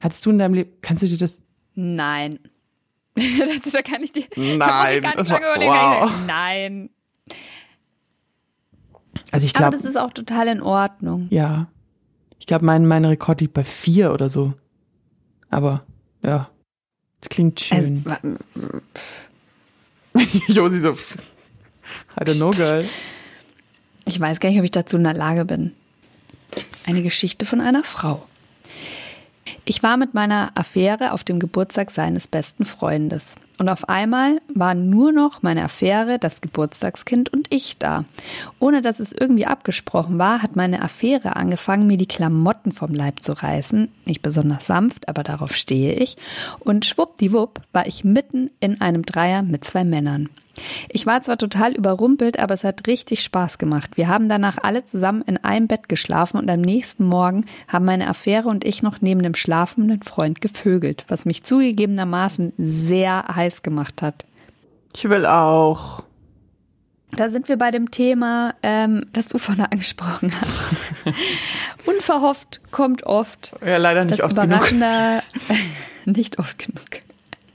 Hattest 0.00 0.24
du 0.24 0.30
in 0.30 0.38
deinem 0.38 0.54
Leben, 0.54 0.70
kannst 0.80 1.02
du 1.02 1.08
dir 1.08 1.18
das? 1.18 1.44
Nein. 1.74 2.38
das, 3.14 3.72
da 3.72 3.82
kann 3.82 4.02
ich 4.02 4.12
dir. 4.12 4.24
Nein. 4.36 5.02
Da 5.02 5.12
das 5.12 5.30
war, 5.30 5.40
wow. 5.40 6.10
Nein. 6.26 6.90
Also 9.34 9.46
ich 9.46 9.52
glaube. 9.52 9.74
Aber 9.74 9.76
das 9.76 9.84
ist 9.84 9.96
auch 9.96 10.12
total 10.12 10.46
in 10.46 10.62
Ordnung. 10.62 11.26
Ja. 11.30 11.66
Ich 12.38 12.46
glaube, 12.46 12.64
mein, 12.64 12.86
mein 12.86 13.04
Rekord 13.04 13.40
liegt 13.40 13.52
bei 13.52 13.64
vier 13.64 14.12
oder 14.12 14.28
so. 14.28 14.54
Aber 15.50 15.82
ja. 16.22 16.48
Das 17.20 17.30
klingt 17.30 17.58
schön. 17.58 18.04
Also, 20.14 20.38
Josi 20.52 20.78
so. 20.78 20.92
I 20.92 20.94
don't 22.20 22.36
know, 22.36 22.52
girl. 22.52 22.84
Ich 24.04 24.20
weiß 24.20 24.38
gar 24.38 24.50
nicht, 24.50 24.58
ob 24.58 24.64
ich 24.64 24.70
dazu 24.70 24.96
in 24.98 25.04
der 25.04 25.14
Lage 25.14 25.44
bin. 25.44 25.72
Eine 26.86 27.02
Geschichte 27.02 27.44
von 27.44 27.60
einer 27.60 27.82
Frau. 27.82 28.24
Ich 29.64 29.82
war 29.82 29.96
mit 29.96 30.14
meiner 30.14 30.52
Affäre 30.54 31.12
auf 31.12 31.24
dem 31.24 31.40
Geburtstag 31.40 31.90
seines 31.90 32.28
besten 32.28 32.64
Freundes. 32.64 33.34
Und 33.58 33.68
auf 33.68 33.88
einmal 33.88 34.40
waren 34.52 34.90
nur 34.90 35.12
noch 35.12 35.42
meine 35.42 35.62
Affäre, 35.62 36.18
das 36.18 36.40
Geburtstagskind 36.40 37.32
und 37.32 37.46
ich 37.54 37.78
da. 37.78 38.04
Ohne 38.58 38.82
dass 38.82 38.98
es 38.98 39.12
irgendwie 39.12 39.46
abgesprochen 39.46 40.18
war, 40.18 40.42
hat 40.42 40.56
meine 40.56 40.82
Affäre 40.82 41.36
angefangen, 41.36 41.86
mir 41.86 41.96
die 41.96 42.06
Klamotten 42.06 42.72
vom 42.72 42.92
Leib 42.92 43.22
zu 43.22 43.32
reißen. 43.32 43.88
Nicht 44.06 44.22
besonders 44.22 44.66
sanft, 44.66 45.08
aber 45.08 45.22
darauf 45.22 45.54
stehe 45.54 45.92
ich. 45.92 46.16
Und 46.58 46.84
schwuppdiwupp 46.84 47.60
war 47.72 47.86
ich 47.86 48.02
mitten 48.02 48.50
in 48.58 48.80
einem 48.80 49.06
Dreier 49.06 49.42
mit 49.42 49.64
zwei 49.64 49.84
Männern. 49.84 50.28
Ich 50.88 51.06
war 51.06 51.20
zwar 51.22 51.38
total 51.38 51.72
überrumpelt, 51.72 52.38
aber 52.38 52.54
es 52.54 52.64
hat 52.64 52.86
richtig 52.86 53.22
Spaß 53.22 53.58
gemacht. 53.58 53.92
Wir 53.96 54.08
haben 54.08 54.28
danach 54.28 54.58
alle 54.62 54.84
zusammen 54.84 55.22
in 55.22 55.38
einem 55.38 55.66
Bett 55.66 55.88
geschlafen 55.88 56.38
und 56.38 56.50
am 56.50 56.60
nächsten 56.60 57.04
Morgen 57.04 57.44
haben 57.68 57.84
meine 57.84 58.08
Affäre 58.08 58.48
und 58.48 58.64
ich 58.64 58.82
noch 58.82 59.00
neben 59.00 59.22
dem 59.22 59.34
schlafenden 59.34 60.02
Freund 60.02 60.40
gevögelt, 60.40 61.04
was 61.08 61.24
mich 61.24 61.42
zugegebenermaßen 61.42 62.52
sehr 62.56 63.36
heiß 63.44 63.62
gemacht 63.62 64.02
hat. 64.02 64.24
Ich 64.94 65.08
will 65.08 65.26
auch. 65.26 66.02
Da 67.12 67.30
sind 67.30 67.48
wir 67.48 67.56
bei 67.56 67.70
dem 67.70 67.90
Thema, 67.90 68.54
ähm, 68.62 69.06
das 69.12 69.28
du 69.28 69.38
vorhin 69.38 69.64
angesprochen 69.64 70.32
hast. 70.40 70.76
Unverhofft 71.86 72.60
kommt 72.72 73.04
oft. 73.04 73.52
Ja, 73.64 73.76
leider 73.76 74.04
nicht 74.04 74.22
oft 74.22 74.34
genug. 74.34 74.72
nicht 76.06 76.38
oft 76.38 76.58
genug. 76.58 76.88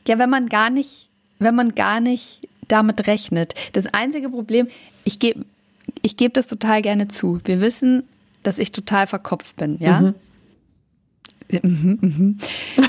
Ja, 0.08 0.17
wenn 0.17 0.30
man 0.30 0.47
gar 0.47 0.69
nicht, 0.69 1.10
wenn 1.39 1.56
man 1.56 1.75
gar 1.75 1.99
nicht 1.99 2.47
damit 2.67 3.08
rechnet. 3.08 3.54
Das 3.73 3.88
einzige 3.88 4.30
Problem, 4.30 4.67
ich 5.04 5.19
gebe 5.19 5.43
ich 6.04 6.15
geb 6.15 6.36
das 6.36 6.47
total 6.47 6.82
gerne 6.82 7.08
zu. 7.08 7.41
Wir 7.43 7.60
wissen, 7.60 8.04
dass 8.43 8.60
ich 8.60 8.71
total 8.71 9.08
verkopft 9.08 9.58
bin, 9.58 9.78
ja? 9.80 9.99
Mhm. 9.99 10.13
Mhm, 11.63 11.99
mhm. 12.02 12.38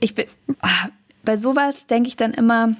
Ich 0.00 0.14
bin, 0.14 0.26
ah, 0.60 0.88
bei 1.24 1.36
sowas 1.36 1.86
denke 1.86 2.08
ich 2.08 2.16
dann 2.16 2.32
immer, 2.32 2.74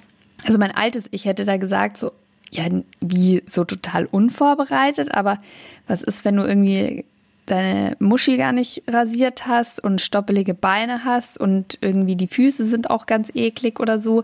also 0.45 0.59
mein 0.59 0.75
altes 0.75 1.05
Ich 1.11 1.25
hätte 1.25 1.45
da 1.45 1.57
gesagt, 1.57 1.97
so, 1.97 2.13
ja, 2.53 2.65
wie 3.01 3.43
so 3.47 3.65
total 3.65 4.07
unvorbereitet, 4.07 5.15
aber 5.15 5.39
was 5.87 6.03
ist, 6.03 6.25
wenn 6.25 6.37
du 6.37 6.45
irgendwie 6.45 7.05
deine 7.47 7.97
Muschi 7.99 8.37
gar 8.37 8.53
nicht 8.53 8.83
rasiert 8.89 9.47
hast 9.47 9.83
und 9.83 10.01
stoppelige 10.01 10.55
Beine 10.55 11.05
hast 11.05 11.39
und 11.39 11.79
irgendwie 11.81 12.17
die 12.17 12.29
Füße 12.29 12.67
sind 12.67 12.91
auch 12.91 13.07
ganz 13.07 13.31
eklig 13.35 13.81
oder 13.81 14.01
so. 14.01 14.23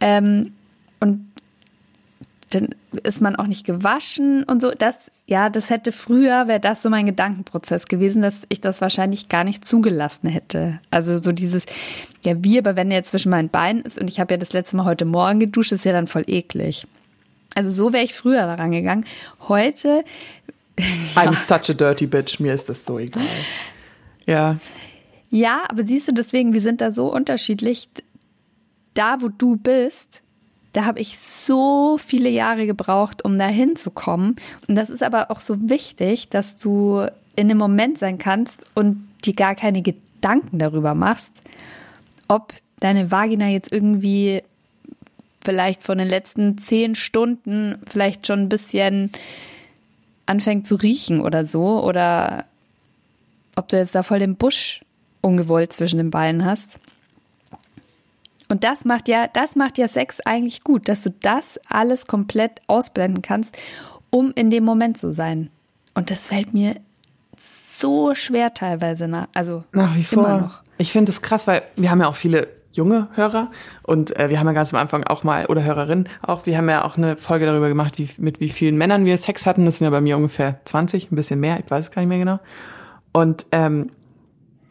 Ähm, 0.00 0.52
und 1.00 1.26
dann 2.50 2.68
ist 3.02 3.20
man 3.20 3.36
auch 3.36 3.46
nicht 3.46 3.64
gewaschen 3.64 4.44
und 4.44 4.60
so. 4.60 4.70
Das, 4.70 5.10
ja, 5.26 5.48
das 5.48 5.70
hätte 5.70 5.92
früher, 5.92 6.46
wäre 6.46 6.60
das 6.60 6.82
so 6.82 6.90
mein 6.90 7.06
Gedankenprozess 7.06 7.86
gewesen, 7.86 8.22
dass 8.22 8.42
ich 8.48 8.60
das 8.60 8.80
wahrscheinlich 8.80 9.28
gar 9.28 9.44
nicht 9.44 9.64
zugelassen 9.64 10.28
hätte. 10.28 10.80
Also 10.90 11.18
so 11.18 11.32
dieses, 11.32 11.64
ja, 12.22 12.34
wie, 12.44 12.58
aber 12.58 12.76
wenn 12.76 12.90
er 12.90 12.98
jetzt 12.98 13.10
zwischen 13.10 13.30
meinen 13.30 13.48
Beinen 13.48 13.82
ist 13.82 13.98
und 13.98 14.08
ich 14.08 14.20
habe 14.20 14.34
ja 14.34 14.38
das 14.38 14.52
letzte 14.52 14.76
Mal 14.76 14.84
heute 14.84 15.04
Morgen 15.04 15.40
geduscht, 15.40 15.72
ist 15.72 15.84
ja 15.84 15.92
dann 15.92 16.06
voll 16.06 16.24
eklig. 16.26 16.86
Also 17.54 17.70
so 17.70 17.92
wäre 17.92 18.04
ich 18.04 18.14
früher 18.14 18.42
daran 18.42 18.72
gegangen. 18.72 19.04
Heute. 19.48 20.04
I'm 21.14 21.34
such 21.34 21.70
a 21.70 21.74
dirty 21.74 22.06
bitch, 22.06 22.40
mir 22.40 22.52
ist 22.52 22.68
das 22.68 22.84
so 22.84 22.98
egal. 22.98 23.22
Ja. 24.26 24.56
Ja, 25.30 25.64
aber 25.68 25.84
siehst 25.84 26.08
du, 26.08 26.12
deswegen, 26.12 26.52
wir 26.52 26.60
sind 26.60 26.80
da 26.80 26.92
so 26.92 27.12
unterschiedlich. 27.12 27.88
Da, 28.94 29.20
wo 29.20 29.28
du 29.28 29.56
bist, 29.56 30.22
da 30.74 30.84
habe 30.84 31.00
ich 31.00 31.18
so 31.18 31.98
viele 31.98 32.28
Jahre 32.28 32.66
gebraucht, 32.66 33.24
um 33.24 33.38
da 33.38 33.46
hinzukommen. 33.46 34.36
Und 34.68 34.74
das 34.74 34.90
ist 34.90 35.02
aber 35.02 35.30
auch 35.30 35.40
so 35.40 35.70
wichtig, 35.70 36.28
dass 36.28 36.56
du 36.56 37.06
in 37.36 37.48
dem 37.48 37.58
Moment 37.58 37.96
sein 37.96 38.18
kannst 38.18 38.60
und 38.74 39.08
dir 39.24 39.34
gar 39.34 39.54
keine 39.54 39.82
Gedanken 39.82 40.58
darüber 40.58 40.94
machst, 40.94 41.42
ob 42.28 42.52
deine 42.80 43.10
Vagina 43.10 43.48
jetzt 43.48 43.72
irgendwie 43.72 44.42
vielleicht 45.44 45.84
von 45.84 45.98
den 45.98 46.08
letzten 46.08 46.58
zehn 46.58 46.96
Stunden 46.96 47.76
vielleicht 47.86 48.26
schon 48.26 48.40
ein 48.40 48.48
bisschen 48.48 49.12
anfängt 50.26 50.66
zu 50.66 50.74
riechen 50.74 51.20
oder 51.20 51.46
so 51.46 51.84
oder 51.84 52.46
ob 53.54 53.68
du 53.68 53.76
jetzt 53.76 53.94
da 53.94 54.02
voll 54.02 54.18
den 54.18 54.34
Busch 54.34 54.80
ungewollt 55.20 55.72
zwischen 55.72 55.98
den 55.98 56.10
Beinen 56.10 56.44
hast. 56.44 56.80
Und 58.48 58.64
das 58.64 58.84
macht 58.84 59.08
ja, 59.08 59.26
das 59.32 59.56
macht 59.56 59.78
ja 59.78 59.88
Sex 59.88 60.20
eigentlich 60.20 60.64
gut, 60.64 60.88
dass 60.88 61.02
du 61.02 61.10
das 61.10 61.58
alles 61.68 62.06
komplett 62.06 62.60
ausblenden 62.66 63.22
kannst, 63.22 63.56
um 64.10 64.32
in 64.34 64.50
dem 64.50 64.64
Moment 64.64 64.98
zu 64.98 65.12
sein. 65.14 65.50
Und 65.94 66.10
das 66.10 66.28
fällt 66.28 66.52
mir 66.52 66.76
so 67.36 68.14
schwer 68.14 68.54
teilweise 68.54 69.08
nach, 69.08 69.28
also 69.34 69.64
nach 69.72 69.96
wie 69.96 70.04
vor. 70.04 70.38
Noch. 70.38 70.62
Ich 70.78 70.92
finde 70.92 71.10
es 71.10 71.22
krass, 71.22 71.46
weil 71.46 71.62
wir 71.76 71.90
haben 71.90 72.00
ja 72.00 72.08
auch 72.08 72.14
viele 72.14 72.48
junge 72.72 73.08
Hörer 73.14 73.48
und 73.84 74.16
äh, 74.18 74.28
wir 74.30 74.40
haben 74.40 74.48
ja 74.48 74.52
ganz 74.52 74.74
am 74.74 74.80
Anfang 74.80 75.04
auch 75.04 75.22
mal 75.22 75.46
oder 75.46 75.62
Hörerinnen 75.62 76.08
auch, 76.22 76.46
wir 76.46 76.58
haben 76.58 76.68
ja 76.68 76.84
auch 76.84 76.96
eine 76.96 77.16
Folge 77.16 77.46
darüber 77.46 77.68
gemacht, 77.68 77.98
wie 77.98 78.08
mit 78.18 78.40
wie 78.40 78.48
vielen 78.48 78.76
Männern 78.76 79.04
wir 79.04 79.16
Sex 79.16 79.46
hatten. 79.46 79.64
Das 79.64 79.78
sind 79.78 79.84
ja 79.84 79.90
bei 79.90 80.00
mir 80.00 80.16
ungefähr 80.16 80.60
20, 80.64 81.12
ein 81.12 81.16
bisschen 81.16 81.38
mehr, 81.38 81.60
ich 81.60 81.70
weiß 81.70 81.86
es 81.86 81.90
gar 81.92 82.02
nicht 82.02 82.08
mehr 82.08 82.18
genau. 82.18 82.40
Und 83.12 83.46
ähm, 83.52 83.90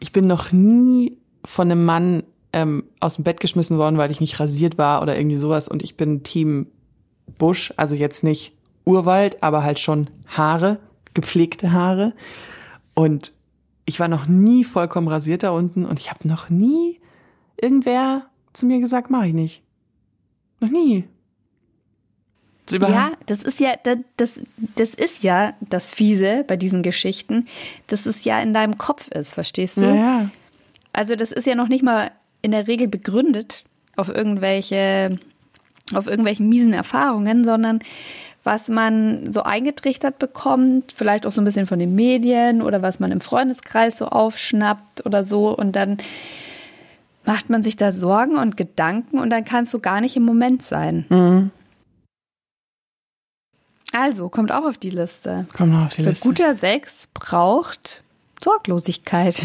ich 0.00 0.12
bin 0.12 0.26
noch 0.26 0.52
nie 0.52 1.16
von 1.44 1.70
einem 1.70 1.84
Mann 1.84 2.22
ähm, 2.54 2.84
aus 3.00 3.16
dem 3.16 3.24
Bett 3.24 3.40
geschmissen 3.40 3.78
worden, 3.78 3.98
weil 3.98 4.12
ich 4.12 4.20
nicht 4.20 4.38
rasiert 4.38 4.78
war 4.78 5.02
oder 5.02 5.18
irgendwie 5.18 5.36
sowas. 5.36 5.66
Und 5.66 5.82
ich 5.82 5.96
bin 5.96 6.22
Team 6.22 6.68
Busch, 7.36 7.74
also 7.76 7.96
jetzt 7.96 8.22
nicht 8.22 8.56
Urwald, 8.84 9.42
aber 9.42 9.64
halt 9.64 9.80
schon 9.80 10.08
Haare, 10.28 10.78
gepflegte 11.14 11.72
Haare. 11.72 12.14
Und 12.94 13.32
ich 13.86 13.98
war 13.98 14.06
noch 14.06 14.26
nie 14.26 14.62
vollkommen 14.62 15.08
rasiert 15.08 15.42
da 15.42 15.50
unten 15.50 15.84
und 15.84 15.98
ich 15.98 16.10
habe 16.10 16.28
noch 16.28 16.48
nie 16.48 17.00
irgendwer 17.60 18.26
zu 18.52 18.66
mir 18.66 18.78
gesagt, 18.78 19.10
mach 19.10 19.24
ich 19.24 19.34
nicht. 19.34 19.62
Noch 20.60 20.70
nie. 20.70 21.04
Ja, 22.70 23.12
das 23.26 23.42
ist 23.42 23.58
ja 23.58 23.74
das, 24.16 24.32
das 24.76 24.88
ist 24.90 25.22
ja 25.24 25.54
das 25.60 25.90
Fiese 25.90 26.44
bei 26.46 26.56
diesen 26.56 26.82
Geschichten, 26.82 27.46
dass 27.88 28.06
es 28.06 28.24
ja 28.24 28.40
in 28.40 28.54
deinem 28.54 28.78
Kopf 28.78 29.08
ist, 29.08 29.34
verstehst 29.34 29.80
du? 29.80 29.86
Ja, 29.86 29.94
ja. 29.94 30.30
Also 30.92 31.16
das 31.16 31.32
ist 31.32 31.46
ja 31.46 31.56
noch 31.56 31.68
nicht 31.68 31.82
mal 31.82 32.10
in 32.44 32.50
der 32.50 32.66
Regel 32.66 32.88
begründet 32.88 33.64
auf 33.96 34.08
irgendwelche 34.08 35.18
auf 35.92 36.06
irgendwelchen 36.06 36.48
miesen 36.48 36.72
Erfahrungen, 36.72 37.44
sondern 37.44 37.80
was 38.42 38.68
man 38.68 39.32
so 39.32 39.42
eingetrichtert 39.42 40.18
bekommt, 40.18 40.92
vielleicht 40.94 41.26
auch 41.26 41.32
so 41.32 41.40
ein 41.40 41.44
bisschen 41.44 41.66
von 41.66 41.78
den 41.78 41.94
Medien 41.94 42.62
oder 42.62 42.82
was 42.82 43.00
man 43.00 43.12
im 43.12 43.20
Freundeskreis 43.20 43.98
so 43.98 44.06
aufschnappt 44.06 45.06
oder 45.06 45.24
so 45.24 45.56
und 45.56 45.74
dann 45.76 45.98
macht 47.24 47.48
man 47.48 47.62
sich 47.62 47.76
da 47.76 47.92
Sorgen 47.92 48.36
und 48.36 48.56
Gedanken 48.56 49.18
und 49.18 49.30
dann 49.30 49.44
kannst 49.44 49.72
du 49.72 49.78
gar 49.78 50.02
nicht 50.02 50.16
im 50.16 50.24
Moment 50.24 50.62
sein. 50.62 51.06
Mhm. 51.08 51.50
Also, 53.92 54.28
kommt 54.28 54.52
auch 54.52 54.64
auf 54.64 54.76
die 54.76 54.90
Liste. 54.90 55.46
Kommt 55.56 55.72
noch 55.72 55.86
auf 55.86 55.94
die 55.94 56.02
Für 56.02 56.10
Liste. 56.10 56.28
guter 56.28 56.56
Sex 56.56 57.08
braucht 57.14 58.02
Sorglosigkeit. 58.42 59.42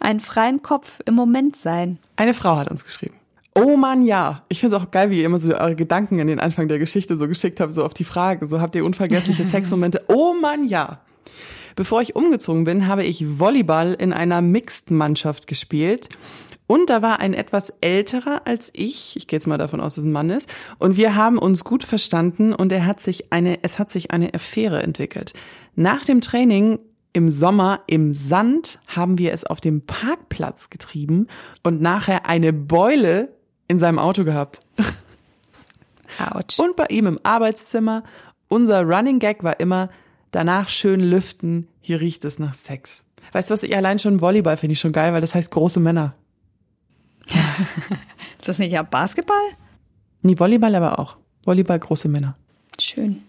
Einen 0.00 0.20
freien 0.20 0.62
Kopf 0.62 1.00
im 1.06 1.14
Moment 1.14 1.56
sein. 1.56 1.98
Eine 2.16 2.34
Frau 2.34 2.56
hat 2.56 2.70
uns 2.70 2.84
geschrieben. 2.84 3.14
Oh 3.54 3.76
Mann, 3.76 4.02
ja. 4.02 4.44
Ich 4.48 4.60
finde 4.60 4.76
es 4.76 4.82
auch 4.82 4.90
geil, 4.90 5.10
wie 5.10 5.18
ihr 5.18 5.26
immer 5.26 5.38
so 5.38 5.52
eure 5.52 5.74
Gedanken 5.74 6.18
in 6.20 6.28
den 6.28 6.38
Anfang 6.38 6.68
der 6.68 6.78
Geschichte 6.78 7.16
so 7.16 7.26
geschickt 7.26 7.58
habt, 7.58 7.72
so 7.72 7.84
auf 7.84 7.94
die 7.94 8.04
Frage. 8.04 8.46
So 8.46 8.60
habt 8.60 8.76
ihr 8.76 8.84
unvergessliche 8.84 9.44
Sexmomente. 9.46 10.04
Oh 10.08 10.34
Mann, 10.40 10.64
ja. 10.64 11.00
Bevor 11.74 12.02
ich 12.02 12.16
umgezogen 12.16 12.64
bin, 12.64 12.86
habe 12.86 13.04
ich 13.04 13.38
Volleyball 13.38 13.94
in 13.94 14.12
einer 14.12 14.42
Mixed-Mannschaft 14.42 15.46
gespielt. 15.46 16.08
Und 16.68 16.90
da 16.90 17.02
war 17.02 17.18
ein 17.18 17.34
etwas 17.34 17.70
älterer 17.80 18.42
als 18.44 18.70
ich. 18.74 19.16
Ich 19.16 19.26
gehe 19.26 19.38
jetzt 19.38 19.46
mal 19.46 19.58
davon 19.58 19.80
aus, 19.80 19.94
dass 19.94 20.04
es 20.04 20.08
ein 20.08 20.12
Mann 20.12 20.28
ist. 20.28 20.48
Und 20.78 20.96
wir 20.96 21.16
haben 21.16 21.38
uns 21.38 21.64
gut 21.64 21.82
verstanden 21.82 22.52
und 22.52 22.72
er 22.72 22.84
hat 22.84 23.00
sich 23.00 23.32
eine, 23.32 23.58
es 23.62 23.78
hat 23.78 23.90
sich 23.90 24.10
eine 24.10 24.34
Affäre 24.34 24.82
entwickelt. 24.82 25.32
Nach 25.76 26.04
dem 26.04 26.20
Training 26.20 26.78
im 27.12 27.30
Sommer 27.30 27.80
im 27.86 28.12
Sand 28.12 28.80
haben 28.86 29.18
wir 29.18 29.32
es 29.32 29.44
auf 29.44 29.60
dem 29.60 29.82
Parkplatz 29.82 30.70
getrieben 30.70 31.26
und 31.62 31.80
nachher 31.80 32.26
eine 32.26 32.52
Beule 32.52 33.34
in 33.66 33.78
seinem 33.78 33.98
Auto 33.98 34.24
gehabt. 34.24 34.60
Autsch. 36.18 36.58
Und 36.58 36.76
bei 36.76 36.86
ihm 36.90 37.06
im 37.06 37.18
Arbeitszimmer. 37.22 38.02
Unser 38.48 38.82
Running 38.82 39.18
Gag 39.18 39.44
war 39.44 39.60
immer, 39.60 39.90
danach 40.30 40.68
schön 40.68 41.00
lüften, 41.00 41.68
hier 41.80 42.00
riecht 42.00 42.24
es 42.24 42.38
nach 42.38 42.54
Sex. 42.54 43.04
Weißt 43.32 43.50
du 43.50 43.54
was, 43.54 43.62
ich 43.62 43.76
allein 43.76 43.98
schon 43.98 44.20
Volleyball 44.20 44.56
finde 44.56 44.72
ich 44.72 44.80
schon 44.80 44.92
geil, 44.92 45.12
weil 45.12 45.20
das 45.20 45.34
heißt 45.34 45.50
große 45.50 45.80
Männer. 45.80 46.14
Ist 48.38 48.48
das 48.48 48.58
nicht 48.58 48.72
ja 48.72 48.82
Basketball? 48.82 49.36
Nie 50.22 50.38
Volleyball, 50.38 50.74
aber 50.74 50.98
auch. 50.98 51.16
Volleyball, 51.44 51.78
große 51.78 52.08
Männer. 52.08 52.36
Schön. 52.80 53.22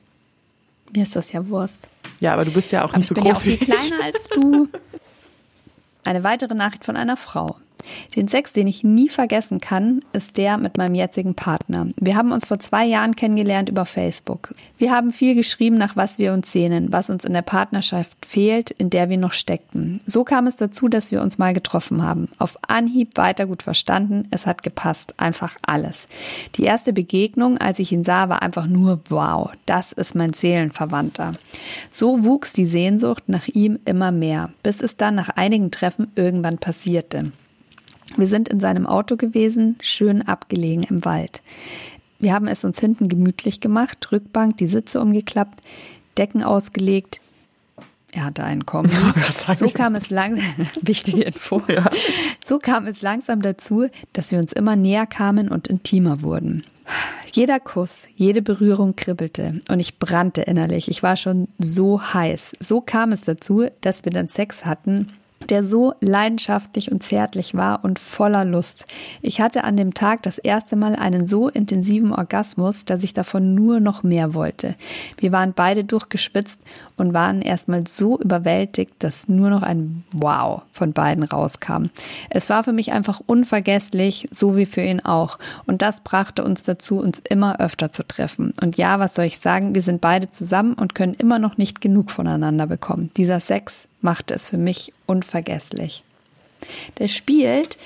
Mir 0.93 1.03
ist 1.03 1.15
das 1.15 1.31
ja 1.31 1.47
Wurst. 1.49 1.87
Ja, 2.19 2.33
aber 2.33 2.45
du 2.45 2.51
bist 2.51 2.71
ja 2.71 2.83
auch 2.83 2.89
Aber 2.89 2.97
nicht 2.97 3.07
so 3.07 3.15
ich 3.15 3.21
bin 3.21 3.25
ja 3.25 3.31
auch 3.31 3.35
groß 3.35 3.43
viel 3.43 3.57
kleiner 3.57 4.03
als 4.03 4.27
du. 4.29 4.67
Eine 6.03 6.23
weitere 6.23 6.53
Nachricht 6.53 6.85
von 6.85 6.95
einer 6.95 7.17
Frau. 7.17 7.57
Den 8.15 8.27
Sex, 8.27 8.53
den 8.53 8.67
ich 8.67 8.83
nie 8.83 9.09
vergessen 9.09 9.59
kann, 9.59 10.01
ist 10.13 10.37
der 10.37 10.57
mit 10.57 10.77
meinem 10.77 10.95
jetzigen 10.95 11.35
Partner. 11.35 11.87
Wir 11.97 12.15
haben 12.15 12.31
uns 12.31 12.45
vor 12.45 12.59
zwei 12.59 12.85
Jahren 12.85 13.15
kennengelernt 13.15 13.69
über 13.69 13.85
Facebook. 13.85 14.53
Wir 14.77 14.91
haben 14.91 15.11
viel 15.13 15.35
geschrieben, 15.35 15.77
nach 15.77 15.95
was 15.95 16.17
wir 16.17 16.33
uns 16.33 16.51
sehnen, 16.51 16.91
was 16.91 17.09
uns 17.09 17.25
in 17.25 17.33
der 17.33 17.41
Partnerschaft 17.41 18.25
fehlt, 18.25 18.71
in 18.71 18.89
der 18.89 19.09
wir 19.09 19.17
noch 19.17 19.33
steckten. 19.33 19.99
So 20.05 20.23
kam 20.23 20.47
es 20.47 20.55
dazu, 20.55 20.87
dass 20.87 21.11
wir 21.11 21.21
uns 21.21 21.37
mal 21.37 21.53
getroffen 21.53 22.03
haben. 22.03 22.27
Auf 22.37 22.57
Anhieb 22.67 23.17
weiter 23.17 23.45
gut 23.45 23.63
verstanden, 23.63 24.27
es 24.31 24.45
hat 24.45 24.63
gepasst, 24.63 25.13
einfach 25.17 25.57
alles. 25.65 26.07
Die 26.55 26.63
erste 26.63 26.93
Begegnung, 26.93 27.57
als 27.57 27.79
ich 27.79 27.91
ihn 27.91 28.03
sah, 28.03 28.29
war 28.29 28.41
einfach 28.41 28.67
nur 28.67 29.01
wow, 29.09 29.51
das 29.65 29.91
ist 29.91 30.15
mein 30.15 30.33
Seelenverwandter. 30.33 31.33
So 31.89 32.23
wuchs 32.23 32.53
die 32.53 32.67
Sehnsucht 32.67 33.23
nach 33.27 33.47
ihm 33.47 33.79
immer 33.85 34.11
mehr, 34.11 34.51
bis 34.63 34.81
es 34.81 34.97
dann 34.97 35.15
nach 35.15 35.29
einigen 35.29 35.71
Treffen 35.71 36.11
irgendwann 36.15 36.57
passierte. 36.57 37.31
Wir 38.17 38.27
sind 38.27 38.49
in 38.49 38.59
seinem 38.59 38.85
Auto 38.85 39.15
gewesen, 39.17 39.77
schön 39.81 40.21
abgelegen 40.21 40.83
im 40.83 41.05
Wald. 41.05 41.41
Wir 42.19 42.33
haben 42.33 42.47
es 42.47 42.65
uns 42.65 42.79
hinten 42.79 43.07
gemütlich 43.07 43.61
gemacht, 43.61 44.11
Rückbank, 44.11 44.57
die 44.57 44.67
Sitze 44.67 44.99
umgeklappt, 44.99 45.61
Decken 46.17 46.43
ausgelegt. 46.43 47.21
Er 48.11 48.25
hatte 48.25 48.43
einen 48.43 48.65
Kombi. 48.65 48.89
grad 49.13 49.37
sagen. 49.37 49.57
So 49.57 49.69
kam 49.69 49.95
es 49.95 50.09
langsam, 50.09 50.67
wichtige 50.81 51.23
Info. 51.23 51.61
So 52.43 52.57
kam 52.57 52.87
es 52.87 53.03
langsam 53.03 53.43
dazu, 53.43 53.89
dass 54.11 54.31
wir 54.31 54.39
uns 54.39 54.53
immer 54.53 54.75
näher 54.75 55.05
kamen 55.05 55.49
und 55.49 55.67
intimer 55.67 56.23
wurden. 56.23 56.63
Jeder 57.31 57.59
Kuss, 57.59 58.07
jede 58.15 58.41
Berührung 58.41 58.95
kribbelte 58.95 59.61
und 59.69 59.79
ich 59.79 59.99
brannte 59.99 60.41
innerlich. 60.41 60.89
Ich 60.89 61.03
war 61.03 61.15
schon 61.15 61.47
so 61.59 62.01
heiß. 62.01 62.53
So 62.59 62.81
kam 62.81 63.11
es 63.11 63.21
dazu, 63.21 63.67
dass 63.81 64.03
wir 64.03 64.11
dann 64.11 64.29
Sex 64.29 64.65
hatten, 64.65 65.05
der 65.47 65.63
so 65.63 65.93
leidenschaftlich 66.01 66.91
und 66.91 67.03
zärtlich 67.03 67.55
war 67.55 67.83
und 67.83 67.99
voller 67.99 68.45
Lust. 68.45 68.85
Ich 69.21 69.41
hatte 69.41 69.63
an 69.63 69.77
dem 69.77 69.93
Tag 69.93 70.23
das 70.23 70.37
erste 70.37 70.75
Mal 70.75 70.95
einen 70.95 71.27
so 71.27 71.49
intensiven 71.49 72.13
Orgasmus, 72.13 72.85
dass 72.85 73.03
ich 73.03 73.13
davon 73.13 73.55
nur 73.55 73.79
noch 73.79 74.03
mehr 74.03 74.33
wollte. 74.33 74.75
Wir 75.17 75.31
waren 75.31 75.53
beide 75.53 75.83
durchgeschwitzt 75.83 76.59
und 76.97 77.13
waren 77.13 77.41
erstmal 77.41 77.87
so 77.87 78.19
überwältigt, 78.19 78.93
dass 78.99 79.29
nur 79.29 79.49
noch 79.49 79.61
ein 79.61 80.03
Wow 80.11 80.63
von 80.71 80.93
beiden 80.93 81.23
rauskam. 81.23 81.85
Es 82.29 82.49
war 82.49 82.63
für 82.63 82.73
mich 82.73 82.91
einfach 82.91 83.21
unvergesslich, 83.25 84.27
so 84.31 84.55
wie 84.55 84.65
für 84.65 84.81
ihn 84.81 84.99
auch. 84.99 85.39
Und 85.65 85.81
das 85.81 86.01
brachte 86.01 86.43
uns 86.43 86.63
dazu, 86.63 86.99
uns 86.99 87.19
immer 87.19 87.59
öfter 87.59 87.91
zu 87.91 88.05
treffen. 88.07 88.53
Und 88.61 88.77
ja, 88.77 88.99
was 88.99 89.15
soll 89.15 89.25
ich 89.25 89.39
sagen, 89.39 89.75
wir 89.75 89.81
sind 89.81 90.01
beide 90.01 90.29
zusammen 90.29 90.73
und 90.73 90.95
können 90.95 91.13
immer 91.13 91.39
noch 91.39 91.57
nicht 91.57 91.81
genug 91.81 92.11
voneinander 92.11 92.67
bekommen. 92.67 93.11
Dieser 93.15 93.39
Sex 93.39 93.88
machte 94.01 94.33
es 94.33 94.49
für 94.49 94.57
mich 94.57 94.93
unvergesslich. 95.05 96.03
Der 96.97 97.07
spielt, 97.07 97.77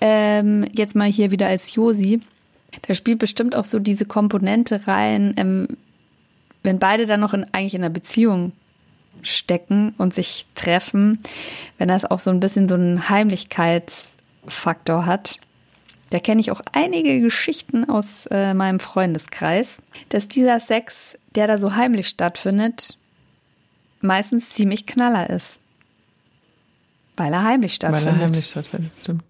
ähm, 0.00 0.64
jetzt 0.72 0.94
mal 0.94 1.08
hier 1.08 1.30
wieder 1.30 1.46
als 1.46 1.74
Josi, 1.74 2.20
der 2.88 2.94
spielt 2.94 3.18
bestimmt 3.18 3.54
auch 3.54 3.64
so 3.64 3.78
diese 3.78 4.04
Komponente 4.04 4.86
rein, 4.86 5.34
ähm, 5.36 5.68
wenn 6.62 6.78
beide 6.78 7.06
dann 7.06 7.20
noch 7.20 7.34
in, 7.34 7.46
eigentlich 7.52 7.74
in 7.74 7.82
einer 7.82 7.90
Beziehung 7.90 8.52
stecken 9.22 9.94
und 9.98 10.12
sich 10.12 10.46
treffen, 10.54 11.18
wenn 11.78 11.88
das 11.88 12.04
auch 12.04 12.18
so 12.18 12.30
ein 12.30 12.40
bisschen 12.40 12.68
so 12.68 12.74
einen 12.74 13.08
Heimlichkeitsfaktor 13.08 15.06
hat. 15.06 15.38
Da 16.10 16.18
kenne 16.18 16.40
ich 16.40 16.50
auch 16.50 16.60
einige 16.72 17.20
Geschichten 17.20 17.88
aus 17.88 18.26
äh, 18.30 18.54
meinem 18.54 18.80
Freundeskreis, 18.80 19.82
dass 20.10 20.28
dieser 20.28 20.60
Sex, 20.60 21.18
der 21.34 21.46
da 21.46 21.58
so 21.58 21.74
heimlich 21.74 22.08
stattfindet, 22.08 22.98
meistens 24.04 24.50
ziemlich 24.50 24.86
knaller 24.86 25.30
ist. 25.30 25.60
Weil 27.16 27.32
er 27.32 27.44
heimlich 27.44 27.72
Weil 27.72 27.90
stattfindet. 27.94 28.16
er 28.16 28.20
heimlich 28.20 28.46
stattfindet, 28.46 28.92
stimmt. 29.00 29.24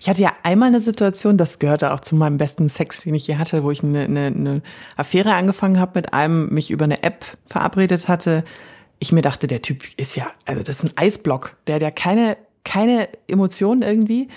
Ich 0.00 0.08
hatte 0.08 0.22
ja 0.22 0.32
einmal 0.42 0.68
eine 0.68 0.80
Situation, 0.80 1.36
das 1.36 1.58
gehörte 1.58 1.92
auch 1.92 2.00
zu 2.00 2.14
meinem 2.14 2.38
besten 2.38 2.68
Sex, 2.68 3.02
den 3.02 3.14
ich 3.14 3.26
je 3.26 3.36
hatte, 3.36 3.64
wo 3.64 3.70
ich 3.70 3.82
eine, 3.82 4.04
eine, 4.04 4.26
eine 4.26 4.62
Affäre 4.96 5.34
angefangen 5.34 5.80
habe 5.80 5.92
mit 5.96 6.14
einem, 6.14 6.50
mich 6.50 6.70
über 6.70 6.84
eine 6.84 7.02
App 7.02 7.24
verabredet 7.46 8.08
hatte. 8.08 8.44
Ich 8.98 9.12
mir 9.12 9.22
dachte, 9.22 9.48
der 9.48 9.62
Typ 9.62 9.82
ist 9.96 10.16
ja, 10.16 10.26
also 10.46 10.62
das 10.62 10.76
ist 10.76 10.84
ein 10.84 10.96
Eisblock, 10.96 11.56
der 11.66 11.76
hat 11.76 11.82
ja 11.82 11.90
keine, 11.90 12.36
keine 12.64 13.08
Emotionen 13.26 13.82
irgendwie. 13.82 14.28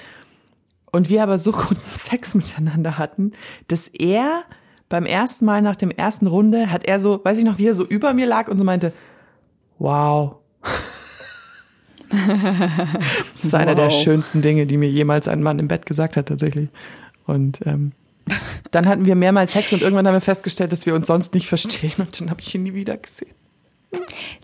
Und 0.92 1.10
wir 1.10 1.22
aber 1.22 1.38
so 1.38 1.52
guten 1.52 1.90
Sex 1.92 2.34
miteinander 2.34 2.98
hatten, 2.98 3.32
dass 3.68 3.88
er 3.88 4.44
beim 4.90 5.06
ersten 5.06 5.46
Mal 5.46 5.62
nach 5.62 5.76
dem 5.76 5.92
ersten 5.92 6.28
Runde 6.28 6.72
hat 6.72 6.86
er 6.86 7.00
so, 7.00 7.20
weiß 7.24 7.38
ich 7.38 7.44
noch, 7.44 7.58
wie 7.58 7.68
er 7.68 7.74
so 7.74 7.86
über 7.86 8.14
mir 8.14 8.26
lag 8.26 8.48
und 8.48 8.58
so 8.58 8.64
meinte, 8.64 8.94
wow. 9.80 10.36
Das 13.42 13.52
war 13.54 13.60
einer 13.60 13.76
der 13.76 13.86
Wow. 13.90 14.04
schönsten 14.04 14.42
Dinge, 14.42 14.66
die 14.66 14.78
mir 14.78 14.90
jemals 14.90 15.28
ein 15.28 15.42
Mann 15.44 15.60
im 15.60 15.68
Bett 15.68 15.86
gesagt 15.86 16.16
hat, 16.18 16.28
tatsächlich. 16.28 16.70
Und 17.26 17.60
ähm, 17.66 17.92
dann 18.72 18.88
hatten 18.88 19.06
wir 19.06 19.16
mehrmals 19.16 19.54
Sex 19.54 19.74
und 19.74 19.82
irgendwann 19.82 20.08
haben 20.08 20.14
wir 20.14 20.22
festgestellt, 20.22 20.72
dass 20.72 20.86
wir 20.86 20.96
uns 20.96 21.08
sonst 21.08 21.34
nicht 21.34 21.48
verstehen 21.48 21.94
und 21.98 22.20
dann 22.22 22.30
habe 22.30 22.42
ich 22.42 22.54
ihn 22.56 22.64
nie 22.64 22.74
wieder 22.74 22.96
gesehen. 22.98 23.32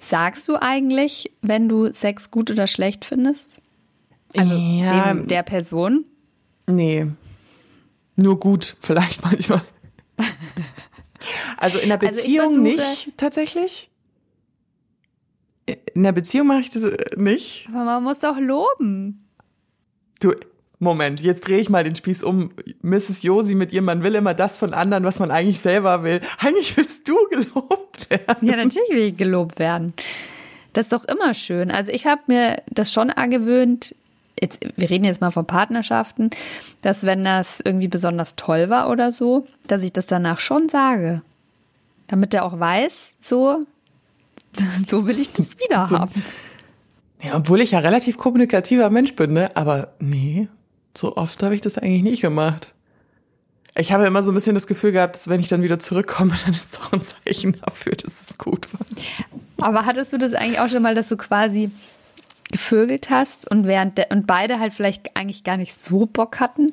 Sagst 0.01 0.47
du 0.49 0.55
eigentlich, 0.61 1.31
wenn 1.41 1.67
du 1.69 1.93
Sex 1.93 2.31
gut 2.31 2.49
oder 2.51 2.67
schlecht 2.67 3.05
findest? 3.05 3.61
Also 4.35 4.55
ja, 4.55 5.13
dem, 5.13 5.27
der 5.27 5.43
Person? 5.43 6.03
nee. 6.67 7.07
Nur 8.17 8.39
gut, 8.39 8.75
vielleicht 8.81 9.23
manchmal. 9.23 9.61
Also 11.57 11.77
in 11.77 11.89
der 11.89 12.01
Also 12.01 12.15
Beziehung 12.15 12.65
versuche- 12.65 12.83
nicht, 12.83 13.13
tatsächlich. 13.17 13.90
In 15.65 16.03
der 16.03 16.11
Beziehung 16.11 16.47
mache 16.47 16.61
ich 16.61 16.69
das 16.69 16.83
äh, 16.83 16.97
nicht. 17.15 17.67
Aber 17.69 17.85
man 17.85 18.03
muss 18.03 18.19
doch 18.19 18.39
loben. 18.39 19.27
Du, 20.19 20.33
Moment, 20.79 21.21
jetzt 21.21 21.47
drehe 21.47 21.59
ich 21.59 21.69
mal 21.69 21.83
den 21.83 21.95
Spieß 21.95 22.23
um. 22.23 22.51
Mrs. 22.81 23.21
Josi 23.21 23.53
mit 23.53 23.71
ihr, 23.71 23.83
man 23.83 24.03
will 24.03 24.15
immer 24.15 24.33
das 24.33 24.57
von 24.57 24.73
anderen, 24.73 25.03
was 25.03 25.19
man 25.19 25.29
eigentlich 25.29 25.59
selber 25.59 26.03
will. 26.03 26.21
Eigentlich 26.39 26.75
willst 26.75 27.07
du 27.07 27.15
gelobt 27.29 28.09
werden. 28.09 28.47
Ja, 28.47 28.55
natürlich 28.55 28.89
will 28.89 29.09
ich 29.09 29.17
gelobt 29.17 29.59
werden. 29.59 29.93
Das 30.73 30.85
ist 30.85 30.93
doch 30.93 31.05
immer 31.05 31.33
schön. 31.33 31.69
Also 31.69 31.91
ich 31.91 32.07
habe 32.07 32.21
mir 32.27 32.63
das 32.67 32.91
schon 32.91 33.11
angewöhnt, 33.11 33.93
jetzt, 34.41 34.59
wir 34.75 34.89
reden 34.89 35.05
jetzt 35.05 35.21
mal 35.21 35.31
von 35.31 35.45
Partnerschaften, 35.45 36.31
dass 36.81 37.05
wenn 37.05 37.23
das 37.23 37.59
irgendwie 37.63 37.87
besonders 37.87 38.35
toll 38.35 38.69
war 38.69 38.89
oder 38.89 39.11
so, 39.11 39.45
dass 39.67 39.83
ich 39.83 39.93
das 39.93 40.07
danach 40.07 40.39
schon 40.39 40.67
sage. 40.67 41.21
Damit 42.07 42.33
er 42.33 42.43
auch 42.43 42.59
weiß, 42.59 43.11
so, 43.21 43.65
so 44.87 45.07
will 45.07 45.19
ich 45.19 45.31
das 45.33 45.57
wieder 45.59 45.87
So- 45.87 45.99
haben. 45.99 46.23
Ja, 47.23 47.35
obwohl 47.37 47.61
ich 47.61 47.71
ja 47.71 47.79
relativ 47.79 48.17
kommunikativer 48.17 48.89
Mensch 48.89 49.15
bin, 49.15 49.33
ne? 49.33 49.55
Aber 49.55 49.93
nee, 49.99 50.47
so 50.97 51.15
oft 51.17 51.43
habe 51.43 51.53
ich 51.53 51.61
das 51.61 51.77
eigentlich 51.77 52.01
nicht 52.01 52.21
gemacht. 52.21 52.73
Ich 53.75 53.91
habe 53.93 54.05
immer 54.07 54.23
so 54.23 54.31
ein 54.31 54.33
bisschen 54.33 54.55
das 54.55 54.65
Gefühl 54.67 54.91
gehabt, 54.91 55.15
dass 55.15 55.27
wenn 55.27 55.39
ich 55.39 55.47
dann 55.47 55.61
wieder 55.61 55.77
zurückkomme, 55.79 56.33
dann 56.45 56.53
ist 56.55 56.77
doch 56.77 56.91
ein 56.93 57.01
Zeichen 57.01 57.55
dafür, 57.63 57.93
dass 57.93 58.21
es 58.21 58.37
gut 58.39 58.67
war. 58.73 59.67
Aber 59.67 59.85
hattest 59.85 60.13
du 60.13 60.17
das 60.17 60.33
eigentlich 60.33 60.59
auch 60.59 60.69
schon 60.69 60.81
mal, 60.81 60.95
dass 60.95 61.09
du 61.09 61.17
quasi 61.17 61.69
gevögelt 62.51 63.09
hast 63.09 63.49
und 63.49 63.65
während 63.65 63.97
der, 63.97 64.11
und 64.11 64.27
beide 64.27 64.59
halt 64.59 64.73
vielleicht 64.73 65.15
eigentlich 65.15 65.43
gar 65.43 65.57
nicht 65.57 65.81
so 65.81 66.05
Bock 66.07 66.39
hatten 66.39 66.69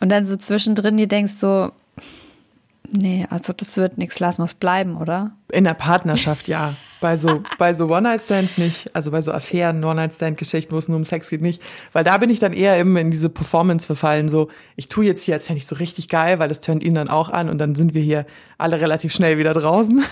und 0.00 0.08
dann 0.08 0.24
so 0.24 0.34
zwischendrin 0.36 0.96
dir 0.96 1.06
denkst 1.06 1.34
so, 1.38 1.70
nee, 2.90 3.26
also 3.30 3.52
das 3.52 3.76
wird 3.76 3.96
nichts, 3.98 4.18
lass 4.18 4.38
mal's 4.38 4.54
bleiben, 4.54 4.96
oder? 4.96 5.32
In 5.52 5.64
der 5.64 5.74
Partnerschaft, 5.74 6.48
ja. 6.48 6.74
Bei 7.00 7.16
so, 7.16 7.42
bei 7.58 7.72
so 7.72 7.86
One-Night-Stands 7.86 8.58
nicht. 8.58 8.94
Also 8.94 9.10
bei 9.10 9.20
so 9.22 9.32
Affären, 9.32 9.82
One-Night-Stand-Geschichten, 9.82 10.72
wo 10.72 10.78
es 10.78 10.88
nur 10.88 10.96
um 10.96 11.04
Sex 11.04 11.30
geht, 11.30 11.40
nicht. 11.40 11.62
Weil 11.92 12.04
da 12.04 12.18
bin 12.18 12.28
ich 12.28 12.40
dann 12.40 12.52
eher 12.52 12.78
eben 12.78 12.96
in 12.96 13.10
diese 13.10 13.30
Performance 13.30 13.86
verfallen. 13.86 14.28
So, 14.28 14.48
ich 14.76 14.88
tue 14.88 15.06
jetzt 15.06 15.22
hier, 15.22 15.34
als 15.34 15.46
fände 15.46 15.58
ich 15.58 15.66
so 15.66 15.76
richtig 15.76 16.08
geil, 16.08 16.38
weil 16.38 16.48
das 16.48 16.60
tönt 16.60 16.82
ihn 16.82 16.94
dann 16.94 17.08
auch 17.08 17.30
an 17.30 17.48
und 17.48 17.58
dann 17.58 17.74
sind 17.74 17.94
wir 17.94 18.02
hier 18.02 18.26
alle 18.58 18.80
relativ 18.80 19.12
schnell 19.12 19.38
wieder 19.38 19.54
draußen. 19.54 20.04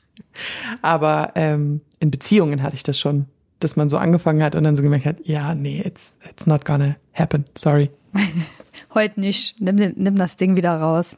Aber 0.82 1.32
ähm, 1.36 1.80
in 2.00 2.10
Beziehungen 2.10 2.62
hatte 2.62 2.76
ich 2.76 2.82
das 2.82 2.98
schon, 2.98 3.26
dass 3.58 3.76
man 3.76 3.88
so 3.88 3.96
angefangen 3.96 4.42
hat 4.42 4.54
und 4.54 4.64
dann 4.64 4.76
so 4.76 4.82
gemerkt 4.82 5.06
hat, 5.06 5.16
ja, 5.24 5.54
nee, 5.54 5.80
it's, 5.80 6.12
it's 6.28 6.46
not 6.46 6.64
gonna 6.64 6.96
happen. 7.14 7.44
Sorry. 7.56 7.90
Heute 8.94 9.20
nicht. 9.20 9.60
Nimm, 9.60 9.76
nimm 9.96 10.16
das 10.16 10.36
Ding 10.36 10.56
wieder 10.56 10.76
raus. 10.76 11.16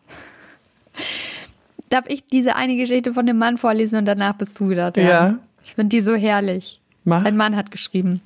Darf 1.93 2.07
ich 2.09 2.24
diese 2.24 2.57
eine 2.57 2.74
Geschichte 2.76 3.12
von 3.12 3.26
dem 3.26 3.36
Mann 3.36 3.59
vorlesen 3.59 3.99
und 3.99 4.07
danach 4.07 4.32
bist 4.32 4.59
du 4.59 4.70
wieder 4.70 4.93
dran? 4.93 5.07
Ja. 5.07 5.38
Ich 5.62 5.74
finde 5.74 5.95
die 5.95 6.01
so 6.01 6.14
herrlich. 6.14 6.80
Mach. 7.05 7.22
Ein 7.22 7.36
Mann 7.36 7.55
hat 7.55 7.70
geschrieben, 7.70 8.22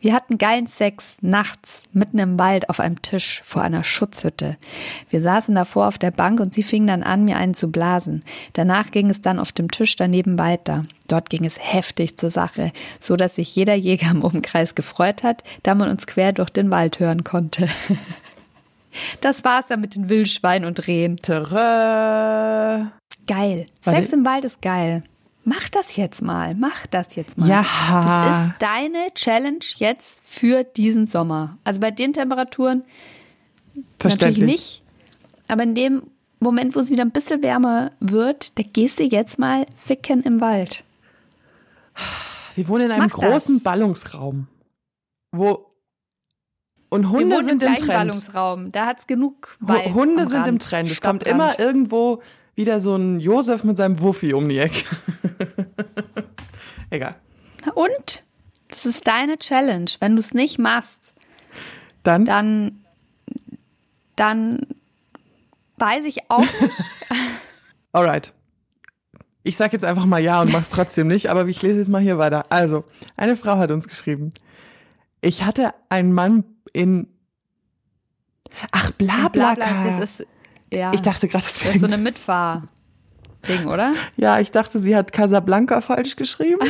wir 0.00 0.14
hatten 0.14 0.38
geilen 0.38 0.68
Sex 0.68 1.16
nachts 1.20 1.82
mitten 1.92 2.18
im 2.18 2.38
Wald 2.38 2.68
auf 2.68 2.78
einem 2.78 3.02
Tisch 3.02 3.42
vor 3.44 3.62
einer 3.62 3.82
Schutzhütte. 3.82 4.56
Wir 5.10 5.20
saßen 5.20 5.52
davor 5.52 5.88
auf 5.88 5.98
der 5.98 6.12
Bank 6.12 6.38
und 6.38 6.54
sie 6.54 6.62
fing 6.62 6.86
dann 6.86 7.02
an, 7.02 7.24
mir 7.24 7.38
einen 7.38 7.54
zu 7.54 7.72
blasen. 7.72 8.22
Danach 8.52 8.92
ging 8.92 9.10
es 9.10 9.20
dann 9.20 9.40
auf 9.40 9.50
dem 9.50 9.68
Tisch 9.68 9.96
daneben 9.96 10.38
weiter. 10.38 10.84
Dort 11.08 11.28
ging 11.28 11.44
es 11.44 11.58
heftig 11.58 12.18
zur 12.18 12.30
Sache, 12.30 12.70
so 13.00 13.16
dass 13.16 13.34
sich 13.34 13.56
jeder 13.56 13.74
Jäger 13.74 14.12
im 14.12 14.22
Umkreis 14.22 14.76
gefreut 14.76 15.24
hat, 15.24 15.42
da 15.64 15.74
man 15.74 15.88
uns 15.88 16.06
quer 16.06 16.32
durch 16.32 16.50
den 16.50 16.70
Wald 16.70 17.00
hören 17.00 17.24
konnte. 17.24 17.68
Das 19.20 19.44
war's 19.44 19.66
dann 19.68 19.80
mit 19.80 19.94
den 19.94 20.08
Wildschweinen 20.08 20.66
und 20.66 20.86
Rehen. 20.86 21.16
Tada. 21.18 22.92
Geil. 23.26 23.64
Sex 23.80 24.12
im 24.12 24.24
Wald 24.24 24.44
ist 24.44 24.62
geil. 24.62 25.02
Mach 25.44 25.68
das 25.70 25.96
jetzt 25.96 26.20
mal. 26.20 26.54
Mach 26.54 26.86
das 26.86 27.16
jetzt 27.16 27.38
mal. 27.38 27.48
Ja. 27.48 27.62
Das 27.62 28.46
ist 28.46 28.54
deine 28.58 29.14
Challenge 29.14 29.64
jetzt 29.76 30.20
für 30.22 30.62
diesen 30.64 31.06
Sommer. 31.06 31.56
Also 31.64 31.80
bei 31.80 31.90
den 31.90 32.12
Temperaturen 32.12 32.84
natürlich 34.02 34.38
nicht. 34.38 34.82
Aber 35.48 35.62
in 35.62 35.74
dem 35.74 36.02
Moment, 36.40 36.76
wo 36.76 36.80
es 36.80 36.90
wieder 36.90 37.02
ein 37.02 37.10
bisschen 37.10 37.42
wärmer 37.42 37.90
wird, 38.00 38.58
da 38.58 38.62
gehst 38.62 38.98
du 38.98 39.04
jetzt 39.04 39.38
mal 39.38 39.64
ficken 39.78 40.22
im 40.22 40.40
Wald. 40.40 40.84
Wir 42.54 42.68
wohnen 42.68 42.86
in 42.86 42.92
einem 42.92 43.04
Mach 43.04 43.18
das. 43.18 43.30
großen 43.30 43.62
Ballungsraum, 43.62 44.48
wo 45.32 45.67
und 46.90 47.02
Wir 47.02 47.08
Hunde 47.10 47.36
wohnen 47.36 47.44
sind 47.46 47.62
im 47.62 47.68
im 47.70 47.74
Trend. 47.76 47.88
Ballungsraum. 47.88 48.72
Da 48.72 48.86
hat's 48.86 49.06
genug 49.06 49.56
Hu- 49.60 49.68
Wald 49.68 49.94
Hunde 49.94 50.26
sind 50.26 50.40
im 50.46 50.54
Rand. 50.54 50.62
Trend. 50.62 50.90
Es 50.90 51.00
kommt 51.00 51.22
Stadtrand. 51.22 51.58
immer 51.58 51.60
irgendwo 51.60 52.22
wieder 52.54 52.80
so 52.80 52.96
ein 52.96 53.20
Josef 53.20 53.62
mit 53.64 53.76
seinem 53.76 54.00
Wuffi 54.00 54.32
um 54.34 54.48
die 54.48 54.58
Ecke. 54.58 54.84
Egal. 56.90 57.16
Und? 57.74 58.24
Das 58.68 58.84
ist 58.86 59.06
deine 59.06 59.38
Challenge. 59.38 59.90
Wenn 60.00 60.12
du 60.14 60.20
es 60.20 60.34
nicht 60.34 60.58
machst, 60.58 61.14
Dann, 62.02 62.24
dann, 62.24 62.84
dann 64.16 64.60
weiß 65.78 66.04
ich 66.04 66.30
auch 66.30 66.40
nicht. 66.40 66.84
alright. 67.92 68.34
Ich 69.42 69.56
sag 69.56 69.72
jetzt 69.72 69.84
einfach 69.84 70.04
mal 70.04 70.18
ja 70.20 70.42
und 70.42 70.52
mach's 70.52 70.68
trotzdem 70.68 71.08
nicht, 71.08 71.30
aber 71.30 71.46
ich 71.46 71.62
lese 71.62 71.78
jetzt 71.78 71.88
mal 71.88 72.02
hier 72.02 72.18
weiter. 72.18 72.42
Also, 72.50 72.84
eine 73.16 73.36
Frau 73.36 73.56
hat 73.56 73.70
uns 73.70 73.88
geschrieben. 73.88 74.30
Ich 75.22 75.44
hatte 75.44 75.72
einen 75.88 76.12
Mann 76.12 76.44
in 76.72 77.08
Ach, 78.72 78.90
bla 78.92 79.28
bla, 79.28 79.54
Blabla, 79.54 79.98
das 79.98 80.20
ist, 80.20 80.26
ja, 80.72 80.92
Ich 80.92 81.02
dachte 81.02 81.28
gerade, 81.28 81.44
das 81.44 81.54
das 81.54 81.64
wäre 81.64 81.74
ist 81.74 81.80
so 81.80 81.86
eine 81.86 81.98
Mitfahr-Ding, 81.98 83.66
oder? 83.66 83.94
Ja, 84.16 84.40
ich 84.40 84.50
dachte, 84.50 84.78
sie 84.78 84.96
hat 84.96 85.12
Casablanca 85.12 85.80
falsch 85.80 86.16
geschrieben. 86.16 86.60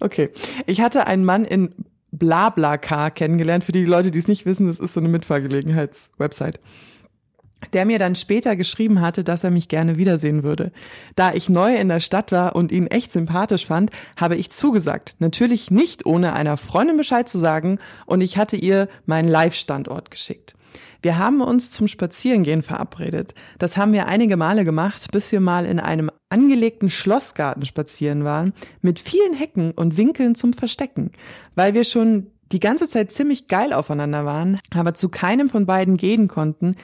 okay. 0.00 0.30
Ich 0.66 0.80
hatte 0.80 1.06
einen 1.06 1.24
Mann 1.24 1.44
in 1.44 1.74
BlaBlaCar 2.12 3.10
kennengelernt. 3.10 3.64
Für 3.64 3.72
die 3.72 3.84
Leute, 3.84 4.10
die 4.10 4.18
es 4.18 4.28
nicht 4.28 4.46
wissen, 4.46 4.66
das 4.66 4.78
ist 4.78 4.94
so 4.94 5.00
eine 5.00 5.08
Mitfahrgelegenheits-Website. 5.08 6.60
Der 7.72 7.84
mir 7.84 7.98
dann 7.98 8.14
später 8.14 8.56
geschrieben 8.56 9.00
hatte, 9.00 9.24
dass 9.24 9.44
er 9.44 9.50
mich 9.50 9.68
gerne 9.68 9.96
wiedersehen 9.96 10.42
würde. 10.42 10.72
Da 11.16 11.34
ich 11.34 11.48
neu 11.48 11.74
in 11.74 11.88
der 11.88 12.00
Stadt 12.00 12.32
war 12.32 12.54
und 12.56 12.72
ihn 12.72 12.86
echt 12.86 13.12
sympathisch 13.12 13.66
fand, 13.66 13.90
habe 14.16 14.36
ich 14.36 14.50
zugesagt. 14.50 15.16
Natürlich 15.18 15.70
nicht 15.70 16.06
ohne 16.06 16.34
einer 16.34 16.56
Freundin 16.56 16.96
Bescheid 16.96 17.28
zu 17.28 17.38
sagen 17.38 17.78
und 18.06 18.20
ich 18.20 18.38
hatte 18.38 18.56
ihr 18.56 18.88
meinen 19.06 19.28
Live-Standort 19.28 20.10
geschickt. 20.10 20.54
Wir 21.00 21.18
haben 21.18 21.40
uns 21.40 21.70
zum 21.70 21.86
Spazierengehen 21.86 22.62
verabredet. 22.62 23.34
Das 23.58 23.76
haben 23.76 23.92
wir 23.92 24.06
einige 24.06 24.36
Male 24.36 24.64
gemacht, 24.64 25.12
bis 25.12 25.30
wir 25.30 25.40
mal 25.40 25.64
in 25.64 25.78
einem 25.78 26.10
angelegten 26.28 26.90
Schlossgarten 26.90 27.64
spazieren 27.64 28.24
waren, 28.24 28.52
mit 28.82 28.98
vielen 28.98 29.32
Hecken 29.32 29.70
und 29.70 29.96
Winkeln 29.96 30.34
zum 30.34 30.52
Verstecken. 30.52 31.10
Weil 31.54 31.74
wir 31.74 31.84
schon 31.84 32.28
die 32.50 32.60
ganze 32.60 32.88
Zeit 32.88 33.12
ziemlich 33.12 33.46
geil 33.46 33.72
aufeinander 33.72 34.24
waren, 34.24 34.58
aber 34.74 34.94
zu 34.94 35.08
keinem 35.08 35.50
von 35.50 35.66
beiden 35.66 35.96
gehen 35.96 36.28
konnten, 36.28 36.74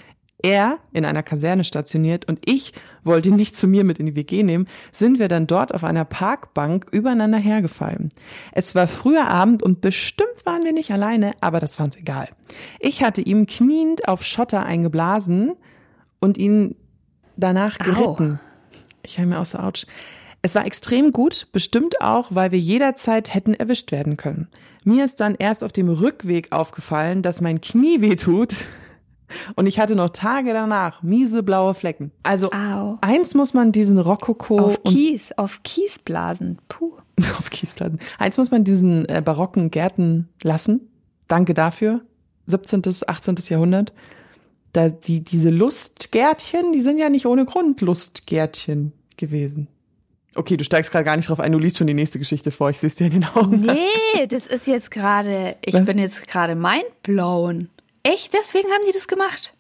er 0.45 0.79
in 0.93 1.07
einer 1.07 1.23
Kaserne 1.23 1.65
stationiert 1.65 2.27
und 2.27 2.39
ich 2.45 2.75
wollte 3.03 3.31
ihn 3.31 3.37
nicht 3.37 3.57
zu 3.57 3.67
mir 3.67 3.83
mit 3.83 3.99
in 3.99 4.05
die 4.05 4.15
WG 4.15 4.43
nehmen, 4.43 4.69
sind 4.93 5.19
wir 5.19 5.29
dann 5.29 5.47
dort 5.47 5.75
auf 5.75 5.85
einer 5.85 6.05
Parkbank 6.05 6.87
übereinander 6.93 7.39
hergefallen. 7.39 8.11
Es 8.53 8.75
war 8.75 8.87
früher 8.87 9.27
Abend 9.27 9.63
und 9.63 9.81
bestimmt 9.81 10.45
waren 10.45 10.63
wir 10.63 10.75
nicht 10.75 10.91
alleine, 10.91 11.33
aber 11.41 11.61
das 11.61 11.79
war 11.79 11.87
uns 11.87 11.97
egal. 11.97 12.29
Ich 12.79 13.03
hatte 13.03 13.23
ihm 13.23 13.47
kniend 13.47 14.07
auf 14.07 14.23
Schotter 14.23 14.65
eingeblasen 14.65 15.55
und 16.21 16.37
ihn 16.37 16.77
danach 17.37 17.81
Au. 17.81 17.85
geritten. 17.85 18.39
Ich 19.03 19.17
habe 19.19 19.29
mir 19.29 19.41
auch 19.41 19.47
so 19.47 19.59
ouch. 19.59 19.87
Es 20.43 20.55
war 20.55 20.67
extrem 20.67 21.11
gut, 21.11 21.49
bestimmt 21.53 22.03
auch, 22.03 22.35
weil 22.35 22.53
wir 22.53 22.59
jederzeit 22.59 23.33
hätten 23.33 23.55
erwischt 23.55 23.93
werden 23.93 24.19
können. 24.19 24.49
Mir 24.85 25.07
ist 25.07 25.21
dann 25.21 25.37
erst 25.39 25.65
auf 25.65 25.73
dem 25.73 25.89
Rückweg 25.89 26.53
aufgefallen, 26.53 27.23
dass 27.23 27.41
mein 27.41 27.63
Knie 27.63 28.03
weh 28.03 28.17
tut. 28.17 28.55
Und 29.55 29.67
ich 29.67 29.79
hatte 29.79 29.95
noch 29.97 30.11
Tage 30.11 30.53
danach 30.53 31.03
miese 31.03 31.43
blaue 31.43 31.75
Flecken. 31.75 32.13
Also 32.23 32.51
Au. 32.53 32.99
eins 33.01 33.35
muss 33.35 33.55
man 33.55 33.73
diesen 33.73 33.99
Rokoko 33.99 34.59
Auf 34.59 34.83
Kies, 34.85 35.33
auf 35.37 35.63
Kiesblasen. 35.63 36.59
Puh. 36.69 36.93
auf 37.39 37.51
Kiesplatten. 37.51 37.99
Eins 38.19 38.37
muss 38.37 38.51
man 38.51 38.65
diesen 38.65 39.09
äh, 39.09 39.23
barocken 39.25 39.71
Gärten 39.71 40.29
lassen. 40.43 40.89
Danke 41.29 41.55
dafür. 41.55 42.03
17., 42.47 42.83
18. 43.07 43.37
Jahrhundert. 43.49 43.93
Da 44.73 44.89
die, 44.89 45.23
diese 45.23 45.51
Lustgärtchen, 45.51 46.73
die 46.73 46.81
sind 46.81 46.99
ja 46.99 47.09
nicht 47.09 47.27
ohne 47.27 47.45
Grund 47.45 47.81
Lustgärtchen 47.81 48.93
gewesen. 49.17 49.69
Okay, 50.37 50.57
du 50.57 50.65
steigst 50.65 50.91
gerade 50.91 51.05
gar 51.05 51.17
nicht 51.17 51.29
drauf 51.29 51.39
ein, 51.39 51.53
du 51.53 51.59
liest 51.59 51.79
schon 51.79 51.87
die 51.87 51.95
nächste 51.95 52.19
Geschichte 52.19 52.51
vor, 52.51 52.71
ich 52.71 52.81
sehe 52.81 52.89
es 52.89 52.97
dir 52.97 53.07
in 53.07 53.13
den 53.13 53.25
Augen. 53.25 53.61
Nee, 53.61 54.27
das 54.27 54.49
ist 54.49 54.67
jetzt 54.67 54.91
gerade, 54.91 55.57
ich 55.65 55.75
Was? 55.75 55.85
bin 55.85 55.99
jetzt 55.99 56.27
gerade 56.27 56.57
mindblown. 56.57 57.69
Echt? 58.05 58.33
Deswegen 58.35 58.69
haben 58.71 58.85
die 58.87 58.93
das 58.93 59.09
gemacht? 59.09 59.55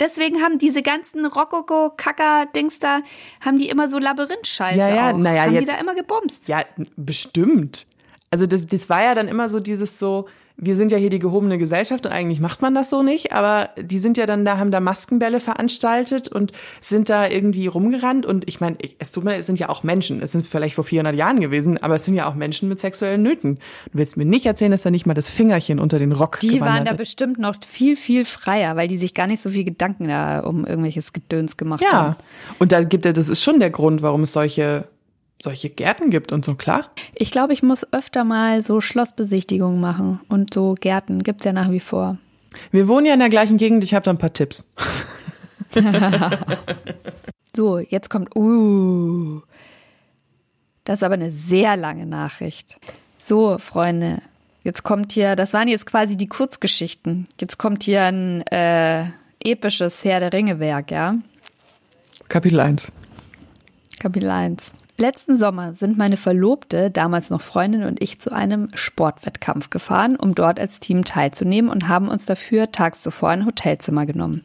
Deswegen 0.00 0.42
haben 0.42 0.58
diese 0.58 0.82
ganzen 0.82 1.24
Rokoko-Kacker-Dings 1.26 2.78
da, 2.80 3.00
haben 3.44 3.58
die 3.58 3.68
immer 3.68 3.88
so 3.88 3.98
Labyrinth-Scheiße 3.98 4.78
Ja, 4.78 4.88
ja, 4.88 5.10
auch. 5.12 5.16
naja, 5.16 5.42
haben 5.42 5.52
jetzt- 5.54 5.68
die 5.68 5.74
da 5.74 5.80
immer 5.80 5.94
gebumst? 5.94 6.48
Ja, 6.48 6.62
bestimmt. 6.96 7.86
Also 8.30 8.46
das, 8.46 8.66
das 8.66 8.88
war 8.88 9.02
ja 9.02 9.14
dann 9.14 9.28
immer 9.28 9.48
so 9.48 9.60
dieses 9.60 9.98
so, 9.98 10.28
wir 10.56 10.76
sind 10.76 10.92
ja 10.92 10.98
hier 10.98 11.10
die 11.10 11.18
gehobene 11.18 11.58
Gesellschaft 11.58 12.06
und 12.06 12.12
eigentlich 12.12 12.40
macht 12.40 12.62
man 12.62 12.74
das 12.74 12.90
so 12.90 13.02
nicht, 13.02 13.32
aber 13.32 13.70
die 13.80 13.98
sind 13.98 14.16
ja 14.16 14.26
dann 14.26 14.44
da, 14.44 14.58
haben 14.58 14.70
da 14.70 14.80
Maskenbälle 14.80 15.40
veranstaltet 15.40 16.28
und 16.28 16.52
sind 16.80 17.08
da 17.08 17.26
irgendwie 17.28 17.66
rumgerannt 17.66 18.26
und 18.26 18.46
ich 18.48 18.60
meine, 18.60 18.76
es 18.98 19.12
tut 19.12 19.24
mir, 19.24 19.34
es 19.36 19.46
sind 19.46 19.58
ja 19.58 19.68
auch 19.68 19.82
Menschen, 19.82 20.22
es 20.22 20.32
sind 20.32 20.46
vielleicht 20.46 20.74
vor 20.74 20.84
400 20.84 21.14
Jahren 21.16 21.40
gewesen, 21.40 21.78
aber 21.82 21.96
es 21.96 22.04
sind 22.04 22.14
ja 22.14 22.26
auch 22.28 22.34
Menschen 22.34 22.68
mit 22.68 22.78
sexuellen 22.78 23.22
Nöten. 23.22 23.56
Du 23.92 23.98
willst 23.98 24.16
mir 24.16 24.24
nicht 24.24 24.46
erzählen, 24.46 24.70
dass 24.70 24.82
da 24.82 24.90
nicht 24.90 25.06
mal 25.06 25.14
das 25.14 25.30
Fingerchen 25.30 25.78
unter 25.80 25.98
den 25.98 26.12
Rock 26.12 26.40
Die 26.40 26.60
waren 26.60 26.84
da 26.84 26.92
ist. 26.92 26.98
bestimmt 26.98 27.38
noch 27.38 27.56
viel, 27.66 27.96
viel 27.96 28.24
freier, 28.24 28.76
weil 28.76 28.88
die 28.88 28.98
sich 28.98 29.14
gar 29.14 29.26
nicht 29.26 29.42
so 29.42 29.50
viel 29.50 29.64
Gedanken 29.64 30.08
da 30.08 30.40
um 30.40 30.64
irgendwelches 30.66 31.12
Gedöns 31.12 31.56
gemacht 31.56 31.82
Ja, 31.82 31.92
haben. 31.92 32.16
und 32.58 32.72
da 32.72 32.82
gibt 32.84 33.06
er, 33.06 33.12
das 33.12 33.28
ist 33.28 33.42
schon 33.42 33.58
der 33.58 33.70
Grund, 33.70 34.02
warum 34.02 34.22
es 34.22 34.32
solche 34.32 34.84
solche 35.42 35.70
Gärten 35.70 36.10
gibt 36.10 36.32
und 36.32 36.44
so, 36.44 36.54
klar. 36.54 36.90
Ich 37.14 37.30
glaube, 37.30 37.52
ich 37.52 37.62
muss 37.62 37.86
öfter 37.92 38.24
mal 38.24 38.62
so 38.62 38.80
Schlossbesichtigungen 38.80 39.80
machen 39.80 40.20
und 40.28 40.54
so 40.54 40.74
Gärten 40.74 41.22
gibt's 41.22 41.44
ja 41.44 41.52
nach 41.52 41.70
wie 41.70 41.80
vor. 41.80 42.18
Wir 42.70 42.86
wohnen 42.88 43.06
ja 43.06 43.14
in 43.14 43.20
der 43.20 43.28
gleichen 43.28 43.56
Gegend, 43.56 43.82
ich 43.82 43.94
habe 43.94 44.04
da 44.04 44.10
ein 44.10 44.18
paar 44.18 44.32
Tipps. 44.32 44.72
So, 47.54 47.78
jetzt 47.78 48.08
kommt, 48.08 48.34
uh, 48.34 49.42
das 50.84 51.00
ist 51.00 51.02
aber 51.02 51.14
eine 51.14 51.30
sehr 51.30 51.76
lange 51.76 52.06
Nachricht. 52.06 52.78
So, 53.22 53.58
Freunde, 53.58 54.22
jetzt 54.62 54.82
kommt 54.84 55.12
hier, 55.12 55.36
das 55.36 55.52
waren 55.52 55.68
jetzt 55.68 55.84
quasi 55.84 56.16
die 56.16 56.28
Kurzgeschichten. 56.28 57.28
Jetzt 57.38 57.58
kommt 57.58 57.82
hier 57.82 58.04
ein 58.04 58.40
äh, 58.46 59.04
episches 59.44 60.02
Herr 60.02 60.20
der 60.20 60.32
Ringe-Werk, 60.32 60.90
ja? 60.90 61.16
Kapitel 62.28 62.58
1. 62.58 62.90
Kapitel 63.98 64.30
1. 64.30 64.72
Letzten 64.98 65.36
Sommer 65.36 65.72
sind 65.72 65.96
meine 65.96 66.18
Verlobte, 66.18 66.90
damals 66.90 67.30
noch 67.30 67.40
Freundin 67.40 67.84
und 67.84 68.02
ich 68.02 68.20
zu 68.20 68.30
einem 68.30 68.68
Sportwettkampf 68.74 69.70
gefahren, 69.70 70.16
um 70.16 70.34
dort 70.34 70.60
als 70.60 70.80
Team 70.80 71.04
teilzunehmen 71.04 71.70
und 71.70 71.88
haben 71.88 72.08
uns 72.08 72.26
dafür 72.26 72.70
tags 72.70 73.02
zuvor 73.02 73.30
ein 73.30 73.46
Hotelzimmer 73.46 74.04
genommen. 74.04 74.42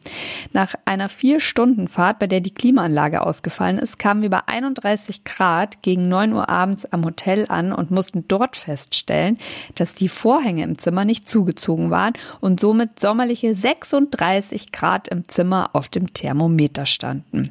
Nach 0.54 0.74
einer 0.86 1.10
vier 1.10 1.40
Stunden 1.40 1.86
Fahrt, 1.86 2.18
bei 2.18 2.26
der 2.26 2.40
die 2.40 2.54
Klimaanlage 2.54 3.20
ausgefallen 3.20 3.78
ist, 3.78 3.98
kamen 3.98 4.22
wir 4.22 4.30
bei 4.30 4.40
31 4.46 5.24
Grad 5.24 5.82
gegen 5.82 6.08
9 6.08 6.32
Uhr 6.32 6.48
abends 6.48 6.86
am 6.86 7.04
Hotel 7.04 7.44
an 7.48 7.72
und 7.72 7.90
mussten 7.90 8.26
dort 8.26 8.56
feststellen, 8.56 9.38
dass 9.74 9.92
die 9.92 10.08
Vorhänge 10.08 10.64
im 10.64 10.78
Zimmer 10.78 11.04
nicht 11.04 11.28
zugezogen 11.28 11.90
waren 11.90 12.14
und 12.40 12.58
somit 12.58 12.98
sommerliche 12.98 13.54
36 13.54 14.72
Grad 14.72 15.08
im 15.08 15.28
Zimmer 15.28 15.70
auf 15.74 15.88
dem 15.88 16.14
Thermometer 16.14 16.86
standen. 16.86 17.50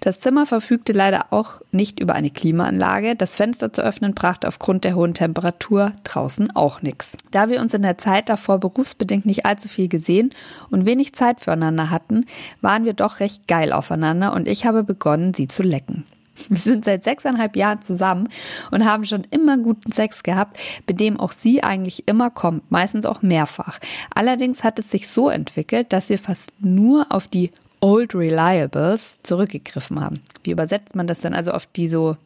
Das 0.00 0.20
Zimmer 0.20 0.46
verfügte 0.46 0.92
leider 0.92 1.26
auch 1.32 1.60
nicht 1.70 2.00
über 2.00 2.14
eine 2.14 2.29
Klimaanlage. 2.30 3.16
Das 3.16 3.36
Fenster 3.36 3.72
zu 3.72 3.82
öffnen 3.82 4.14
brachte 4.14 4.48
aufgrund 4.48 4.84
der 4.84 4.94
hohen 4.94 5.14
Temperatur 5.14 5.92
draußen 6.04 6.54
auch 6.56 6.82
nichts. 6.82 7.16
Da 7.30 7.48
wir 7.48 7.60
uns 7.60 7.74
in 7.74 7.82
der 7.82 7.98
Zeit 7.98 8.28
davor 8.28 8.58
berufsbedingt 8.58 9.26
nicht 9.26 9.46
allzu 9.46 9.68
viel 9.68 9.88
gesehen 9.88 10.32
und 10.70 10.86
wenig 10.86 11.12
Zeit 11.14 11.40
füreinander 11.40 11.90
hatten, 11.90 12.26
waren 12.60 12.84
wir 12.84 12.94
doch 12.94 13.20
recht 13.20 13.46
geil 13.48 13.72
aufeinander 13.72 14.32
und 14.32 14.48
ich 14.48 14.66
habe 14.66 14.84
begonnen, 14.84 15.34
sie 15.34 15.48
zu 15.48 15.62
lecken. 15.62 16.04
Wir 16.48 16.58
sind 16.58 16.84
seit 16.84 17.04
sechseinhalb 17.04 17.56
Jahren 17.56 17.82
zusammen 17.82 18.28
und 18.70 18.84
haben 18.84 19.04
schon 19.04 19.26
immer 19.30 19.58
guten 19.58 19.92
Sex 19.92 20.22
gehabt, 20.22 20.58
bei 20.86 20.94
dem 20.94 21.18
auch 21.20 21.32
sie 21.32 21.62
eigentlich 21.62 22.08
immer 22.08 22.30
kommt, 22.30 22.70
meistens 22.70 23.04
auch 23.04 23.22
mehrfach. 23.22 23.78
Allerdings 24.14 24.64
hat 24.64 24.78
es 24.78 24.90
sich 24.90 25.08
so 25.08 25.28
entwickelt, 25.28 25.92
dass 25.92 26.08
wir 26.08 26.18
fast 26.18 26.52
nur 26.60 27.06
auf 27.10 27.28
die 27.28 27.50
Old 27.80 28.14
Reliables 28.14 29.18
zurückgegriffen 29.22 30.00
haben. 30.00 30.20
Wie 30.44 30.50
übersetzt 30.50 30.94
man 30.94 31.06
das 31.06 31.20
denn? 31.20 31.34
Also 31.34 31.52
auf 31.52 31.66
die 31.66 31.88
so 31.88 32.16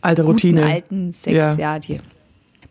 Alte 0.00 0.22
guten 0.22 0.32
Routine. 0.32 0.64
alten 0.64 1.12
Sex, 1.12 1.34
Ja. 1.36 1.54
ja. 1.54 1.78
die. 1.78 2.00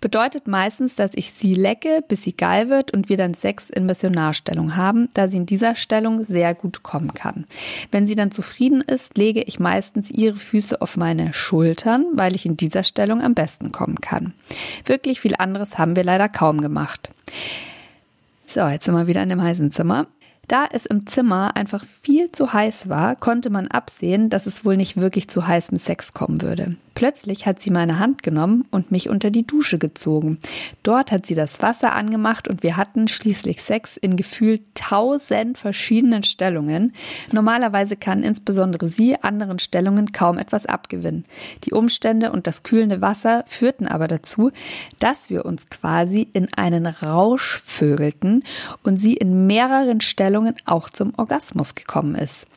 Bedeutet 0.02 0.48
meistens, 0.48 0.96
dass 0.96 1.12
ich 1.16 1.32
sie 1.32 1.54
lecke, 1.56 2.04
bis 2.08 2.24
sie 2.24 2.34
geil 2.36 2.70
wird 2.70 2.92
und 2.92 3.10
wir 3.10 3.18
dann 3.18 3.34
Sex 3.34 3.70
in 3.72 3.86
Missionarstellung 3.88 4.76
haben, 4.76 5.10
da 5.14 5.28
sie 5.28 5.38
in 5.38 5.46
dieser 5.48 5.74
Stellung 5.74 6.26
sehr 6.28 6.54
gut 6.54 6.84
kommen 6.84 7.14
kann. 7.16 7.46
Wenn 7.92 8.06
sie 8.06 8.14
dann 8.14 8.30
zufrieden 8.30 8.82
ist, 8.82 9.18
lege 9.18 9.42
ich 9.42 9.60
meistens 9.60 10.12
ihre 10.12 10.36
Füße 10.36 10.80
auf 10.82 10.98
meine 10.98 11.34
Schultern, 11.34 12.06
weil 12.14 12.36
ich 12.36 12.46
in 12.46 12.56
dieser 12.58 12.84
Stellung 12.84 13.22
am 13.22 13.34
besten 13.34 13.72
kommen 13.72 14.00
kann. 14.00 14.34
Wirklich 14.86 15.22
viel 15.22 15.36
anderes 15.40 15.78
haben 15.80 15.96
wir 15.96 16.04
leider 16.04 16.30
kaum 16.30 16.62
gemacht. 16.62 17.10
So, 18.46 18.68
jetzt 18.68 18.86
sind 18.86 18.94
wir 18.94 19.08
wieder 19.08 19.24
in 19.24 19.30
dem 19.30 19.42
heißen 19.42 19.72
Zimmer. 19.72 20.06
Da 20.48 20.66
es 20.72 20.86
im 20.86 21.08
Zimmer 21.08 21.56
einfach 21.56 21.84
viel 21.84 22.32
zu 22.32 22.54
heiß 22.54 22.88
war, 22.90 23.16
konnte 23.16 23.50
man 23.50 23.68
absehen, 23.68 24.30
dass 24.30 24.46
es 24.46 24.64
wohl 24.64 24.78
nicht 24.78 24.98
wirklich 24.98 25.28
zu 25.28 25.48
heißem 25.48 25.78
Sex 25.78 26.14
kommen 26.14 26.42
würde. 26.42 26.76
Plötzlich 26.96 27.46
hat 27.46 27.60
sie 27.60 27.72
meine 27.72 28.00
Hand 28.00 28.24
genommen 28.24 28.64
und 28.72 28.90
mich 28.90 29.10
unter 29.10 29.30
die 29.30 29.46
Dusche 29.46 29.78
gezogen. 29.78 30.40
Dort 30.82 31.12
hat 31.12 31.26
sie 31.26 31.36
das 31.36 31.62
Wasser 31.62 31.94
angemacht 31.94 32.48
und 32.48 32.64
wir 32.64 32.78
hatten 32.78 33.10
schließlich 33.10 33.62
Sex 33.62 33.98
in 33.98 34.16
gefühlt 34.16 34.62
tausend 34.76 35.58
verschiedenen 35.58 36.24
Stellungen. 36.24 36.94
Normalerweise 37.34 37.98
kann 37.98 38.24
insbesondere 38.24 38.88
sie 38.88 39.22
anderen 39.22 39.60
Stellungen 39.60 40.14
kaum 40.14 40.38
etwas 40.38 40.68
abgewinnen. 40.68 41.26
Die 41.66 41.74
Umstände 41.74 42.32
und 42.32 42.48
das 42.48 42.64
kühlende 42.64 43.02
Wasser 43.02 43.44
führten 43.46 43.88
aber 43.88 44.08
dazu, 44.08 44.52
dass 45.00 45.30
wir 45.30 45.44
uns 45.46 45.70
quasi 45.70 46.30
in 46.32 46.48
einen 46.54 46.86
Rausch 46.86 47.62
vögelten 47.62 48.46
und 48.84 49.02
sie 49.02 49.16
in 49.16 49.48
mehreren 49.48 50.00
Stellungen 50.00 50.35
auch 50.66 50.90
zum 50.90 51.14
Orgasmus 51.18 51.76
gekommen 51.76 52.16
ist. 52.16 52.48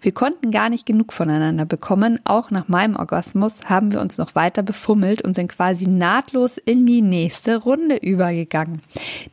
Wir 0.00 0.12
konnten 0.12 0.50
gar 0.50 0.68
nicht 0.68 0.86
genug 0.86 1.12
voneinander 1.12 1.64
bekommen. 1.64 2.18
Auch 2.24 2.50
nach 2.50 2.68
meinem 2.68 2.96
Orgasmus 2.96 3.60
haben 3.66 3.92
wir 3.92 4.00
uns 4.00 4.18
noch 4.18 4.34
weiter 4.34 4.62
befummelt 4.62 5.22
und 5.22 5.34
sind 5.34 5.48
quasi 5.48 5.86
nahtlos 5.86 6.58
in 6.58 6.84
die 6.84 7.02
nächste 7.02 7.58
Runde 7.58 7.96
übergegangen. 7.96 8.80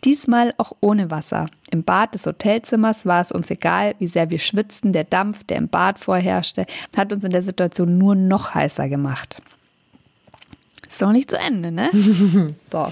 Diesmal 0.03 0.53
auch 0.57 0.73
ohne 0.81 1.09
Wasser. 1.09 1.49
Im 1.71 1.83
Bad 1.83 2.13
des 2.13 2.25
Hotelzimmers 2.25 3.05
war 3.05 3.21
es 3.21 3.31
uns 3.31 3.49
egal, 3.49 3.95
wie 3.99 4.07
sehr 4.07 4.29
wir 4.29 4.39
schwitzten. 4.39 4.93
Der 4.93 5.03
Dampf, 5.03 5.43
der 5.45 5.57
im 5.57 5.67
Bad 5.67 5.97
vorherrschte, 5.97 6.65
hat 6.95 7.11
uns 7.11 7.23
in 7.23 7.31
der 7.31 7.43
Situation 7.43 7.97
nur 7.97 8.15
noch 8.15 8.53
heißer 8.53 8.87
gemacht. 8.87 9.41
Ist 10.89 11.01
doch 11.01 11.11
nicht 11.11 11.29
zu 11.29 11.37
Ende, 11.37 11.71
ne? 11.71 11.89
so. 12.71 12.91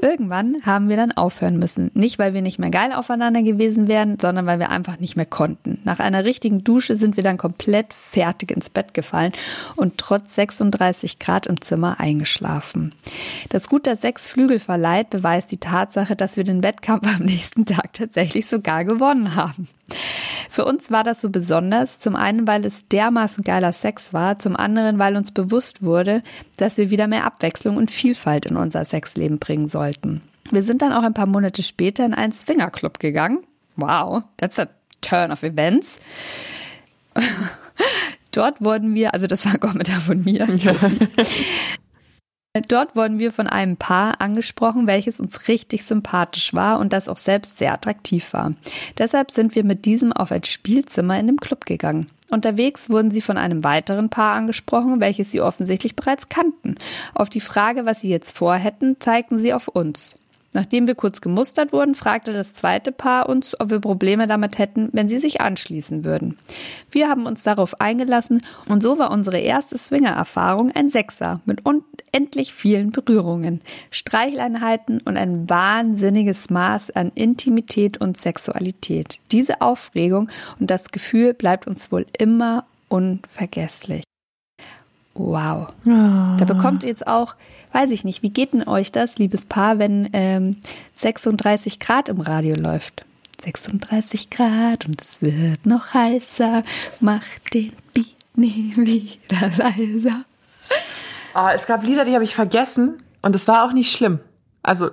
Irgendwann 0.00 0.56
haben 0.66 0.88
wir 0.88 0.96
dann 0.96 1.12
aufhören 1.12 1.60
müssen. 1.60 1.92
Nicht, 1.94 2.18
weil 2.18 2.34
wir 2.34 2.42
nicht 2.42 2.58
mehr 2.58 2.70
geil 2.70 2.92
aufeinander 2.92 3.42
gewesen 3.42 3.86
wären, 3.86 4.18
sondern 4.18 4.46
weil 4.46 4.58
wir 4.58 4.70
einfach 4.70 4.98
nicht 4.98 5.14
mehr 5.14 5.26
konnten. 5.26 5.80
Nach 5.84 6.00
einer 6.00 6.24
richtigen 6.24 6.64
Dusche 6.64 6.96
sind 6.96 7.16
wir 7.16 7.22
dann 7.22 7.38
komplett 7.38 7.94
fertig 7.94 8.50
ins 8.50 8.68
Bett 8.68 8.94
gefallen 8.94 9.30
und 9.76 9.98
trotz 9.98 10.34
36 10.34 11.20
Grad 11.20 11.46
im 11.46 11.60
Zimmer 11.60 12.00
eingeschlafen. 12.00 12.92
Das 13.50 13.68
Gut, 13.68 13.86
dass 13.86 14.00
sechs 14.00 14.26
Flügel 14.26 14.58
verleiht, 14.58 15.10
beweist 15.10 15.52
die 15.52 15.58
Tatsache, 15.58 16.16
dass 16.16 16.36
wir 16.36 16.42
den 16.42 16.64
Wettkampf 16.64 17.06
am 17.20 17.24
nächsten 17.24 17.64
Tag 17.64 17.92
tatsächlich 17.92 18.46
sogar 18.46 18.84
gewonnen 18.84 19.36
haben. 19.36 19.68
Für 20.52 20.66
uns 20.66 20.90
war 20.90 21.02
das 21.02 21.22
so 21.22 21.30
besonders, 21.30 21.98
zum 21.98 22.14
einen, 22.14 22.46
weil 22.46 22.66
es 22.66 22.86
dermaßen 22.86 23.42
geiler 23.42 23.72
Sex 23.72 24.12
war, 24.12 24.38
zum 24.38 24.54
anderen, 24.54 24.98
weil 24.98 25.16
uns 25.16 25.32
bewusst 25.32 25.82
wurde, 25.82 26.22
dass 26.58 26.76
wir 26.76 26.90
wieder 26.90 27.06
mehr 27.06 27.24
Abwechslung 27.24 27.78
und 27.78 27.90
Vielfalt 27.90 28.44
in 28.44 28.56
unser 28.58 28.84
Sexleben 28.84 29.38
bringen 29.38 29.68
sollten. 29.68 30.20
Wir 30.50 30.62
sind 30.62 30.82
dann 30.82 30.92
auch 30.92 31.04
ein 31.04 31.14
paar 31.14 31.24
Monate 31.24 31.62
später 31.62 32.04
in 32.04 32.12
einen 32.12 32.34
Swingerclub 32.34 32.98
gegangen. 32.98 33.38
Wow, 33.76 34.24
that's 34.36 34.58
a 34.58 34.68
turn 35.00 35.32
of 35.32 35.42
events. 35.42 35.96
Dort 38.32 38.60
wurden 38.60 38.94
wir, 38.94 39.14
also 39.14 39.26
das 39.26 39.46
war 39.46 39.54
ein 39.54 39.60
Kommentar 39.60 40.02
von 40.02 40.22
mir, 40.22 40.46
Dort 42.68 42.94
wurden 42.94 43.18
wir 43.18 43.32
von 43.32 43.46
einem 43.46 43.78
Paar 43.78 44.20
angesprochen, 44.20 44.86
welches 44.86 45.20
uns 45.20 45.48
richtig 45.48 45.84
sympathisch 45.84 46.52
war 46.52 46.80
und 46.80 46.92
das 46.92 47.08
auch 47.08 47.16
selbst 47.16 47.56
sehr 47.56 47.72
attraktiv 47.72 48.34
war. 48.34 48.52
Deshalb 48.98 49.30
sind 49.30 49.54
wir 49.54 49.64
mit 49.64 49.86
diesem 49.86 50.12
auf 50.12 50.30
ein 50.32 50.44
Spielzimmer 50.44 51.18
in 51.18 51.28
dem 51.28 51.40
Club 51.40 51.64
gegangen. 51.64 52.08
Unterwegs 52.30 52.90
wurden 52.90 53.10
sie 53.10 53.22
von 53.22 53.38
einem 53.38 53.64
weiteren 53.64 54.10
Paar 54.10 54.34
angesprochen, 54.34 55.00
welches 55.00 55.32
sie 55.32 55.40
offensichtlich 55.40 55.96
bereits 55.96 56.28
kannten. 56.28 56.74
Auf 57.14 57.30
die 57.30 57.40
Frage, 57.40 57.86
was 57.86 58.02
sie 58.02 58.10
jetzt 58.10 58.36
vorhätten, 58.36 58.96
zeigten 59.00 59.38
sie 59.38 59.54
auf 59.54 59.68
uns. 59.68 60.16
Nachdem 60.54 60.86
wir 60.86 60.94
kurz 60.94 61.20
gemustert 61.20 61.72
wurden, 61.72 61.94
fragte 61.94 62.32
das 62.32 62.52
zweite 62.52 62.92
Paar 62.92 63.28
uns, 63.28 63.58
ob 63.58 63.70
wir 63.70 63.80
Probleme 63.80 64.26
damit 64.26 64.58
hätten, 64.58 64.90
wenn 64.92 65.08
sie 65.08 65.18
sich 65.18 65.40
anschließen 65.40 66.04
würden. 66.04 66.36
Wir 66.90 67.08
haben 67.08 67.26
uns 67.26 67.42
darauf 67.42 67.80
eingelassen 67.80 68.42
und 68.68 68.82
so 68.82 68.98
war 68.98 69.10
unsere 69.10 69.38
erste 69.38 69.78
Swinger-Erfahrung 69.78 70.70
ein 70.74 70.90
Sechser 70.90 71.40
mit 71.46 71.64
unendlich 71.64 72.52
vielen 72.52 72.90
Berührungen, 72.90 73.62
Streichleinheiten 73.90 75.00
und 75.00 75.16
ein 75.16 75.48
wahnsinniges 75.48 76.50
Maß 76.50 76.90
an 76.90 77.12
Intimität 77.14 78.00
und 78.00 78.18
Sexualität. 78.18 79.20
Diese 79.32 79.62
Aufregung 79.62 80.28
und 80.60 80.70
das 80.70 80.90
Gefühl 80.90 81.32
bleibt 81.32 81.66
uns 81.66 81.90
wohl 81.90 82.04
immer 82.18 82.66
unvergesslich. 82.88 84.04
Wow. 85.14 85.68
Da 85.84 86.44
bekommt 86.46 86.84
ihr 86.84 86.88
jetzt 86.88 87.06
auch, 87.06 87.36
weiß 87.72 87.90
ich 87.90 88.04
nicht, 88.04 88.22
wie 88.22 88.30
geht 88.30 88.54
denn 88.54 88.66
euch 88.66 88.92
das, 88.92 89.18
liebes 89.18 89.44
Paar, 89.44 89.78
wenn 89.78 90.08
ähm, 90.12 90.56
36 90.94 91.80
Grad 91.80 92.08
im 92.08 92.20
Radio 92.20 92.56
läuft? 92.56 93.04
36 93.44 94.30
Grad 94.30 94.86
und 94.86 95.02
es 95.02 95.20
wird 95.20 95.66
noch 95.66 95.92
heißer, 95.92 96.62
mach 97.00 97.24
den 97.52 97.72
Beat 97.92 98.14
nie 98.36 98.74
wieder 98.76 99.50
leiser. 99.56 100.24
Oh, 101.34 101.48
es 101.54 101.66
gab 101.66 101.84
Lieder, 101.84 102.04
die 102.04 102.14
habe 102.14 102.24
ich 102.24 102.34
vergessen 102.34 102.96
und 103.20 103.34
es 103.34 103.48
war 103.48 103.64
auch 103.64 103.72
nicht 103.72 103.92
schlimm. 103.92 104.20
Also 104.62 104.90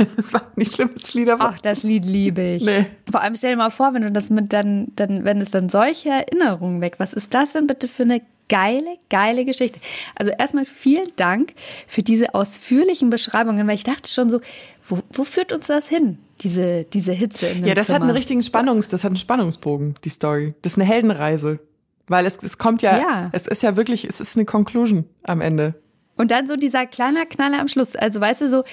Das 0.16 0.32
war 0.32 0.42
nicht 0.56 0.74
schlimmes 0.74 1.12
Lied, 1.14 1.28
aber. 1.28 1.52
Ach, 1.54 1.60
das 1.60 1.82
Lied 1.82 2.04
liebe 2.04 2.42
ich. 2.42 2.64
Nee. 2.64 2.86
Vor 3.10 3.22
allem 3.22 3.36
stell 3.36 3.50
dir 3.50 3.56
mal 3.56 3.70
vor, 3.70 3.94
wenn 3.94 4.02
du 4.02 4.10
das 4.10 4.30
mit 4.30 4.52
dann, 4.52 4.88
dann, 4.96 5.24
wenn 5.24 5.40
es 5.40 5.50
dann 5.50 5.68
solche 5.68 6.10
Erinnerungen 6.10 6.80
weg, 6.80 6.94
was 6.98 7.12
ist 7.12 7.34
das 7.34 7.52
denn 7.52 7.66
bitte 7.66 7.88
für 7.88 8.04
eine 8.04 8.22
geile, 8.50 8.98
geile 9.08 9.46
Geschichte? 9.46 9.80
Also 10.16 10.30
erstmal 10.38 10.66
vielen 10.66 11.08
Dank 11.16 11.54
für 11.88 12.02
diese 12.02 12.34
ausführlichen 12.34 13.08
Beschreibungen, 13.08 13.66
weil 13.66 13.76
ich 13.76 13.84
dachte 13.84 14.10
schon 14.10 14.28
so, 14.28 14.40
wo, 14.86 14.98
wo 15.12 15.24
führt 15.24 15.54
uns 15.54 15.68
das 15.68 15.88
hin? 15.88 16.18
Diese, 16.42 16.84
diese 16.84 17.12
Hitze 17.12 17.46
in 17.46 17.64
Ja, 17.64 17.74
das 17.74 17.86
Zimmer. 17.86 17.96
hat 17.96 18.02
einen 18.02 18.10
richtigen 18.12 18.42
Spannungs, 18.42 18.88
das 18.90 19.04
hat 19.04 19.10
einen 19.10 19.16
Spannungsbogen, 19.16 19.94
die 20.04 20.08
Story. 20.10 20.54
Das 20.60 20.72
ist 20.72 20.78
eine 20.78 20.86
Heldenreise. 20.88 21.60
Weil 22.08 22.26
es, 22.26 22.42
es 22.42 22.58
kommt 22.58 22.82
ja, 22.82 22.98
Ja. 22.98 23.24
es 23.32 23.46
ist 23.46 23.62
ja 23.62 23.76
wirklich, 23.76 24.04
es 24.04 24.20
ist 24.20 24.36
eine 24.36 24.44
Conclusion 24.44 25.04
am 25.22 25.40
Ende. 25.40 25.74
Und 26.16 26.30
dann 26.32 26.46
so 26.48 26.56
dieser 26.56 26.84
kleiner 26.86 27.24
Knaller 27.24 27.60
am 27.60 27.68
Schluss. 27.68 27.94
Also 27.96 28.20
weißt 28.20 28.40
du 28.42 28.48
so, 28.48 28.64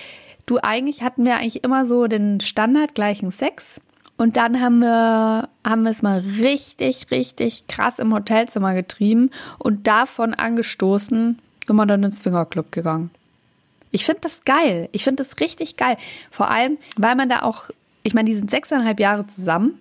du 0.47 0.57
eigentlich 0.63 1.03
hatten 1.03 1.23
wir 1.23 1.35
eigentlich 1.35 1.63
immer 1.63 1.85
so 1.85 2.07
den 2.07 2.39
Standard 2.41 2.95
gleichen 2.95 3.31
Sex. 3.31 3.79
Und 4.17 4.35
dann 4.35 4.61
haben 4.61 4.79
wir, 4.79 5.47
haben 5.65 5.83
wir 5.83 5.91
es 5.91 6.01
mal 6.01 6.19
richtig, 6.39 7.11
richtig 7.11 7.67
krass 7.67 7.99
im 7.99 8.13
Hotelzimmer 8.13 8.73
getrieben 8.73 9.29
und 9.59 9.85
davon 9.85 10.33
angestoßen 10.33 11.39
sind 11.67 11.75
wir 11.75 11.85
dann 11.85 12.03
ins 12.03 12.21
Fingerclub 12.21 12.71
gegangen. 12.71 13.11
Ich 13.91 14.05
finde 14.05 14.21
das 14.21 14.41
geil. 14.43 14.89
Ich 14.91 15.03
finde 15.03 15.23
das 15.23 15.39
richtig 15.39 15.77
geil. 15.77 15.95
Vor 16.31 16.49
allem, 16.49 16.77
weil 16.97 17.15
man 17.15 17.29
da 17.29 17.41
auch, 17.43 17.69
ich 18.03 18.13
meine, 18.13 18.29
die 18.29 18.35
sind 18.35 18.51
sechseinhalb 18.51 18.99
Jahre 18.99 19.27
zusammen. 19.27 19.79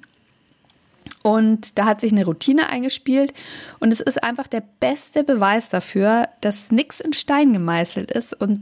Und 1.23 1.79
da 1.79 1.87
hat 1.87 2.01
sich 2.01 2.13
eine 2.13 2.25
Routine 2.25 2.69
eingespielt. 2.69 3.33
Und 3.81 3.93
es 3.93 4.01
ist 4.01 4.23
einfach 4.23 4.47
der 4.47 4.63
beste 4.81 5.25
Beweis 5.25 5.71
dafür, 5.71 6.29
dass 6.41 6.71
nichts 6.71 7.01
in 7.01 7.13
Stein 7.13 7.53
gemeißelt 7.53 8.11
ist 8.13 8.41
und 8.41 8.61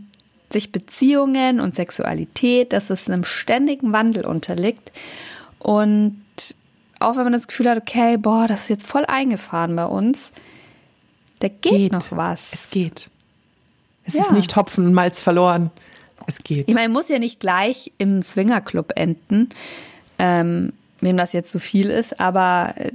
sich 0.51 0.73
Beziehungen 0.73 1.61
und 1.61 1.75
Sexualität, 1.75 2.73
dass 2.73 2.91
es 2.91 3.09
einem 3.09 3.25
ständigen 3.25 3.93
Wandel 3.93 4.25
unterliegt. 4.25 4.93
Und 5.65 6.21
auch 7.01 7.17
wenn 7.17 7.25
man 7.25 7.33
das 7.33 7.49
Gefühl 7.49 7.69
hat, 7.71 7.79
okay, 7.79 8.19
boah, 8.19 8.47
das 8.47 8.65
ist 8.65 8.69
jetzt 8.69 8.87
voll 8.87 9.05
eingefahren 9.07 9.75
bei 9.75 9.87
uns, 9.87 10.31
da 11.41 11.49
geht, 11.49 11.91
noch 11.91 12.13
was. 12.13 12.53
Es 12.53 12.71
geht. 12.71 13.09
Es 14.05 14.13
Ja. 14.15 14.21
ist 14.21 14.33
nicht 14.33 14.55
Hopfen 14.57 14.87
und 14.87 14.93
Malz 14.95 15.23
verloren. 15.23 15.71
Es 16.27 16.43
geht. 16.43 16.69
Ich 16.69 16.75
meine, 16.75 16.91
muss 16.93 17.09
ja 17.09 17.19
nicht 17.19 17.41
gleich 17.41 17.93
im 17.99 18.21
Swingerclub 18.23 18.93
enden, 18.97 19.49
ähm, 20.19 20.73
wem 21.01 21.17
das 21.17 21.33
jetzt 21.33 21.51
zu 21.51 21.59
viel 21.59 21.89
ist, 21.91 22.21
aber 22.21 22.75
äh, 22.77 22.93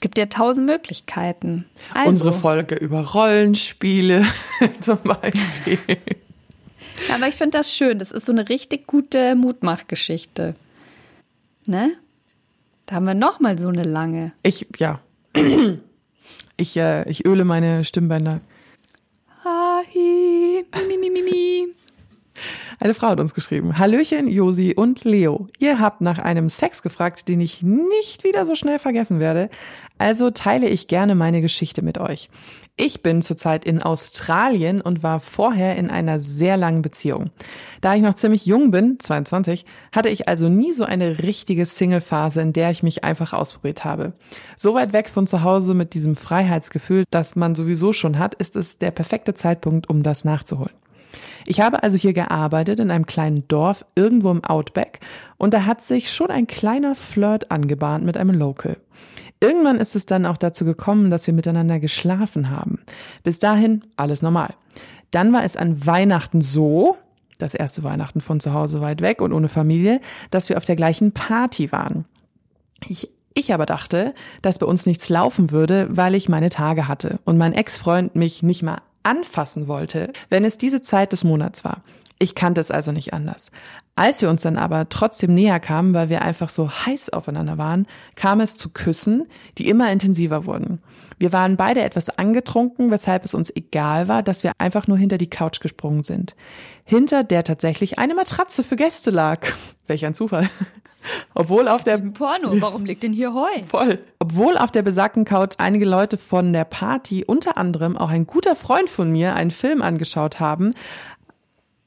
gibt 0.00 0.18
ja 0.18 0.26
tausend 0.26 0.66
Möglichkeiten. 0.66 1.64
Also, 1.94 2.08
Unsere 2.10 2.32
Folge 2.32 2.74
über 2.74 3.00
Rollenspiele 3.12 4.26
zum 4.80 4.98
Beispiel. 5.04 5.78
Ja, 7.08 7.14
aber 7.16 7.28
ich 7.28 7.34
finde 7.36 7.58
das 7.58 7.72
schön. 7.74 7.98
Das 8.00 8.10
ist 8.10 8.26
so 8.26 8.32
eine 8.32 8.48
richtig 8.48 8.86
gute 8.88 9.34
Mutmachgeschichte. 9.36 10.54
Ne? 11.64 11.92
Da 12.86 12.96
haben 12.96 13.06
wir 13.06 13.14
noch 13.14 13.40
mal 13.40 13.58
so 13.58 13.68
eine 13.68 13.84
lange. 13.84 14.32
Ich, 14.42 14.66
ja. 14.78 15.00
Ich, 16.58 16.76
äh, 16.76 17.08
ich 17.10 17.24
öle 17.24 17.44
meine 17.44 17.82
Stimmbänder. 17.82 18.40
Hi, 19.42 20.64
mi, 20.86 20.98
mi, 20.98 21.10
mi, 21.10 21.22
mi. 21.22 21.68
Eine 22.78 22.94
Frau 22.94 23.08
hat 23.08 23.20
uns 23.20 23.34
geschrieben. 23.34 23.78
Hallöchen, 23.78 24.28
Josi 24.28 24.74
und 24.76 25.04
Leo. 25.04 25.46
Ihr 25.58 25.80
habt 25.80 26.00
nach 26.00 26.18
einem 26.18 26.48
Sex 26.48 26.82
gefragt, 26.82 27.28
den 27.28 27.40
ich 27.40 27.62
nicht 27.62 28.24
wieder 28.24 28.46
so 28.46 28.54
schnell 28.54 28.78
vergessen 28.78 29.18
werde. 29.18 29.50
Also 29.98 30.30
teile 30.30 30.68
ich 30.68 30.88
gerne 30.88 31.14
meine 31.14 31.40
Geschichte 31.40 31.82
mit 31.82 31.98
euch. 31.98 32.28
Ich 32.76 33.02
bin 33.02 33.20
zurzeit 33.20 33.66
in 33.66 33.82
Australien 33.82 34.80
und 34.80 35.02
war 35.02 35.20
vorher 35.20 35.76
in 35.76 35.90
einer 35.90 36.18
sehr 36.18 36.56
langen 36.56 36.80
Beziehung. 36.80 37.30
Da 37.82 37.94
ich 37.94 38.00
noch 38.00 38.14
ziemlich 38.14 38.46
jung 38.46 38.70
bin, 38.70 38.98
22, 38.98 39.66
hatte 39.92 40.08
ich 40.08 40.26
also 40.26 40.48
nie 40.48 40.72
so 40.72 40.84
eine 40.84 41.22
richtige 41.22 41.66
Single-Phase, 41.66 42.40
in 42.40 42.54
der 42.54 42.70
ich 42.70 42.82
mich 42.82 43.04
einfach 43.04 43.34
ausprobiert 43.34 43.84
habe. 43.84 44.14
So 44.56 44.74
weit 44.74 44.94
weg 44.94 45.10
von 45.10 45.26
zu 45.26 45.42
Hause 45.42 45.74
mit 45.74 45.92
diesem 45.92 46.16
Freiheitsgefühl, 46.16 47.04
das 47.10 47.36
man 47.36 47.54
sowieso 47.54 47.92
schon 47.92 48.18
hat, 48.18 48.34
ist 48.34 48.56
es 48.56 48.78
der 48.78 48.90
perfekte 48.90 49.34
Zeitpunkt, 49.34 49.90
um 49.90 50.02
das 50.02 50.24
nachzuholen. 50.24 50.81
Ich 51.46 51.60
habe 51.60 51.82
also 51.82 51.96
hier 51.98 52.12
gearbeitet 52.12 52.78
in 52.78 52.90
einem 52.90 53.06
kleinen 53.06 53.46
Dorf 53.48 53.84
irgendwo 53.94 54.30
im 54.30 54.44
Outback 54.44 55.00
und 55.38 55.54
da 55.54 55.64
hat 55.66 55.82
sich 55.82 56.12
schon 56.12 56.30
ein 56.30 56.46
kleiner 56.46 56.94
Flirt 56.94 57.50
angebahnt 57.50 58.04
mit 58.04 58.16
einem 58.16 58.38
Local. 58.38 58.76
Irgendwann 59.40 59.78
ist 59.78 59.96
es 59.96 60.06
dann 60.06 60.24
auch 60.24 60.36
dazu 60.36 60.64
gekommen, 60.64 61.10
dass 61.10 61.26
wir 61.26 61.34
miteinander 61.34 61.80
geschlafen 61.80 62.50
haben. 62.50 62.78
Bis 63.24 63.40
dahin 63.40 63.82
alles 63.96 64.22
normal. 64.22 64.54
Dann 65.10 65.32
war 65.32 65.42
es 65.42 65.56
an 65.56 65.84
Weihnachten 65.84 66.40
so, 66.40 66.96
das 67.38 67.54
erste 67.54 67.82
Weihnachten 67.82 68.20
von 68.20 68.38
zu 68.38 68.52
Hause 68.54 68.80
weit 68.80 69.00
weg 69.00 69.20
und 69.20 69.32
ohne 69.32 69.48
Familie, 69.48 70.00
dass 70.30 70.48
wir 70.48 70.56
auf 70.56 70.64
der 70.64 70.76
gleichen 70.76 71.10
Party 71.10 71.72
waren. 71.72 72.04
Ich, 72.86 73.08
ich 73.34 73.52
aber 73.52 73.66
dachte, 73.66 74.14
dass 74.42 74.60
bei 74.60 74.66
uns 74.66 74.86
nichts 74.86 75.08
laufen 75.08 75.50
würde, 75.50 75.88
weil 75.90 76.14
ich 76.14 76.28
meine 76.28 76.48
Tage 76.48 76.86
hatte 76.86 77.18
und 77.24 77.36
mein 77.36 77.52
Ex-Freund 77.52 78.14
mich 78.14 78.44
nicht 78.44 78.62
mal 78.62 78.78
anfassen 79.02 79.68
wollte, 79.68 80.12
wenn 80.28 80.44
es 80.44 80.58
diese 80.58 80.80
Zeit 80.80 81.12
des 81.12 81.24
Monats 81.24 81.64
war. 81.64 81.82
Ich 82.18 82.36
kannte 82.36 82.60
es 82.60 82.70
also 82.70 82.92
nicht 82.92 83.12
anders. 83.12 83.50
Als 83.96 84.22
wir 84.22 84.30
uns 84.30 84.42
dann 84.42 84.56
aber 84.56 84.88
trotzdem 84.88 85.34
näher 85.34 85.58
kamen, 85.60 85.92
weil 85.92 86.08
wir 86.08 86.22
einfach 86.22 86.48
so 86.48 86.70
heiß 86.70 87.10
aufeinander 87.10 87.58
waren, 87.58 87.86
kam 88.14 88.40
es 88.40 88.56
zu 88.56 88.70
Küssen, 88.70 89.26
die 89.58 89.68
immer 89.68 89.90
intensiver 89.90 90.46
wurden. 90.46 90.80
Wir 91.18 91.32
waren 91.32 91.56
beide 91.56 91.82
etwas 91.82 92.10
angetrunken, 92.18 92.90
weshalb 92.90 93.24
es 93.24 93.34
uns 93.34 93.54
egal 93.54 94.08
war, 94.08 94.22
dass 94.22 94.44
wir 94.44 94.52
einfach 94.58 94.86
nur 94.86 94.98
hinter 94.98 95.18
die 95.18 95.30
Couch 95.30 95.60
gesprungen 95.60 96.02
sind. 96.02 96.34
Hinter 96.84 97.24
der 97.24 97.44
tatsächlich 97.44 97.98
eine 97.98 98.14
Matratze 98.14 98.64
für 98.64 98.76
Gäste 98.76 99.10
lag. 99.10 99.46
Welch 99.86 100.04
ein 100.04 100.14
Zufall. 100.14 100.48
Obwohl 101.34 101.66
auf 101.68 101.82
der 101.82 101.98
Porno, 101.98 102.60
warum 102.60 102.84
liegt 102.84 103.02
denn 103.02 103.12
hier 103.12 103.34
Heu? 103.34 103.48
Voll. 103.66 103.98
Obwohl 104.20 104.56
auf 104.56 104.70
der 104.70 104.82
besagten 104.82 105.24
Couch 105.24 105.54
einige 105.58 105.84
Leute 105.84 106.16
von 106.16 106.52
der 106.52 106.64
Party, 106.64 107.24
unter 107.24 107.56
anderem 107.56 107.96
auch 107.96 108.10
ein 108.10 108.26
guter 108.26 108.54
Freund 108.54 108.88
von 108.88 109.10
mir, 109.10 109.34
einen 109.34 109.50
Film 109.50 109.82
angeschaut 109.82 110.38
haben, 110.38 110.72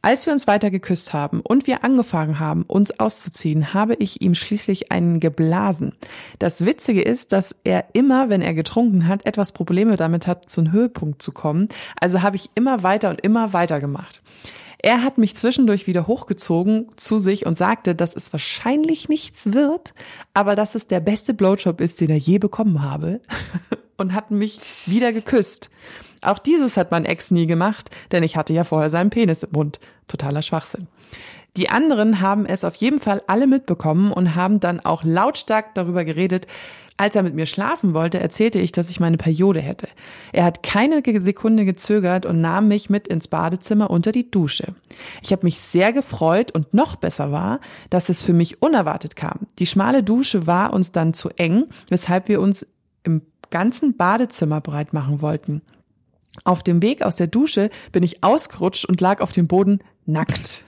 als 0.06 0.28
wir 0.28 0.34
uns 0.34 0.46
weiter 0.46 0.70
geküsst 0.70 1.14
haben 1.14 1.41
und 1.41 1.66
wir 1.66 1.84
angefangen 1.84 2.38
haben, 2.38 2.62
uns 2.62 3.00
auszuziehen, 3.00 3.74
habe 3.74 3.96
ich 3.96 4.22
ihm 4.22 4.36
schließlich 4.36 4.91
einen 4.91 5.20
geblasen. 5.20 5.93
Das 6.38 6.64
Witzige 6.64 7.02
ist, 7.02 7.32
dass 7.32 7.56
er 7.64 7.86
immer, 7.93 8.30
wenn 8.30 8.43
er 8.43 8.54
getrunken 8.54 9.08
hat, 9.08 9.26
etwas 9.26 9.52
Probleme 9.52 9.96
damit 9.96 10.28
hat, 10.28 10.48
zum 10.48 10.72
Höhepunkt 10.72 11.24
zu 11.24 11.32
kommen. 11.32 11.68
Also 12.00 12.22
habe 12.22 12.36
ich 12.36 12.52
immer 12.54 12.84
weiter 12.84 13.10
und 13.10 13.22
immer 13.22 13.54
weiter 13.54 13.80
gemacht. 13.80 14.22
Er 14.86 15.02
hat 15.02 15.18
mich 15.18 15.36
zwischendurch 15.36 15.88
wieder 15.88 16.06
hochgezogen 16.06 16.90
zu 16.96 17.18
sich 17.18 17.48
und 17.48 17.58
sagte, 17.58 17.96
dass 17.96 18.16
es 18.16 18.32
wahrscheinlich 18.32 19.10
nichts 19.10 19.52
wird, 19.52 19.96
aber 20.36 20.56
dass 20.56 20.76
es 20.76 20.86
der 20.86 21.00
beste 21.00 21.34
Blowjob 21.34 21.82
ist, 21.82 22.02
den 22.02 22.12
er 22.12 22.18
je 22.18 22.38
bekommen 22.38 22.84
habe 22.84 23.20
und 23.98 24.14
hat 24.14 24.30
mich 24.30 24.58
wieder 24.86 25.12
geküsst. 25.12 25.72
Auch 26.26 26.40
dieses 26.40 26.78
hat 26.78 26.92
mein 26.92 27.06
Ex 27.06 27.32
nie 27.32 27.48
gemacht, 27.48 27.90
denn 28.12 28.24
ich 28.24 28.38
hatte 28.38 28.54
ja 28.54 28.64
vorher 28.64 28.90
seinen 28.90 29.10
Penis 29.10 29.44
im 29.44 29.52
Mund. 29.52 29.80
Totaler 30.08 30.42
Schwachsinn. 30.42 30.88
Die 31.58 31.70
anderen 31.70 32.20
haben 32.20 32.46
es 32.46 32.66
auf 32.66 32.76
jeden 32.76 33.00
Fall 33.00 33.22
alle 33.28 33.48
mitbekommen 33.48 34.12
und 34.12 34.36
haben 34.36 34.60
dann 34.60 34.82
auch 34.82 35.04
lautstark 35.04 35.74
darüber 35.74 36.04
geredet. 36.04 36.48
Als 36.98 37.16
er 37.16 37.24
mit 37.24 37.36
mir 37.36 37.46
schlafen 37.46 37.94
wollte, 37.94 38.22
erzählte 38.22 38.60
ich, 38.60 38.72
dass 38.72 38.90
ich 38.90 39.02
meine 39.02 39.18
Periode 39.18 39.60
hätte. 39.60 39.88
Er 40.32 40.46
hat 40.46 40.64
keine 40.64 41.02
Sekunde 41.22 41.66
gezögert 41.66 42.26
und 42.26 42.40
nahm 42.40 42.70
mich 42.70 42.90
mit 42.90 43.08
ins 43.08 43.28
Badezimmer 43.28 43.90
unter 43.90 44.14
die 44.14 44.32
Dusche. 44.32 44.68
Ich 45.22 45.34
habe 45.34 45.46
mich 45.46 45.60
sehr 45.60 45.92
gefreut 45.92 46.52
und 46.52 46.74
noch 46.74 46.96
besser 46.96 47.34
war, 47.34 47.60
dass 47.90 48.08
es 48.08 48.22
für 48.22 48.32
mich 48.32 48.62
unerwartet 48.62 49.18
kam. 49.18 49.40
Die 49.60 49.66
schmale 49.66 50.04
Dusche 50.04 50.48
war 50.48 50.72
uns 50.72 50.94
dann 50.94 51.14
zu 51.14 51.30
eng, 51.32 51.66
weshalb 51.90 52.30
wir 52.30 52.40
uns 52.40 52.66
im 53.04 53.22
ganzen 53.50 53.98
Badezimmer 53.98 54.62
breit 54.62 54.94
machen 54.94 55.22
wollten. 55.22 55.62
Auf 56.44 56.64
dem 56.64 56.82
Weg 56.82 57.02
aus 57.02 57.16
der 57.16 57.28
Dusche 57.28 57.70
bin 57.92 58.04
ich 58.04 58.24
ausgerutscht 58.24 58.86
und 58.86 59.02
lag 59.02 59.22
auf 59.22 59.32
dem 59.32 59.48
Boden 59.48 59.80
nackt. 60.06 60.66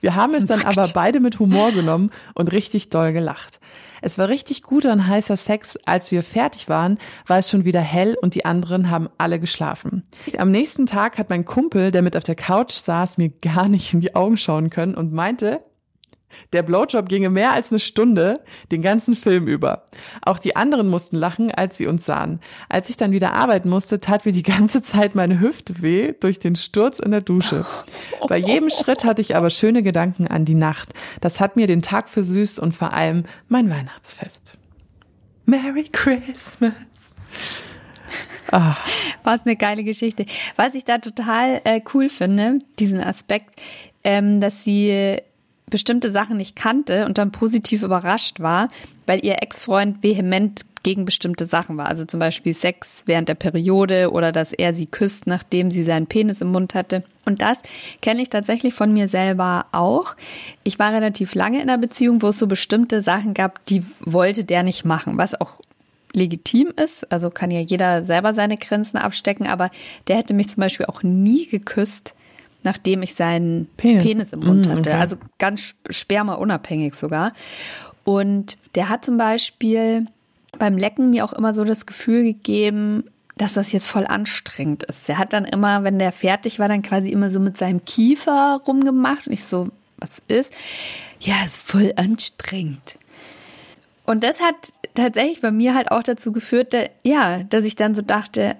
Wir 0.00 0.14
haben 0.14 0.34
es 0.34 0.46
dann 0.46 0.62
aber 0.62 0.88
beide 0.94 1.20
mit 1.20 1.38
Humor 1.38 1.70
genommen 1.72 2.10
und 2.34 2.52
richtig 2.52 2.90
doll 2.90 3.12
gelacht. 3.12 3.60
Es 4.02 4.18
war 4.18 4.28
richtig 4.28 4.62
guter 4.62 4.92
und 4.92 5.06
heißer 5.06 5.36
Sex. 5.36 5.78
Als 5.84 6.10
wir 6.10 6.22
fertig 6.22 6.68
waren, 6.68 6.98
war 7.26 7.38
es 7.38 7.50
schon 7.50 7.64
wieder 7.64 7.80
hell 7.80 8.16
und 8.20 8.34
die 8.34 8.44
anderen 8.44 8.90
haben 8.90 9.08
alle 9.18 9.38
geschlafen. 9.38 10.04
Am 10.38 10.50
nächsten 10.50 10.86
Tag 10.86 11.18
hat 11.18 11.30
mein 11.30 11.44
Kumpel, 11.44 11.90
der 11.90 12.02
mit 12.02 12.16
auf 12.16 12.24
der 12.24 12.34
Couch 12.34 12.72
saß, 12.72 13.18
mir 13.18 13.28
gar 13.28 13.68
nicht 13.68 13.92
in 13.92 14.00
die 14.00 14.14
Augen 14.14 14.36
schauen 14.36 14.70
können 14.70 14.94
und 14.94 15.12
meinte, 15.12 15.60
der 16.52 16.62
Blowjob 16.62 17.08
ginge 17.08 17.30
mehr 17.30 17.52
als 17.52 17.70
eine 17.70 17.78
Stunde, 17.78 18.40
den 18.70 18.82
ganzen 18.82 19.14
Film 19.14 19.46
über. 19.46 19.84
Auch 20.22 20.38
die 20.38 20.56
anderen 20.56 20.88
mussten 20.88 21.16
lachen, 21.16 21.50
als 21.50 21.76
sie 21.76 21.86
uns 21.86 22.04
sahen. 22.04 22.40
Als 22.68 22.90
ich 22.90 22.96
dann 22.96 23.12
wieder 23.12 23.32
arbeiten 23.34 23.68
musste, 23.68 24.00
tat 24.00 24.26
mir 24.26 24.32
die 24.32 24.42
ganze 24.42 24.82
Zeit 24.82 25.14
meine 25.14 25.40
Hüfte 25.40 25.82
weh 25.82 26.12
durch 26.18 26.38
den 26.38 26.56
Sturz 26.56 26.98
in 26.98 27.10
der 27.10 27.20
Dusche. 27.20 27.66
Bei 28.28 28.36
jedem 28.36 28.70
Schritt 28.70 29.04
hatte 29.04 29.22
ich 29.22 29.36
aber 29.36 29.50
schöne 29.50 29.82
Gedanken 29.82 30.26
an 30.26 30.44
die 30.44 30.54
Nacht. 30.54 30.94
Das 31.20 31.40
hat 31.40 31.56
mir 31.56 31.66
den 31.66 31.82
Tag 31.82 32.08
versüßt 32.08 32.58
und 32.58 32.74
vor 32.74 32.92
allem 32.92 33.24
mein 33.48 33.70
Weihnachtsfest. 33.70 34.56
Merry 35.46 35.84
Christmas. 35.90 36.72
Was 38.50 39.46
eine 39.46 39.56
geile 39.56 39.84
Geschichte. 39.84 40.26
Was 40.56 40.74
ich 40.74 40.84
da 40.84 40.98
total 40.98 41.60
äh, 41.64 41.80
cool 41.94 42.08
finde, 42.08 42.58
diesen 42.78 43.00
Aspekt, 43.00 43.60
ähm, 44.02 44.40
dass 44.40 44.64
sie 44.64 45.20
bestimmte 45.70 46.10
Sachen 46.10 46.36
nicht 46.36 46.56
kannte 46.56 47.06
und 47.06 47.18
dann 47.18 47.32
positiv 47.32 47.82
überrascht 47.82 48.40
war, 48.40 48.68
weil 49.06 49.24
ihr 49.24 49.42
Ex-Freund 49.42 50.02
vehement 50.02 50.62
gegen 50.82 51.04
bestimmte 51.04 51.46
Sachen 51.46 51.76
war. 51.76 51.86
Also 51.86 52.04
zum 52.04 52.20
Beispiel 52.20 52.54
Sex 52.54 53.02
während 53.06 53.28
der 53.28 53.34
Periode 53.34 54.10
oder 54.12 54.32
dass 54.32 54.52
er 54.52 54.74
sie 54.74 54.86
küsst, 54.86 55.26
nachdem 55.26 55.70
sie 55.70 55.84
seinen 55.84 56.06
Penis 56.06 56.40
im 56.40 56.48
Mund 56.52 56.74
hatte. 56.74 57.02
Und 57.26 57.42
das 57.42 57.58
kenne 58.00 58.22
ich 58.22 58.30
tatsächlich 58.30 58.74
von 58.74 58.92
mir 58.92 59.08
selber 59.08 59.66
auch. 59.72 60.16
Ich 60.64 60.78
war 60.78 60.92
relativ 60.92 61.34
lange 61.34 61.60
in 61.60 61.68
einer 61.68 61.78
Beziehung, 61.78 62.22
wo 62.22 62.28
es 62.28 62.38
so 62.38 62.46
bestimmte 62.46 63.02
Sachen 63.02 63.34
gab, 63.34 63.64
die 63.66 63.84
wollte 64.00 64.44
der 64.44 64.62
nicht 64.62 64.84
machen, 64.84 65.18
was 65.18 65.38
auch 65.38 65.60
legitim 66.12 66.72
ist. 66.76 67.10
Also 67.12 67.30
kann 67.30 67.50
ja 67.50 67.60
jeder 67.60 68.04
selber 68.04 68.34
seine 68.34 68.56
Grenzen 68.56 68.96
abstecken, 68.96 69.46
aber 69.46 69.70
der 70.08 70.16
hätte 70.16 70.34
mich 70.34 70.48
zum 70.48 70.60
Beispiel 70.62 70.86
auch 70.86 71.02
nie 71.02 71.46
geküsst, 71.46 72.14
nachdem 72.62 73.02
ich 73.02 73.14
seinen 73.14 73.66
Penis, 73.76 74.04
Penis 74.04 74.32
im 74.32 74.40
Mund 74.40 74.66
mm, 74.66 74.70
hatte. 74.70 74.94
Also 74.94 75.16
ganz 75.38 75.74
spermaunabhängig 75.88 76.94
sogar. 76.94 77.32
Und 78.04 78.56
der 78.74 78.88
hat 78.88 79.04
zum 79.04 79.16
Beispiel 79.16 80.06
beim 80.58 80.76
Lecken 80.76 81.10
mir 81.10 81.24
auch 81.24 81.32
immer 81.32 81.54
so 81.54 81.64
das 81.64 81.86
Gefühl 81.86 82.24
gegeben, 82.24 83.04
dass 83.36 83.54
das 83.54 83.72
jetzt 83.72 83.88
voll 83.88 84.06
anstrengend 84.06 84.82
ist. 84.84 85.08
Der 85.08 85.18
hat 85.18 85.32
dann 85.32 85.44
immer, 85.44 85.82
wenn 85.82 85.98
der 85.98 86.12
fertig 86.12 86.58
war, 86.58 86.68
dann 86.68 86.82
quasi 86.82 87.08
immer 87.08 87.30
so 87.30 87.40
mit 87.40 87.56
seinem 87.56 87.84
Kiefer 87.84 88.60
rumgemacht. 88.66 89.26
Und 89.26 89.32
ich 89.32 89.44
so, 89.44 89.68
was 89.98 90.10
ist? 90.28 90.52
Ja, 91.20 91.36
ist 91.44 91.62
voll 91.62 91.92
anstrengend. 91.96 92.98
Und 94.04 94.24
das 94.24 94.40
hat 94.40 94.72
tatsächlich 94.94 95.40
bei 95.40 95.52
mir 95.52 95.74
halt 95.74 95.90
auch 95.90 96.02
dazu 96.02 96.32
geführt, 96.32 96.74
dass, 96.74 96.86
ja, 97.02 97.44
dass 97.44 97.64
ich 97.64 97.76
dann 97.76 97.94
so 97.94 98.02
dachte, 98.02 98.56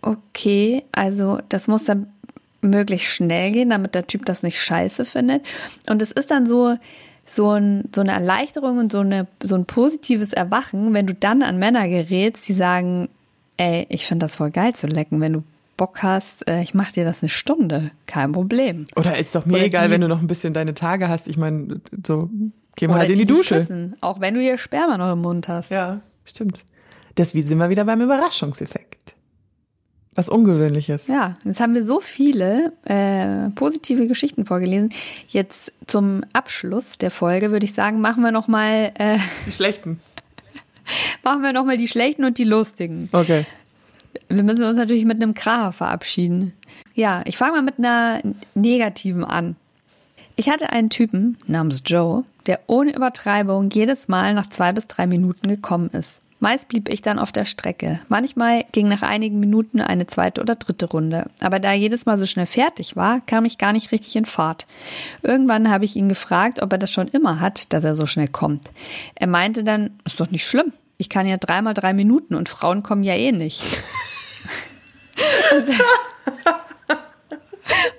okay, 0.00 0.84
also 0.92 1.40
das 1.48 1.66
muss 1.66 1.84
dann 1.84 2.06
möglichst 2.66 3.08
schnell 3.08 3.52
gehen, 3.52 3.70
damit 3.70 3.94
der 3.94 4.06
Typ 4.06 4.24
das 4.24 4.42
nicht 4.42 4.60
scheiße 4.60 5.04
findet. 5.04 5.46
Und 5.88 6.02
es 6.02 6.10
ist 6.10 6.30
dann 6.30 6.46
so, 6.46 6.76
so, 7.24 7.50
ein, 7.52 7.84
so 7.94 8.00
eine 8.00 8.12
Erleichterung 8.12 8.78
und 8.78 8.92
so, 8.92 9.00
eine, 9.00 9.26
so 9.42 9.54
ein 9.54 9.64
positives 9.64 10.32
Erwachen, 10.32 10.94
wenn 10.94 11.06
du 11.06 11.14
dann 11.14 11.42
an 11.42 11.58
Männer 11.58 11.88
gerätst, 11.88 12.48
die 12.48 12.52
sagen, 12.52 13.08
ey, 13.56 13.86
ich 13.88 14.06
finde 14.06 14.26
das 14.26 14.36
voll 14.36 14.50
geil 14.50 14.74
zu 14.74 14.86
lecken, 14.86 15.20
wenn 15.20 15.32
du 15.32 15.42
Bock 15.76 16.02
hast, 16.02 16.48
äh, 16.48 16.62
ich 16.62 16.74
mach 16.74 16.92
dir 16.92 17.04
das 17.04 17.22
eine 17.22 17.28
Stunde, 17.28 17.90
kein 18.06 18.32
Problem. 18.32 18.86
Oder 18.96 19.18
ist 19.18 19.34
doch 19.34 19.44
mir 19.44 19.56
Oder 19.56 19.64
egal, 19.64 19.90
wenn 19.90 20.00
du 20.00 20.08
noch 20.08 20.20
ein 20.20 20.26
bisschen 20.26 20.54
deine 20.54 20.72
Tage 20.72 21.08
hast. 21.08 21.28
Ich 21.28 21.36
meine, 21.36 21.80
so 22.06 22.30
geh 22.76 22.88
mal 22.88 23.00
halt 23.00 23.10
in 23.10 23.16
die, 23.16 23.24
die 23.24 23.32
Dusche. 23.32 23.56
Küssen, 23.56 23.94
auch 24.00 24.20
wenn 24.20 24.34
du 24.34 24.40
hier 24.40 24.56
Sperma 24.56 24.96
noch 24.96 25.12
im 25.12 25.20
Mund 25.20 25.48
hast. 25.48 25.70
Ja, 25.70 26.00
stimmt. 26.24 26.64
Deswegen 27.16 27.46
sind 27.46 27.58
wir 27.58 27.68
wieder 27.68 27.84
beim 27.84 28.00
Überraschungseffekt. 28.00 29.14
Was 30.16 30.30
Ungewöhnliches. 30.30 31.08
Ja, 31.08 31.36
jetzt 31.44 31.60
haben 31.60 31.74
wir 31.74 31.84
so 31.84 32.00
viele 32.00 32.72
äh, 32.84 33.50
positive 33.50 34.06
Geschichten 34.06 34.46
vorgelesen. 34.46 34.88
Jetzt 35.28 35.72
zum 35.86 36.22
Abschluss 36.32 36.96
der 36.96 37.10
Folge 37.10 37.52
würde 37.52 37.66
ich 37.66 37.74
sagen, 37.74 38.00
machen 38.00 38.22
wir 38.22 38.32
noch 38.32 38.48
mal 38.48 38.92
äh, 38.98 39.18
die 39.46 39.52
schlechten. 39.52 40.00
machen 41.22 41.42
wir 41.42 41.52
noch 41.52 41.66
mal 41.66 41.76
die 41.76 41.86
schlechten 41.86 42.24
und 42.24 42.38
die 42.38 42.44
lustigen. 42.44 43.10
Okay. 43.12 43.44
Wir 44.30 44.42
müssen 44.42 44.64
uns 44.64 44.78
natürlich 44.78 45.04
mit 45.04 45.22
einem 45.22 45.34
Kracher 45.34 45.72
verabschieden. 45.72 46.54
Ja, 46.94 47.22
ich 47.26 47.36
fange 47.36 47.52
mal 47.52 47.62
mit 47.62 47.78
einer 47.78 48.22
negativen 48.54 49.22
an. 49.22 49.54
Ich 50.34 50.48
hatte 50.48 50.70
einen 50.70 50.88
Typen 50.88 51.36
namens 51.46 51.82
Joe, 51.84 52.24
der 52.46 52.60
ohne 52.66 52.94
Übertreibung 52.94 53.68
jedes 53.70 54.08
Mal 54.08 54.32
nach 54.32 54.48
zwei 54.48 54.72
bis 54.72 54.86
drei 54.86 55.06
Minuten 55.06 55.48
gekommen 55.48 55.90
ist. 55.90 56.22
Meist 56.38 56.68
blieb 56.68 56.88
ich 56.88 57.00
dann 57.02 57.18
auf 57.18 57.32
der 57.32 57.44
Strecke. 57.44 58.00
Manchmal 58.08 58.64
ging 58.72 58.88
nach 58.88 59.02
einigen 59.02 59.40
Minuten 59.40 59.80
eine 59.80 60.06
zweite 60.06 60.40
oder 60.40 60.54
dritte 60.56 60.86
Runde. 60.86 61.30
Aber 61.40 61.58
da 61.58 61.70
er 61.70 61.76
jedes 61.76 62.04
Mal 62.06 62.18
so 62.18 62.26
schnell 62.26 62.46
fertig 62.46 62.94
war, 62.94 63.20
kam 63.22 63.44
ich 63.44 63.58
gar 63.58 63.72
nicht 63.72 63.90
richtig 63.92 64.16
in 64.16 64.26
Fahrt. 64.26 64.66
Irgendwann 65.22 65.70
habe 65.70 65.84
ich 65.84 65.96
ihn 65.96 66.08
gefragt, 66.08 66.60
ob 66.62 66.72
er 66.72 66.78
das 66.78 66.90
schon 66.90 67.08
immer 67.08 67.40
hat, 67.40 67.72
dass 67.72 67.84
er 67.84 67.94
so 67.94 68.06
schnell 68.06 68.28
kommt. 68.28 68.70
Er 69.14 69.26
meinte 69.26 69.64
dann, 69.64 69.98
ist 70.04 70.20
doch 70.20 70.30
nicht 70.30 70.46
schlimm. 70.46 70.72
Ich 70.98 71.08
kann 71.08 71.26
ja 71.26 71.36
dreimal 71.36 71.74
drei 71.74 71.92
Minuten 71.92 72.34
und 72.34 72.48
Frauen 72.48 72.82
kommen 72.82 73.04
ja 73.04 73.14
eh 73.14 73.32
nicht. 73.32 73.62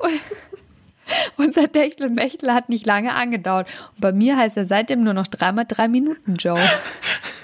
Unser 1.38 1.72
Techtelmechtel 1.72 2.54
hat 2.54 2.70
nicht 2.70 2.86
lange 2.86 3.14
angedauert. 3.14 3.68
Und 3.96 4.02
bei 4.02 4.12
mir 4.12 4.38
heißt 4.38 4.58
er 4.58 4.66
seitdem 4.66 5.04
nur 5.04 5.14
noch 5.14 5.28
dreimal 5.28 5.66
drei 5.68 5.88
Minuten, 5.88 6.36
Joe. 6.36 6.60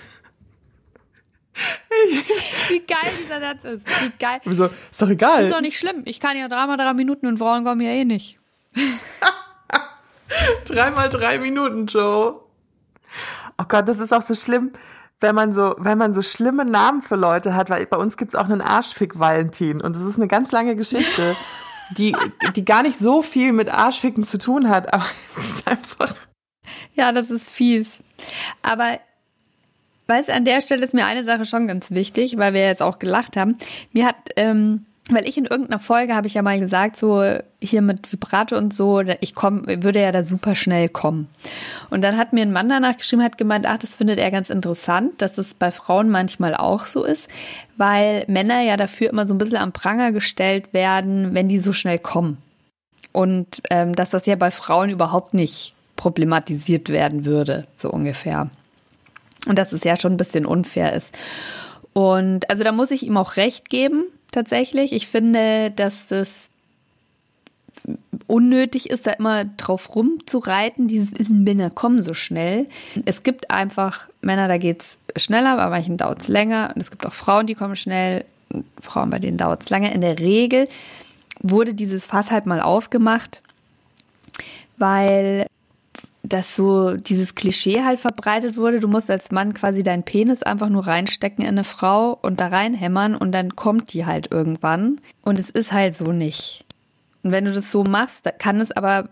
Wie 2.70 2.80
geil 2.80 3.12
dieser 3.22 3.40
Satz 3.40 3.64
ist. 3.64 3.88
Wie 4.02 4.12
geil. 4.20 4.42
Wieso? 4.44 4.66
Ist 4.66 5.02
doch 5.02 5.10
egal. 5.10 5.44
Ist 5.44 5.54
doch 5.54 5.62
nicht 5.62 5.78
schlimm. 5.78 6.02
Ich 6.06 6.20
kann 6.20 6.38
ja 6.38 6.48
dreimal 6.48 6.78
drei 6.78 6.94
Minuten 6.94 7.28
und 7.28 7.38
Frauen 7.38 7.64
kommen 7.64 7.82
ja 7.82 7.92
eh 7.92 8.06
nicht. 8.06 8.38
dreimal 10.66 11.10
drei 11.10 11.38
Minuten, 11.38 11.86
Joe. 11.86 12.40
Oh 13.60 13.66
Gott, 13.68 13.88
das 13.88 14.00
ist 14.00 14.14
auch 14.14 14.24
so 14.24 14.34
schlimm, 14.34 14.72
wenn 15.20 15.36
man 15.36 15.54
so, 15.54 15.76
wenn 15.78 15.98
man 15.98 16.14
so 16.14 16.22
schlimme 16.22 16.66
Namen 16.66 17.02
für 17.02 17.16
Leute 17.16 17.54
hat, 17.54 17.70
weil 17.70 17.86
bei 17.86 17.98
uns 17.98 18.18
gibt's 18.18 18.36
auch 18.36 18.46
einen 18.46 18.62
Arschfick 18.62 19.20
Valentin 19.20 19.80
und 19.80 19.96
das 19.96 20.04
ist 20.04 20.18
eine 20.18 20.28
ganz 20.28 20.52
lange 20.52 20.76
Geschichte, 20.76 21.36
die, 21.98 22.16
die 22.56 22.66
gar 22.66 22.82
nicht 22.82 22.98
so 22.98 23.22
viel 23.22 23.54
mit 23.54 23.72
Arschficken 23.72 24.24
zu 24.24 24.40
tun 24.40 24.70
hat, 24.70 24.92
aber 24.94 25.06
es 25.38 25.50
ist 25.50 25.68
einfach. 25.68 26.16
Ja, 26.96 27.12
das 27.12 27.30
ist 27.30 27.50
fies. 27.50 28.00
Aber 28.62 29.00
Weißt 30.08 30.30
an 30.30 30.46
der 30.46 30.62
Stelle 30.62 30.84
ist 30.84 30.94
mir 30.94 31.06
eine 31.06 31.24
Sache 31.24 31.46
schon 31.46 31.68
ganz 31.68 31.92
wichtig, 31.92 32.38
weil 32.38 32.54
wir 32.54 32.66
jetzt 32.66 32.82
auch 32.82 33.00
gelacht 33.00 33.38
haben. 33.38 33.58
Mir 33.94 34.06
hat, 34.06 34.16
ähm, 34.36 34.86
weil 35.10 35.28
ich 35.28 35.38
in 35.38 35.46
irgendeiner 35.46 35.80
Folge 35.80 36.16
habe 36.16 36.28
ich 36.28 36.34
ja 36.34 36.42
mal 36.42 36.60
gesagt, 36.60 36.96
so 36.98 37.24
hier 37.62 37.82
mit 37.82 38.12
Vibrato 38.12 38.58
und 38.58 38.74
so, 38.74 39.02
ich 39.20 39.36
komm, 39.36 39.66
würde 39.68 40.02
ja 40.02 40.12
da 40.12 40.24
super 40.24 40.56
schnell 40.56 40.88
kommen. 40.88 41.28
Und 41.90 42.02
dann 42.04 42.18
hat 42.18 42.32
mir 42.32 42.42
ein 42.42 42.54
Mann 42.54 42.70
danach 42.70 42.98
geschrieben, 42.98 43.24
hat 43.24 43.38
gemeint, 43.38 43.66
ach, 43.66 43.78
das 43.78 43.96
findet 43.96 44.20
er 44.20 44.32
ganz 44.32 44.50
interessant, 44.50 45.22
dass 45.22 45.34
das 45.34 45.54
bei 45.54 45.72
Frauen 45.72 46.10
manchmal 46.10 46.56
auch 46.56 46.86
so 46.86 47.04
ist, 47.04 47.28
weil 47.76 48.24
Männer 48.28 48.62
ja 48.62 48.78
dafür 48.78 49.10
immer 49.10 49.26
so 49.26 49.34
ein 49.34 49.38
bisschen 49.38 49.58
am 49.58 49.74
Pranger 49.74 50.14
gestellt 50.14 50.74
werden, 50.74 51.34
wenn 51.34 51.50
die 51.50 51.60
so 51.60 51.74
schnell 51.74 52.00
kommen. 52.00 52.38
Und 53.12 53.62
ähm, 53.70 53.94
dass 53.94 54.10
das 54.10 54.26
ja 54.26 54.36
bei 54.36 54.52
Frauen 54.52 54.90
überhaupt 54.90 55.34
nicht 55.34 55.76
problematisiert 55.96 56.90
werden 56.90 57.26
würde, 57.26 57.68
so 57.76 57.90
ungefähr. 57.90 58.50
Und 59.48 59.60
dass 59.60 59.74
es 59.74 59.84
ja 59.84 59.98
schon 60.00 60.14
ein 60.14 60.18
bisschen 60.18 60.46
unfair 60.46 60.94
ist. 60.94 61.18
Und 61.94 62.50
also 62.50 62.64
da 62.64 62.72
muss 62.72 62.92
ich 62.92 63.06
ihm 63.06 63.18
auch 63.18 63.36
recht 63.36 63.70
geben, 63.70 64.06
tatsächlich. 64.32 64.94
Ich 64.94 65.08
finde, 65.08 65.72
dass 65.72 66.08
das 66.08 66.50
unnötig 68.28 68.90
ist, 68.90 69.08
da 69.08 69.12
immer 69.12 69.46
drauf 69.46 69.96
rumzureiten, 69.96 70.88
diese 70.88 71.12
Männer 71.34 71.70
kommen 71.70 72.02
so 72.02 72.14
schnell. 72.14 72.66
Es 73.06 73.24
gibt 73.24 73.52
einfach 73.52 74.08
Männer, 74.22 74.48
da 74.48 74.58
geht's 74.58 74.98
schneller, 75.18 75.58
bei 75.58 75.70
manchen 75.70 75.98
dauert's 75.98 76.28
länger. 76.28 76.72
Und 76.74 76.82
es 76.82 76.92
gibt 76.92 77.06
auch 77.06 77.14
Frauen, 77.14 77.46
die 77.46 77.56
kommen 77.56 77.76
schnell, 77.76 78.26
Frauen, 78.82 79.10
bei 79.10 79.20
denen 79.20 79.38
dauert's 79.38 79.70
länger. 79.70 79.92
In 79.92 80.02
der 80.02 80.20
Regel 80.20 80.68
wurde 81.42 81.74
dieses 81.74 82.06
Fass 82.06 82.32
halt 82.32 82.46
mal 82.46 82.62
aufgemacht, 82.62 83.42
weil 84.78 85.46
dass 86.24 86.56
so 86.56 86.96
dieses 86.96 87.36
Klischee 87.36 87.84
halt 87.84 88.00
verbreitet 88.00 88.56
wurde, 88.56 88.80
du 88.80 88.88
musst 88.88 89.12
als 89.12 89.32
Mann 89.32 89.54
quasi 89.54 89.84
deinen 89.84 90.04
Penis 90.04 90.42
einfach 90.42 90.70
nur 90.70 90.88
reinstecken 90.88 91.44
in 91.44 91.52
eine 91.52 91.66
Frau 91.66 92.18
und 92.22 92.40
da 92.40 92.48
reinhämmern 92.48 93.16
und 93.16 93.34
dann 93.34 93.58
kommt 93.58 93.94
die 93.94 94.06
halt 94.06 94.32
irgendwann. 94.32 95.02
Und 95.24 95.38
es 95.38 95.50
ist 95.50 95.74
halt 95.74 95.98
so 95.98 96.14
nicht. 96.14 96.64
Und 97.24 97.32
wenn 97.32 97.46
du 97.46 97.52
das 97.52 97.70
so 97.72 97.84
machst, 97.84 98.30
kann 98.40 98.62
es 98.62 98.72
aber 98.72 99.10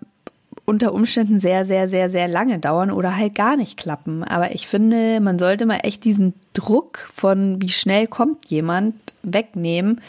unter 0.66 0.94
Umständen 0.94 1.40
sehr, 1.40 1.66
sehr, 1.66 1.90
sehr, 1.90 2.10
sehr 2.10 2.30
lange 2.30 2.60
dauern 2.60 2.92
oder 2.92 3.18
halt 3.18 3.36
gar 3.36 3.58
nicht 3.58 3.78
klappen. 3.78 4.24
Aber 4.24 4.56
ich 4.56 4.68
finde, 4.68 5.20
man 5.20 5.38
sollte 5.38 5.66
mal 5.66 5.80
echt 5.84 6.06
diesen 6.06 6.34
Druck 6.54 7.10
von 7.14 7.62
wie 7.62 7.70
schnell 7.70 8.08
kommt 8.08 8.50
jemand 8.50 8.96
wegnehmen. 9.22 10.00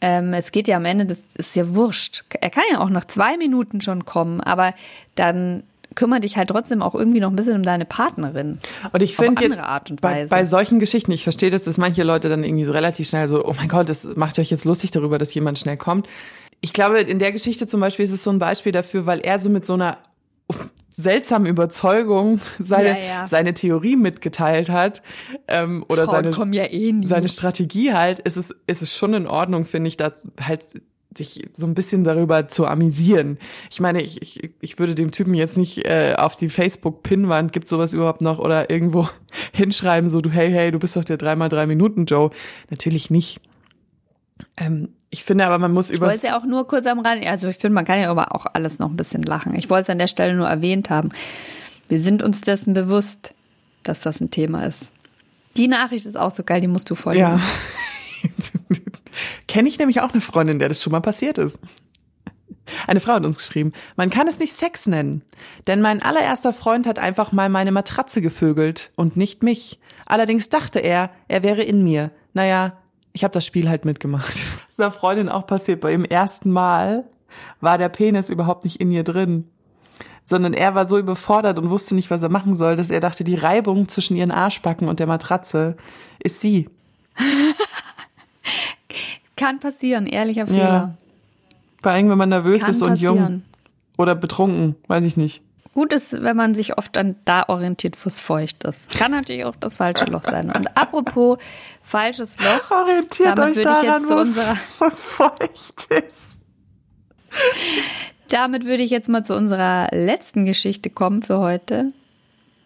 Ähm, 0.00 0.34
es 0.34 0.50
geht 0.50 0.66
ja 0.66 0.76
am 0.76 0.84
Ende, 0.84 1.06
das 1.06 1.20
ist 1.34 1.54
ja 1.54 1.72
wurscht. 1.74 2.24
Er 2.40 2.50
kann 2.50 2.64
ja 2.72 2.80
auch 2.80 2.90
nach 2.90 3.04
zwei 3.04 3.36
Minuten 3.36 3.80
schon 3.80 4.04
kommen, 4.04 4.40
aber 4.40 4.74
dann 5.14 5.62
kümmere 5.94 6.20
dich 6.20 6.36
halt 6.36 6.50
trotzdem 6.50 6.82
auch 6.82 6.94
irgendwie 6.94 7.20
noch 7.20 7.30
ein 7.30 7.36
bisschen 7.36 7.56
um 7.56 7.62
deine 7.62 7.84
Partnerin. 7.84 8.58
Und 8.92 9.02
ich 9.02 9.16
finde 9.16 9.42
jetzt 9.44 9.62
bei, 10.00 10.26
bei, 10.26 10.44
solchen 10.44 10.78
Geschichten, 10.78 11.12
ich 11.12 11.22
verstehe 11.22 11.50
das, 11.50 11.64
dass 11.64 11.78
manche 11.78 12.02
Leute 12.02 12.28
dann 12.28 12.44
irgendwie 12.44 12.64
so 12.64 12.72
relativ 12.72 13.08
schnell 13.08 13.28
so, 13.28 13.44
oh 13.44 13.54
mein 13.56 13.68
Gott, 13.68 13.88
das 13.88 14.16
macht 14.16 14.38
euch 14.38 14.50
jetzt 14.50 14.64
lustig 14.64 14.90
darüber, 14.90 15.18
dass 15.18 15.32
jemand 15.34 15.58
schnell 15.58 15.76
kommt. 15.76 16.08
Ich 16.60 16.72
glaube, 16.72 17.00
in 17.00 17.18
der 17.18 17.32
Geschichte 17.32 17.66
zum 17.66 17.80
Beispiel 17.80 18.04
ist 18.04 18.12
es 18.12 18.22
so 18.22 18.30
ein 18.30 18.38
Beispiel 18.38 18.72
dafür, 18.72 19.06
weil 19.06 19.20
er 19.20 19.38
so 19.38 19.50
mit 19.50 19.66
so 19.66 19.74
einer 19.74 19.98
seltsamen 20.90 21.46
Überzeugung 21.46 22.40
seine, 22.58 22.90
ja, 22.90 23.04
ja. 23.04 23.26
seine 23.26 23.54
Theorie 23.54 23.96
mitgeteilt 23.96 24.68
hat 24.68 25.02
ähm, 25.48 25.84
oder 25.88 26.06
seine, 26.06 26.30
ja 26.52 26.64
eh 26.64 26.94
seine 27.04 27.28
Strategie 27.28 27.92
halt, 27.92 28.20
ist 28.20 28.36
es, 28.36 28.62
ist 28.66 28.82
es 28.82 28.94
schon 28.94 29.14
in 29.14 29.26
Ordnung, 29.26 29.64
finde 29.64 29.88
ich, 29.88 29.96
da 29.96 30.12
halt 30.40 30.62
sich 31.16 31.48
so 31.52 31.66
ein 31.66 31.74
bisschen 31.74 32.04
darüber 32.04 32.48
zu 32.48 32.66
amüsieren. 32.66 33.38
Ich 33.70 33.80
meine, 33.80 34.02
ich, 34.02 34.22
ich, 34.22 34.54
ich 34.60 34.78
würde 34.78 34.94
dem 34.94 35.10
Typen 35.10 35.34
jetzt 35.34 35.56
nicht 35.56 35.84
äh, 35.86 36.14
auf 36.16 36.36
die 36.36 36.48
Facebook-Pinwand, 36.48 37.52
gibt 37.52 37.68
sowas 37.68 37.92
überhaupt 37.92 38.20
noch, 38.22 38.38
oder 38.38 38.70
irgendwo 38.70 39.08
hinschreiben, 39.52 40.08
so 40.08 40.20
du, 40.20 40.30
hey, 40.30 40.50
hey, 40.50 40.70
du 40.70 40.78
bist 40.78 40.96
doch 40.96 41.04
der 41.04 41.16
dreimal 41.16 41.48
drei 41.48 41.66
Minuten 41.66 42.06
Joe. 42.06 42.30
Natürlich 42.70 43.10
nicht. 43.10 43.40
Ähm, 44.56 44.88
Ich 45.10 45.24
finde 45.24 45.46
aber, 45.46 45.58
man 45.58 45.72
muss 45.72 45.90
Ich 45.90 45.96
über. 45.98 46.06
wollte 46.06 46.16
es 46.18 46.22
ja 46.22 46.38
auch 46.38 46.44
nur 46.44 46.66
kurz 46.66 46.86
am 46.86 47.00
Rand, 47.00 47.24
also 47.26 47.48
ich 47.48 47.56
finde, 47.56 47.74
man 47.74 47.84
kann 47.84 48.00
ja 48.00 48.10
aber 48.10 48.34
auch 48.34 48.46
alles 48.52 48.78
noch 48.78 48.88
ein 48.90 48.96
bisschen 48.96 49.22
lachen. 49.22 49.54
Ich 49.54 49.68
wollte 49.70 49.82
es 49.84 49.90
an 49.90 49.98
der 49.98 50.08
Stelle 50.08 50.34
nur 50.34 50.48
erwähnt 50.48 50.88
haben. 50.90 51.10
Wir 51.88 52.00
sind 52.00 52.22
uns 52.22 52.40
dessen 52.40 52.72
bewusst, 52.72 53.34
dass 53.82 54.00
das 54.00 54.20
ein 54.20 54.30
Thema 54.30 54.64
ist. 54.66 54.92
Die 55.58 55.68
Nachricht 55.68 56.06
ist 56.06 56.18
auch 56.18 56.30
so 56.30 56.42
geil, 56.44 56.62
die 56.62 56.68
musst 56.68 56.88
du 56.90 56.94
vorlesen. 56.94 57.26
Ja. 57.28 57.40
Kenne 59.48 59.68
ich 59.68 59.78
nämlich 59.78 60.00
auch 60.00 60.12
eine 60.12 60.20
Freundin, 60.20 60.58
der 60.58 60.68
das 60.68 60.82
schon 60.82 60.92
mal 60.92 61.00
passiert 61.00 61.38
ist. 61.38 61.58
Eine 62.86 63.00
Frau 63.00 63.14
hat 63.14 63.24
uns 63.24 63.38
geschrieben, 63.38 63.72
man 63.96 64.10
kann 64.10 64.28
es 64.28 64.38
nicht 64.38 64.52
Sex 64.52 64.86
nennen, 64.86 65.22
denn 65.66 65.80
mein 65.80 66.02
allererster 66.02 66.52
Freund 66.52 66.86
hat 66.86 66.98
einfach 66.98 67.32
mal 67.32 67.48
meine 67.48 67.72
Matratze 67.72 68.22
gevögelt 68.22 68.92
und 68.94 69.16
nicht 69.16 69.42
mich. 69.42 69.80
Allerdings 70.06 70.48
dachte 70.48 70.78
er, 70.78 71.10
er 71.28 71.42
wäre 71.42 71.62
in 71.62 71.82
mir. 71.82 72.10
Naja, 72.34 72.78
ich 73.12 73.24
habe 73.24 73.32
das 73.32 73.44
Spiel 73.46 73.68
halt 73.68 73.84
mitgemacht. 73.84 74.32
Das 74.72 74.78
ist 74.78 74.80
einer 74.80 74.90
Freundin 74.90 75.28
auch 75.28 75.46
passiert. 75.46 75.82
Bei 75.82 75.90
ihrem 75.90 76.06
ersten 76.06 76.50
Mal 76.50 77.04
war 77.60 77.76
der 77.76 77.90
Penis 77.90 78.30
überhaupt 78.30 78.64
nicht 78.64 78.80
in 78.80 78.90
ihr 78.90 79.04
drin, 79.04 79.50
sondern 80.24 80.54
er 80.54 80.74
war 80.74 80.86
so 80.86 80.96
überfordert 80.96 81.58
und 81.58 81.68
wusste 81.68 81.94
nicht, 81.94 82.10
was 82.10 82.22
er 82.22 82.30
machen 82.30 82.54
soll, 82.54 82.74
dass 82.74 82.88
er 82.88 83.00
dachte, 83.00 83.22
die 83.22 83.34
Reibung 83.34 83.86
zwischen 83.88 84.16
ihren 84.16 84.30
Arschbacken 84.30 84.88
und 84.88 84.98
der 84.98 85.06
Matratze 85.06 85.76
ist 86.20 86.40
sie. 86.40 86.70
Kann 89.36 89.60
passieren, 89.60 90.06
ehrlicher 90.06 90.42
Ja. 90.42 90.46
Fehler. 90.46 90.98
Vor 91.82 91.92
allem, 91.92 92.08
wenn 92.10 92.18
man 92.18 92.28
nervös 92.28 92.62
Kann 92.62 92.70
ist 92.70 92.82
und 92.82 92.96
jung. 93.00 93.16
passieren. 93.18 93.44
Oder 93.98 94.14
betrunken, 94.14 94.76
weiß 94.88 95.04
ich 95.04 95.16
nicht. 95.16 95.42
Gut 95.74 95.92
ist, 95.94 96.22
wenn 96.22 96.36
man 96.36 96.52
sich 96.54 96.76
oft 96.76 96.94
dann 96.96 97.16
da 97.24 97.44
orientiert, 97.48 97.96
wo 98.04 98.08
es 98.08 98.20
feucht 98.20 98.64
ist. 98.64 98.90
Kann 98.90 99.10
natürlich 99.12 99.44
auch 99.46 99.56
das 99.56 99.76
falsche 99.76 100.04
Loch 100.04 100.22
sein. 100.22 100.50
Und 100.50 100.76
apropos 100.76 101.38
falsches 101.82 102.36
Loch, 102.40 102.70
Orientiert 102.70 103.38
damit 103.38 103.50
euch 103.52 103.56
würde 103.56 103.70
ich 103.80 103.86
daran, 103.86 104.02
jetzt 104.02 104.08
zu 104.08 104.14
was, 104.14 104.20
unserer, 104.20 104.56
was 104.78 105.02
feucht 105.02 105.86
ist. 105.90 106.38
damit 108.28 108.64
würde 108.66 108.82
ich 108.82 108.90
jetzt 108.90 109.08
mal 109.08 109.24
zu 109.24 109.34
unserer 109.34 109.88
letzten 109.92 110.44
Geschichte 110.44 110.90
kommen 110.90 111.22
für 111.22 111.38
heute, 111.38 111.92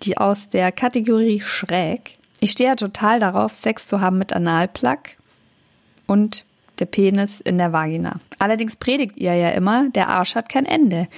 die 0.02 0.18
aus 0.18 0.48
der 0.48 0.72
Kategorie 0.72 1.40
schräg. 1.40 2.12
Ich 2.40 2.52
stehe 2.52 2.70
ja 2.70 2.76
total 2.76 3.20
darauf, 3.20 3.52
Sex 3.52 3.86
zu 3.86 4.00
haben 4.00 4.18
mit 4.18 4.32
Analplug 4.32 4.98
und 6.06 6.44
der 6.78 6.86
Penis 6.86 7.40
in 7.40 7.58
der 7.58 7.72
Vagina. 7.72 8.20
Allerdings 8.38 8.76
predigt 8.76 9.16
ihr 9.16 9.34
ja 9.34 9.50
immer, 9.50 9.88
der 9.90 10.08
Arsch 10.08 10.34
hat 10.34 10.48
kein 10.48 10.66
Ende. 10.66 11.08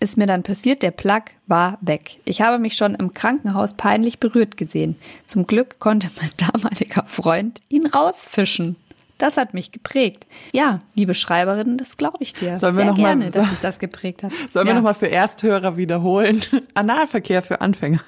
Ist 0.00 0.16
mir 0.16 0.26
dann 0.26 0.42
passiert, 0.42 0.82
der 0.82 0.90
Plug 0.90 1.22
war 1.46 1.78
weg. 1.80 2.16
Ich 2.24 2.40
habe 2.40 2.58
mich 2.58 2.74
schon 2.74 2.94
im 2.94 3.14
Krankenhaus 3.14 3.74
peinlich 3.74 4.18
berührt 4.18 4.56
gesehen. 4.56 4.96
Zum 5.24 5.46
Glück 5.46 5.78
konnte 5.78 6.08
mein 6.20 6.30
damaliger 6.52 7.04
Freund 7.06 7.60
ihn 7.68 7.86
rausfischen. 7.86 8.76
Das 9.18 9.36
hat 9.36 9.54
mich 9.54 9.70
geprägt. 9.70 10.26
Ja, 10.52 10.80
liebe 10.94 11.14
Schreiberin, 11.14 11.78
das 11.78 11.96
glaube 11.96 12.18
ich 12.18 12.34
dir. 12.34 12.58
Sollen 12.58 12.74
wir 12.74 12.82
Sehr 12.82 12.90
noch 12.90 12.96
mal- 12.96 13.16
gerne, 13.16 13.30
dass 13.30 13.50
sich 13.50 13.60
das 13.60 13.78
geprägt 13.78 14.24
hat. 14.24 14.32
Sollen 14.50 14.66
ja. 14.66 14.72
wir 14.72 14.74
nochmal 14.74 14.94
für 14.94 15.08
Ersthörer 15.08 15.76
wiederholen? 15.76 16.42
Analverkehr 16.74 17.42
für 17.42 17.60
Anfänger. 17.60 18.00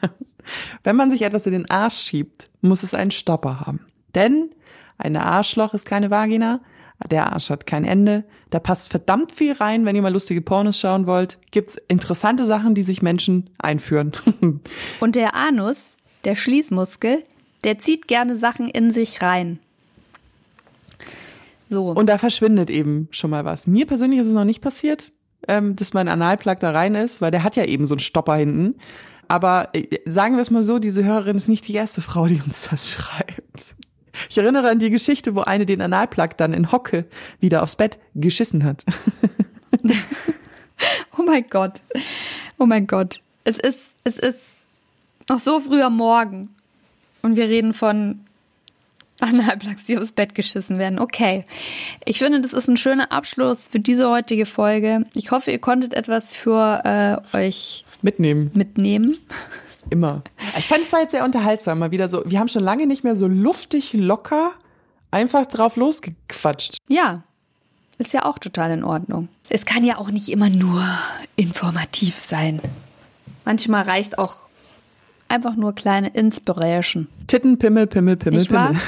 Wenn 0.83 0.97
man 0.97 1.13
sich 1.13 1.23
etwas 1.23 1.47
in 1.47 1.53
den 1.53 1.71
Arsch 1.71 1.99
schiebt, 1.99 2.47
muss 2.63 2.83
es 2.83 2.95
einen 2.95 3.13
Stopper 3.13 3.61
haben. 3.61 3.87
Denn 4.17 4.51
ein 4.99 5.17
Arschloch 5.17 5.75
ist 5.75 5.87
keine 5.87 6.11
Vagina, 6.11 6.61
der 7.11 7.33
Arsch 7.33 7.51
hat 7.51 7.67
kein 7.67 7.85
Ende. 7.85 8.25
Da 8.51 8.61
passt 8.61 8.91
verdammt 8.91 9.33
viel 9.33 9.53
rein, 9.53 9.85
wenn 9.85 9.97
ihr 9.97 10.03
mal 10.03 10.13
lustige 10.13 10.41
Pornos 10.41 10.79
schauen 10.79 11.07
wollt. 11.07 11.39
Gibt's 11.51 11.77
interessante 11.89 12.47
Sachen, 12.47 12.75
die 12.75 12.83
sich 12.83 13.03
Menschen 13.03 13.51
einführen. 13.59 14.13
Und 15.01 15.17
der 15.17 15.35
Anus, 15.35 15.97
der 16.25 16.37
Schließmuskel, 16.37 17.23
der 17.65 17.79
zieht 17.79 18.09
gerne 18.09 18.37
Sachen 18.37 18.69
in 18.69 18.93
sich 18.93 19.23
rein. 19.23 19.59
So. 21.69 21.89
Und 21.89 22.07
da 22.07 22.19
verschwindet 22.19 22.71
eben 22.71 23.09
schon 23.11 23.31
mal 23.31 23.45
was. 23.45 23.67
Mir 23.67 23.87
persönlich 23.87 24.21
ist 24.21 24.29
es 24.29 24.35
noch 24.35 24.45
nicht 24.45 24.61
passiert, 24.61 25.13
ähm, 25.49 25.75
dass 25.77 25.95
mein 25.95 26.09
Analplug 26.09 26.61
da 26.61 26.71
rein 26.71 26.95
ist, 26.95 27.21
weil 27.21 27.31
der 27.31 27.43
hat 27.43 27.57
ja 27.57 27.65
eben 27.65 27.87
so 27.87 27.95
einen 27.95 28.01
Stopper 28.01 28.37
hinten. 28.37 28.77
Aber 29.29 29.71
äh, 29.73 29.99
sagen 30.07 30.37
wir 30.37 30.43
es 30.43 30.51
mal 30.51 30.63
so, 30.63 30.79
diese 30.79 31.05
Hörerin 31.05 31.37
ist 31.37 31.49
nicht 31.49 31.67
die 31.67 31.75
erste 31.75 32.03
Frau, 32.03 32.27
die 32.27 32.41
uns 32.41 32.69
das 32.71 32.91
schreibt. 32.93 33.75
Ich 34.29 34.39
erinnere 34.39 34.71
an 34.71 34.79
die 34.79 34.91
Geschichte, 34.91 35.35
wo 35.35 35.41
eine 35.41 35.67
den 35.67 35.81
Analplug 35.81 36.37
dann 36.37 36.53
in 36.53 36.73
Hocke 36.73 37.07
wieder 37.41 37.63
aufs 37.63 37.77
Bett 37.77 37.99
geschissen 38.15 38.65
hat. 38.65 38.85
Oh 41.17 41.23
mein 41.23 41.47
Gott. 41.49 41.81
Oh 42.59 42.67
mein 42.67 42.87
Gott. 42.87 43.21
Es 43.45 43.59
ist, 43.59 43.97
es 44.05 44.19
ist 44.19 44.41
noch 45.29 45.39
so 45.39 45.61
früh 45.61 45.83
am 45.83 45.97
Morgen. 45.97 46.49
Und 47.23 47.37
wir 47.37 47.49
reden 47.49 47.73
von 47.73 48.21
Analplugs, 49.21 49.85
die 49.85 49.97
aufs 49.97 50.13
Bett 50.13 50.35
geschissen 50.35 50.79
werden. 50.79 50.99
Okay. 50.99 51.45
Ich 52.05 52.19
finde, 52.19 52.41
das 52.41 52.53
ist 52.53 52.69
ein 52.69 52.77
schöner 52.77 53.13
Abschluss 53.13 53.69
für 53.69 53.81
diese 53.81 54.11
heutige 54.11 54.45
Folge. 54.45 55.05
Ich 55.15 55.31
hoffe, 55.31 55.51
ihr 55.51 55.59
konntet 55.59 55.95
etwas 55.95 56.37
für 56.37 56.83
äh, 57.33 57.37
euch 57.37 57.85
Mitnehmen, 58.03 58.51
mitnehmen. 58.55 59.17
Immer. 59.91 60.23
Ich 60.59 60.69
fand 60.69 60.83
es 60.83 60.93
war 60.93 61.01
jetzt 61.01 61.13
sehr 61.13 61.25
unterhaltsam, 61.25 61.79
mal 61.79 61.91
wieder 61.91 62.09
so. 62.09 62.23
Wir 62.27 62.39
haben 62.41 62.49
schon 62.49 62.63
lange 62.63 62.87
nicht 62.87 63.05
mehr 63.05 63.17
so 63.17 63.27
luftig, 63.27 63.93
locker 63.95 64.53
einfach 65.11 65.47
drauf 65.47 65.77
losgequatscht. 65.77 66.79
Ja, 66.89 67.23
ist 67.99 68.13
ja 68.13 68.25
auch 68.25 68.39
total 68.39 68.73
in 68.73 68.85
Ordnung. 68.85 69.29
Es 69.49 69.65
kann 69.65 69.85
ja 69.85 69.99
auch 69.99 70.11
nicht 70.11 70.29
immer 70.29 70.51
nur 70.51 70.83
informativ 71.37 72.15
sein. 72.17 72.61
Manchmal 73.45 73.85
reicht 73.85 74.19
auch 74.19 74.37
einfach 75.29 75.55
nur 75.55 75.75
kleine 75.75 76.09
Inspiration. 76.09 77.09
Titten, 77.27 77.59
Pimmel, 77.59 77.87
Pimmel, 77.87 78.17
Pimmel? 78.17 78.45
Pimmel. 78.45 78.77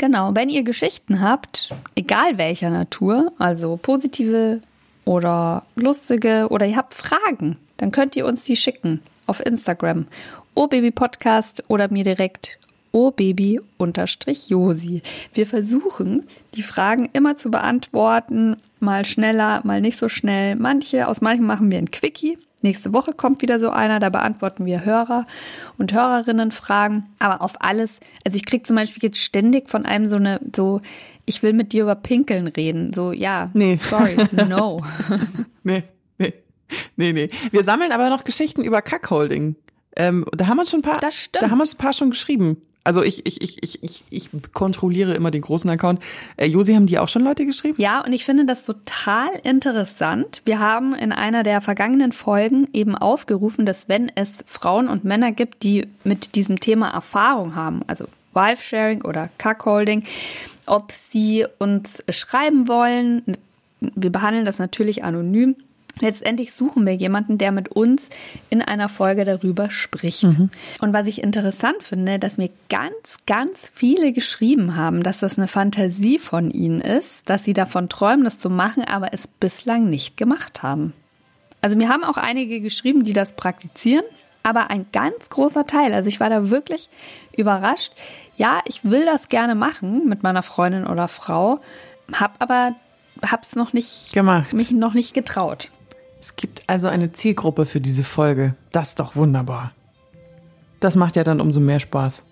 Genau, 0.00 0.30
wenn 0.34 0.48
ihr 0.48 0.62
Geschichten 0.62 1.20
habt, 1.20 1.74
egal 1.94 2.38
welcher 2.38 2.70
Natur, 2.70 3.34
also 3.38 3.76
positive 3.76 4.62
oder 5.04 5.66
lustige 5.76 6.46
oder 6.48 6.64
ihr 6.64 6.78
habt 6.78 6.94
Fragen, 6.94 7.58
dann 7.76 7.90
könnt 7.90 8.16
ihr 8.16 8.24
uns 8.24 8.44
die 8.44 8.56
schicken 8.56 9.02
auf 9.30 9.44
Instagram. 9.44 10.06
Obabypodcast 10.54 11.64
oder 11.68 11.90
mir 11.90 12.04
direkt 12.04 12.58
obaby-josi. 12.92 15.02
Wir 15.32 15.46
versuchen, 15.46 16.20
die 16.54 16.62
Fragen 16.62 17.08
immer 17.12 17.36
zu 17.36 17.50
beantworten, 17.50 18.56
mal 18.80 19.04
schneller, 19.04 19.60
mal 19.64 19.80
nicht 19.80 19.98
so 19.98 20.08
schnell. 20.08 20.56
Manche, 20.56 21.08
aus 21.08 21.20
manchen 21.20 21.46
machen 21.46 21.70
wir 21.70 21.78
ein 21.78 21.90
Quickie. 21.90 22.38
Nächste 22.62 22.92
Woche 22.92 23.14
kommt 23.14 23.40
wieder 23.40 23.58
so 23.58 23.70
einer, 23.70 24.00
da 24.00 24.10
beantworten 24.10 24.66
wir 24.66 24.84
Hörer 24.84 25.24
und 25.78 25.94
Hörerinnen 25.94 26.50
Fragen. 26.50 27.06
Aber 27.18 27.40
auf 27.42 27.54
alles, 27.60 28.00
also 28.26 28.36
ich 28.36 28.44
kriege 28.44 28.64
zum 28.64 28.76
Beispiel 28.76 29.02
jetzt 29.02 29.18
ständig 29.20 29.70
von 29.70 29.86
einem 29.86 30.08
so 30.08 30.16
eine, 30.16 30.40
so, 30.54 30.82
ich 31.24 31.42
will 31.42 31.54
mit 31.54 31.72
dir 31.72 31.84
über 31.84 31.94
Pinkeln 31.94 32.48
reden. 32.48 32.92
So, 32.92 33.12
ja, 33.12 33.50
Nee. 33.54 33.76
sorry, 33.76 34.16
no. 34.48 34.82
Nee, 35.62 35.84
nee, 36.96 37.12
nee. 37.12 37.30
Wir 37.50 37.64
sammeln 37.64 37.92
aber 37.92 38.10
noch 38.10 38.24
Geschichten 38.24 38.62
über 38.62 38.82
Kackholding. 38.82 39.56
Ähm, 39.96 40.24
da 40.32 40.46
haben 40.46 40.56
wir 40.56 40.66
schon 40.66 40.80
ein 40.80 40.82
paar, 40.82 41.00
Das 41.00 41.14
stimmt. 41.14 41.42
da 41.42 41.50
haben 41.50 41.58
wir 41.58 41.62
uns 41.62 41.74
ein 41.74 41.78
paar 41.78 41.92
schon 41.92 42.10
geschrieben. 42.10 42.62
Also 42.82 43.02
ich, 43.02 43.26
ich, 43.26 43.42
ich, 43.42 43.62
ich, 43.62 43.82
ich, 43.82 44.04
ich 44.10 44.30
kontrolliere 44.52 45.14
immer 45.14 45.30
den 45.30 45.42
großen 45.42 45.68
Account. 45.68 46.00
Äh, 46.38 46.46
Josi, 46.46 46.72
haben 46.72 46.86
die 46.86 46.98
auch 46.98 47.08
schon 47.08 47.22
Leute 47.22 47.44
geschrieben? 47.44 47.74
Ja, 47.78 48.02
und 48.02 48.12
ich 48.12 48.24
finde 48.24 48.46
das 48.46 48.64
total 48.64 49.28
interessant. 49.42 50.40
Wir 50.46 50.60
haben 50.60 50.94
in 50.94 51.12
einer 51.12 51.42
der 51.42 51.60
vergangenen 51.60 52.12
Folgen 52.12 52.68
eben 52.72 52.96
aufgerufen, 52.96 53.66
dass 53.66 53.88
wenn 53.88 54.10
es 54.14 54.36
Frauen 54.46 54.88
und 54.88 55.04
Männer 55.04 55.32
gibt, 55.32 55.62
die 55.62 55.88
mit 56.04 56.34
diesem 56.36 56.58
Thema 56.58 56.88
Erfahrung 56.90 57.54
haben, 57.54 57.82
also 57.86 58.06
Wife-Sharing 58.32 59.02
oder 59.02 59.28
Cuckolding, 59.36 60.04
ob 60.66 60.92
sie 60.92 61.44
uns 61.58 62.02
schreiben 62.08 62.66
wollen. 62.66 63.36
Wir 63.80 64.10
behandeln 64.10 64.46
das 64.46 64.58
natürlich 64.58 65.04
anonym. 65.04 65.54
Letztendlich 66.00 66.52
suchen 66.52 66.86
wir 66.86 66.94
jemanden, 66.94 67.38
der 67.38 67.52
mit 67.52 67.68
uns 67.68 68.08
in 68.48 68.62
einer 68.62 68.88
Folge 68.88 69.24
darüber 69.24 69.70
spricht. 69.70 70.24
Und 70.24 70.92
was 70.92 71.06
ich 71.06 71.22
interessant 71.22 71.82
finde, 71.82 72.18
dass 72.18 72.38
mir 72.38 72.50
ganz, 72.68 73.18
ganz 73.26 73.70
viele 73.74 74.12
geschrieben 74.12 74.76
haben, 74.76 75.02
dass 75.02 75.18
das 75.18 75.38
eine 75.38 75.48
Fantasie 75.48 76.18
von 76.18 76.50
ihnen 76.50 76.80
ist, 76.80 77.28
dass 77.28 77.44
sie 77.44 77.52
davon 77.52 77.88
träumen, 77.88 78.24
das 78.24 78.38
zu 78.38 78.50
machen, 78.50 78.84
aber 78.84 79.08
es 79.12 79.28
bislang 79.28 79.90
nicht 79.90 80.16
gemacht 80.16 80.62
haben. 80.62 80.94
Also 81.60 81.76
mir 81.76 81.88
haben 81.88 82.04
auch 82.04 82.16
einige 82.16 82.60
geschrieben, 82.60 83.04
die 83.04 83.12
das 83.12 83.34
praktizieren, 83.34 84.04
aber 84.42 84.70
ein 84.70 84.86
ganz 84.92 85.28
großer 85.28 85.66
Teil, 85.66 85.92
also 85.92 86.08
ich 86.08 86.20
war 86.20 86.30
da 86.30 86.48
wirklich 86.48 86.88
überrascht. 87.36 87.92
Ja, 88.36 88.62
ich 88.66 88.84
will 88.84 89.04
das 89.04 89.28
gerne 89.28 89.54
machen 89.54 90.08
mit 90.08 90.22
meiner 90.22 90.42
Freundin 90.42 90.86
oder 90.86 91.08
Frau, 91.08 91.60
hab 92.12 92.40
aber 92.42 92.74
hab's 93.22 93.54
noch 93.54 93.74
nicht 93.74 94.12
Gemacht. 94.14 94.54
mich 94.54 94.70
noch 94.70 94.94
nicht 94.94 95.12
getraut. 95.12 95.70
Es 96.20 96.36
gibt 96.36 96.62
also 96.66 96.88
eine 96.88 97.12
Zielgruppe 97.12 97.64
für 97.64 97.80
diese 97.80 98.04
Folge. 98.04 98.54
Das 98.72 98.90
ist 98.90 99.00
doch 99.00 99.16
wunderbar. 99.16 99.72
Das 100.78 100.96
macht 100.96 101.16
ja 101.16 101.24
dann 101.24 101.40
umso 101.40 101.60
mehr 101.60 101.80
Spaß. 101.80 102.24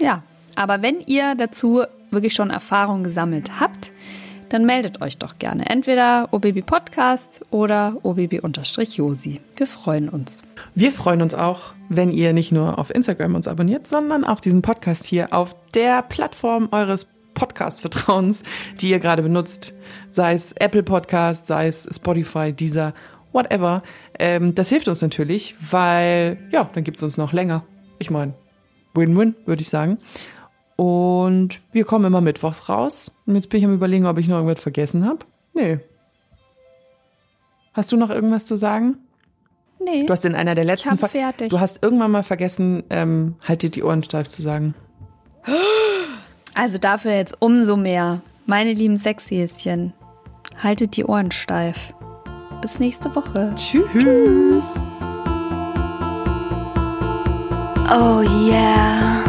Ja, 0.00 0.22
aber 0.56 0.82
wenn 0.82 1.00
ihr 1.06 1.34
dazu 1.36 1.82
wirklich 2.10 2.34
schon 2.34 2.50
Erfahrung 2.50 3.04
gesammelt 3.04 3.60
habt, 3.60 3.92
dann 4.48 4.64
meldet 4.64 5.02
euch 5.02 5.18
doch 5.18 5.38
gerne. 5.38 5.68
Entweder 5.68 6.28
OBB 6.32 6.64
Podcast 6.64 7.42
oder 7.50 7.96
OBB-Josi. 8.02 9.40
Wir 9.56 9.66
freuen 9.66 10.08
uns. 10.08 10.42
Wir 10.74 10.90
freuen 10.90 11.22
uns 11.22 11.34
auch, 11.34 11.74
wenn 11.88 12.10
ihr 12.10 12.32
nicht 12.32 12.50
nur 12.50 12.78
auf 12.78 12.90
Instagram 12.90 13.34
uns 13.34 13.46
abonniert, 13.46 13.86
sondern 13.86 14.24
auch 14.24 14.40
diesen 14.40 14.62
Podcast 14.62 15.04
hier 15.04 15.32
auf 15.32 15.54
der 15.74 16.02
Plattform 16.02 16.68
eures 16.72 17.08
Podcast-Vertrauens, 17.34 18.42
die 18.80 18.90
ihr 18.90 18.98
gerade 18.98 19.22
benutzt. 19.22 19.74
Sei 20.10 20.34
es 20.34 20.52
Apple 20.52 20.82
Podcast, 20.82 21.46
sei 21.46 21.68
es 21.68 21.88
Spotify, 21.94 22.52
dieser, 22.52 22.94
whatever. 23.38 23.82
Ähm, 24.18 24.54
das 24.54 24.68
hilft 24.68 24.88
uns 24.88 25.00
natürlich, 25.00 25.54
weil, 25.70 26.38
ja, 26.52 26.68
dann 26.74 26.84
gibt's 26.84 27.02
uns 27.02 27.16
noch 27.16 27.32
länger. 27.32 27.64
Ich 27.98 28.10
meine, 28.10 28.34
Win-Win, 28.94 29.34
würde 29.46 29.62
ich 29.62 29.68
sagen. 29.68 29.98
Und 30.76 31.60
wir 31.72 31.84
kommen 31.84 32.04
immer 32.04 32.20
mittwochs 32.20 32.68
raus. 32.68 33.10
Und 33.26 33.34
jetzt 33.34 33.48
bin 33.50 33.58
ich 33.58 33.64
am 33.64 33.72
überlegen, 33.74 34.06
ob 34.06 34.18
ich 34.18 34.28
noch 34.28 34.36
irgendwas 34.36 34.62
vergessen 34.62 35.06
habe. 35.06 35.20
Nee. 35.54 35.80
Hast 37.72 37.90
du 37.92 37.96
noch 37.96 38.10
irgendwas 38.10 38.44
zu 38.44 38.56
sagen? 38.56 38.98
Nee. 39.80 40.06
Du 40.06 40.12
hast 40.12 40.24
in 40.24 40.34
einer 40.34 40.54
der 40.56 40.64
letzten 40.64 40.98
Fol- 40.98 41.08
fertig. 41.08 41.50
Du 41.50 41.60
hast 41.60 41.82
irgendwann 41.82 42.10
mal 42.10 42.24
vergessen, 42.24 42.82
ähm, 42.90 43.36
halt 43.46 43.62
dir 43.62 43.70
die 43.70 43.82
Ohren 43.84 44.02
steif 44.02 44.26
zu 44.28 44.42
sagen. 44.42 44.74
Also 46.54 46.78
dafür 46.78 47.12
jetzt 47.12 47.36
umso 47.40 47.76
mehr. 47.76 48.20
Meine 48.46 48.72
lieben 48.72 48.96
Sexhäschen, 48.96 49.92
haltet 50.60 50.96
die 50.96 51.04
Ohren 51.04 51.30
steif. 51.30 51.94
Bis 52.60 52.78
nächste 52.80 53.14
Woche. 53.14 53.52
Tschüss. 53.54 54.74
Oh 57.90 58.20
yeah. 58.20 59.27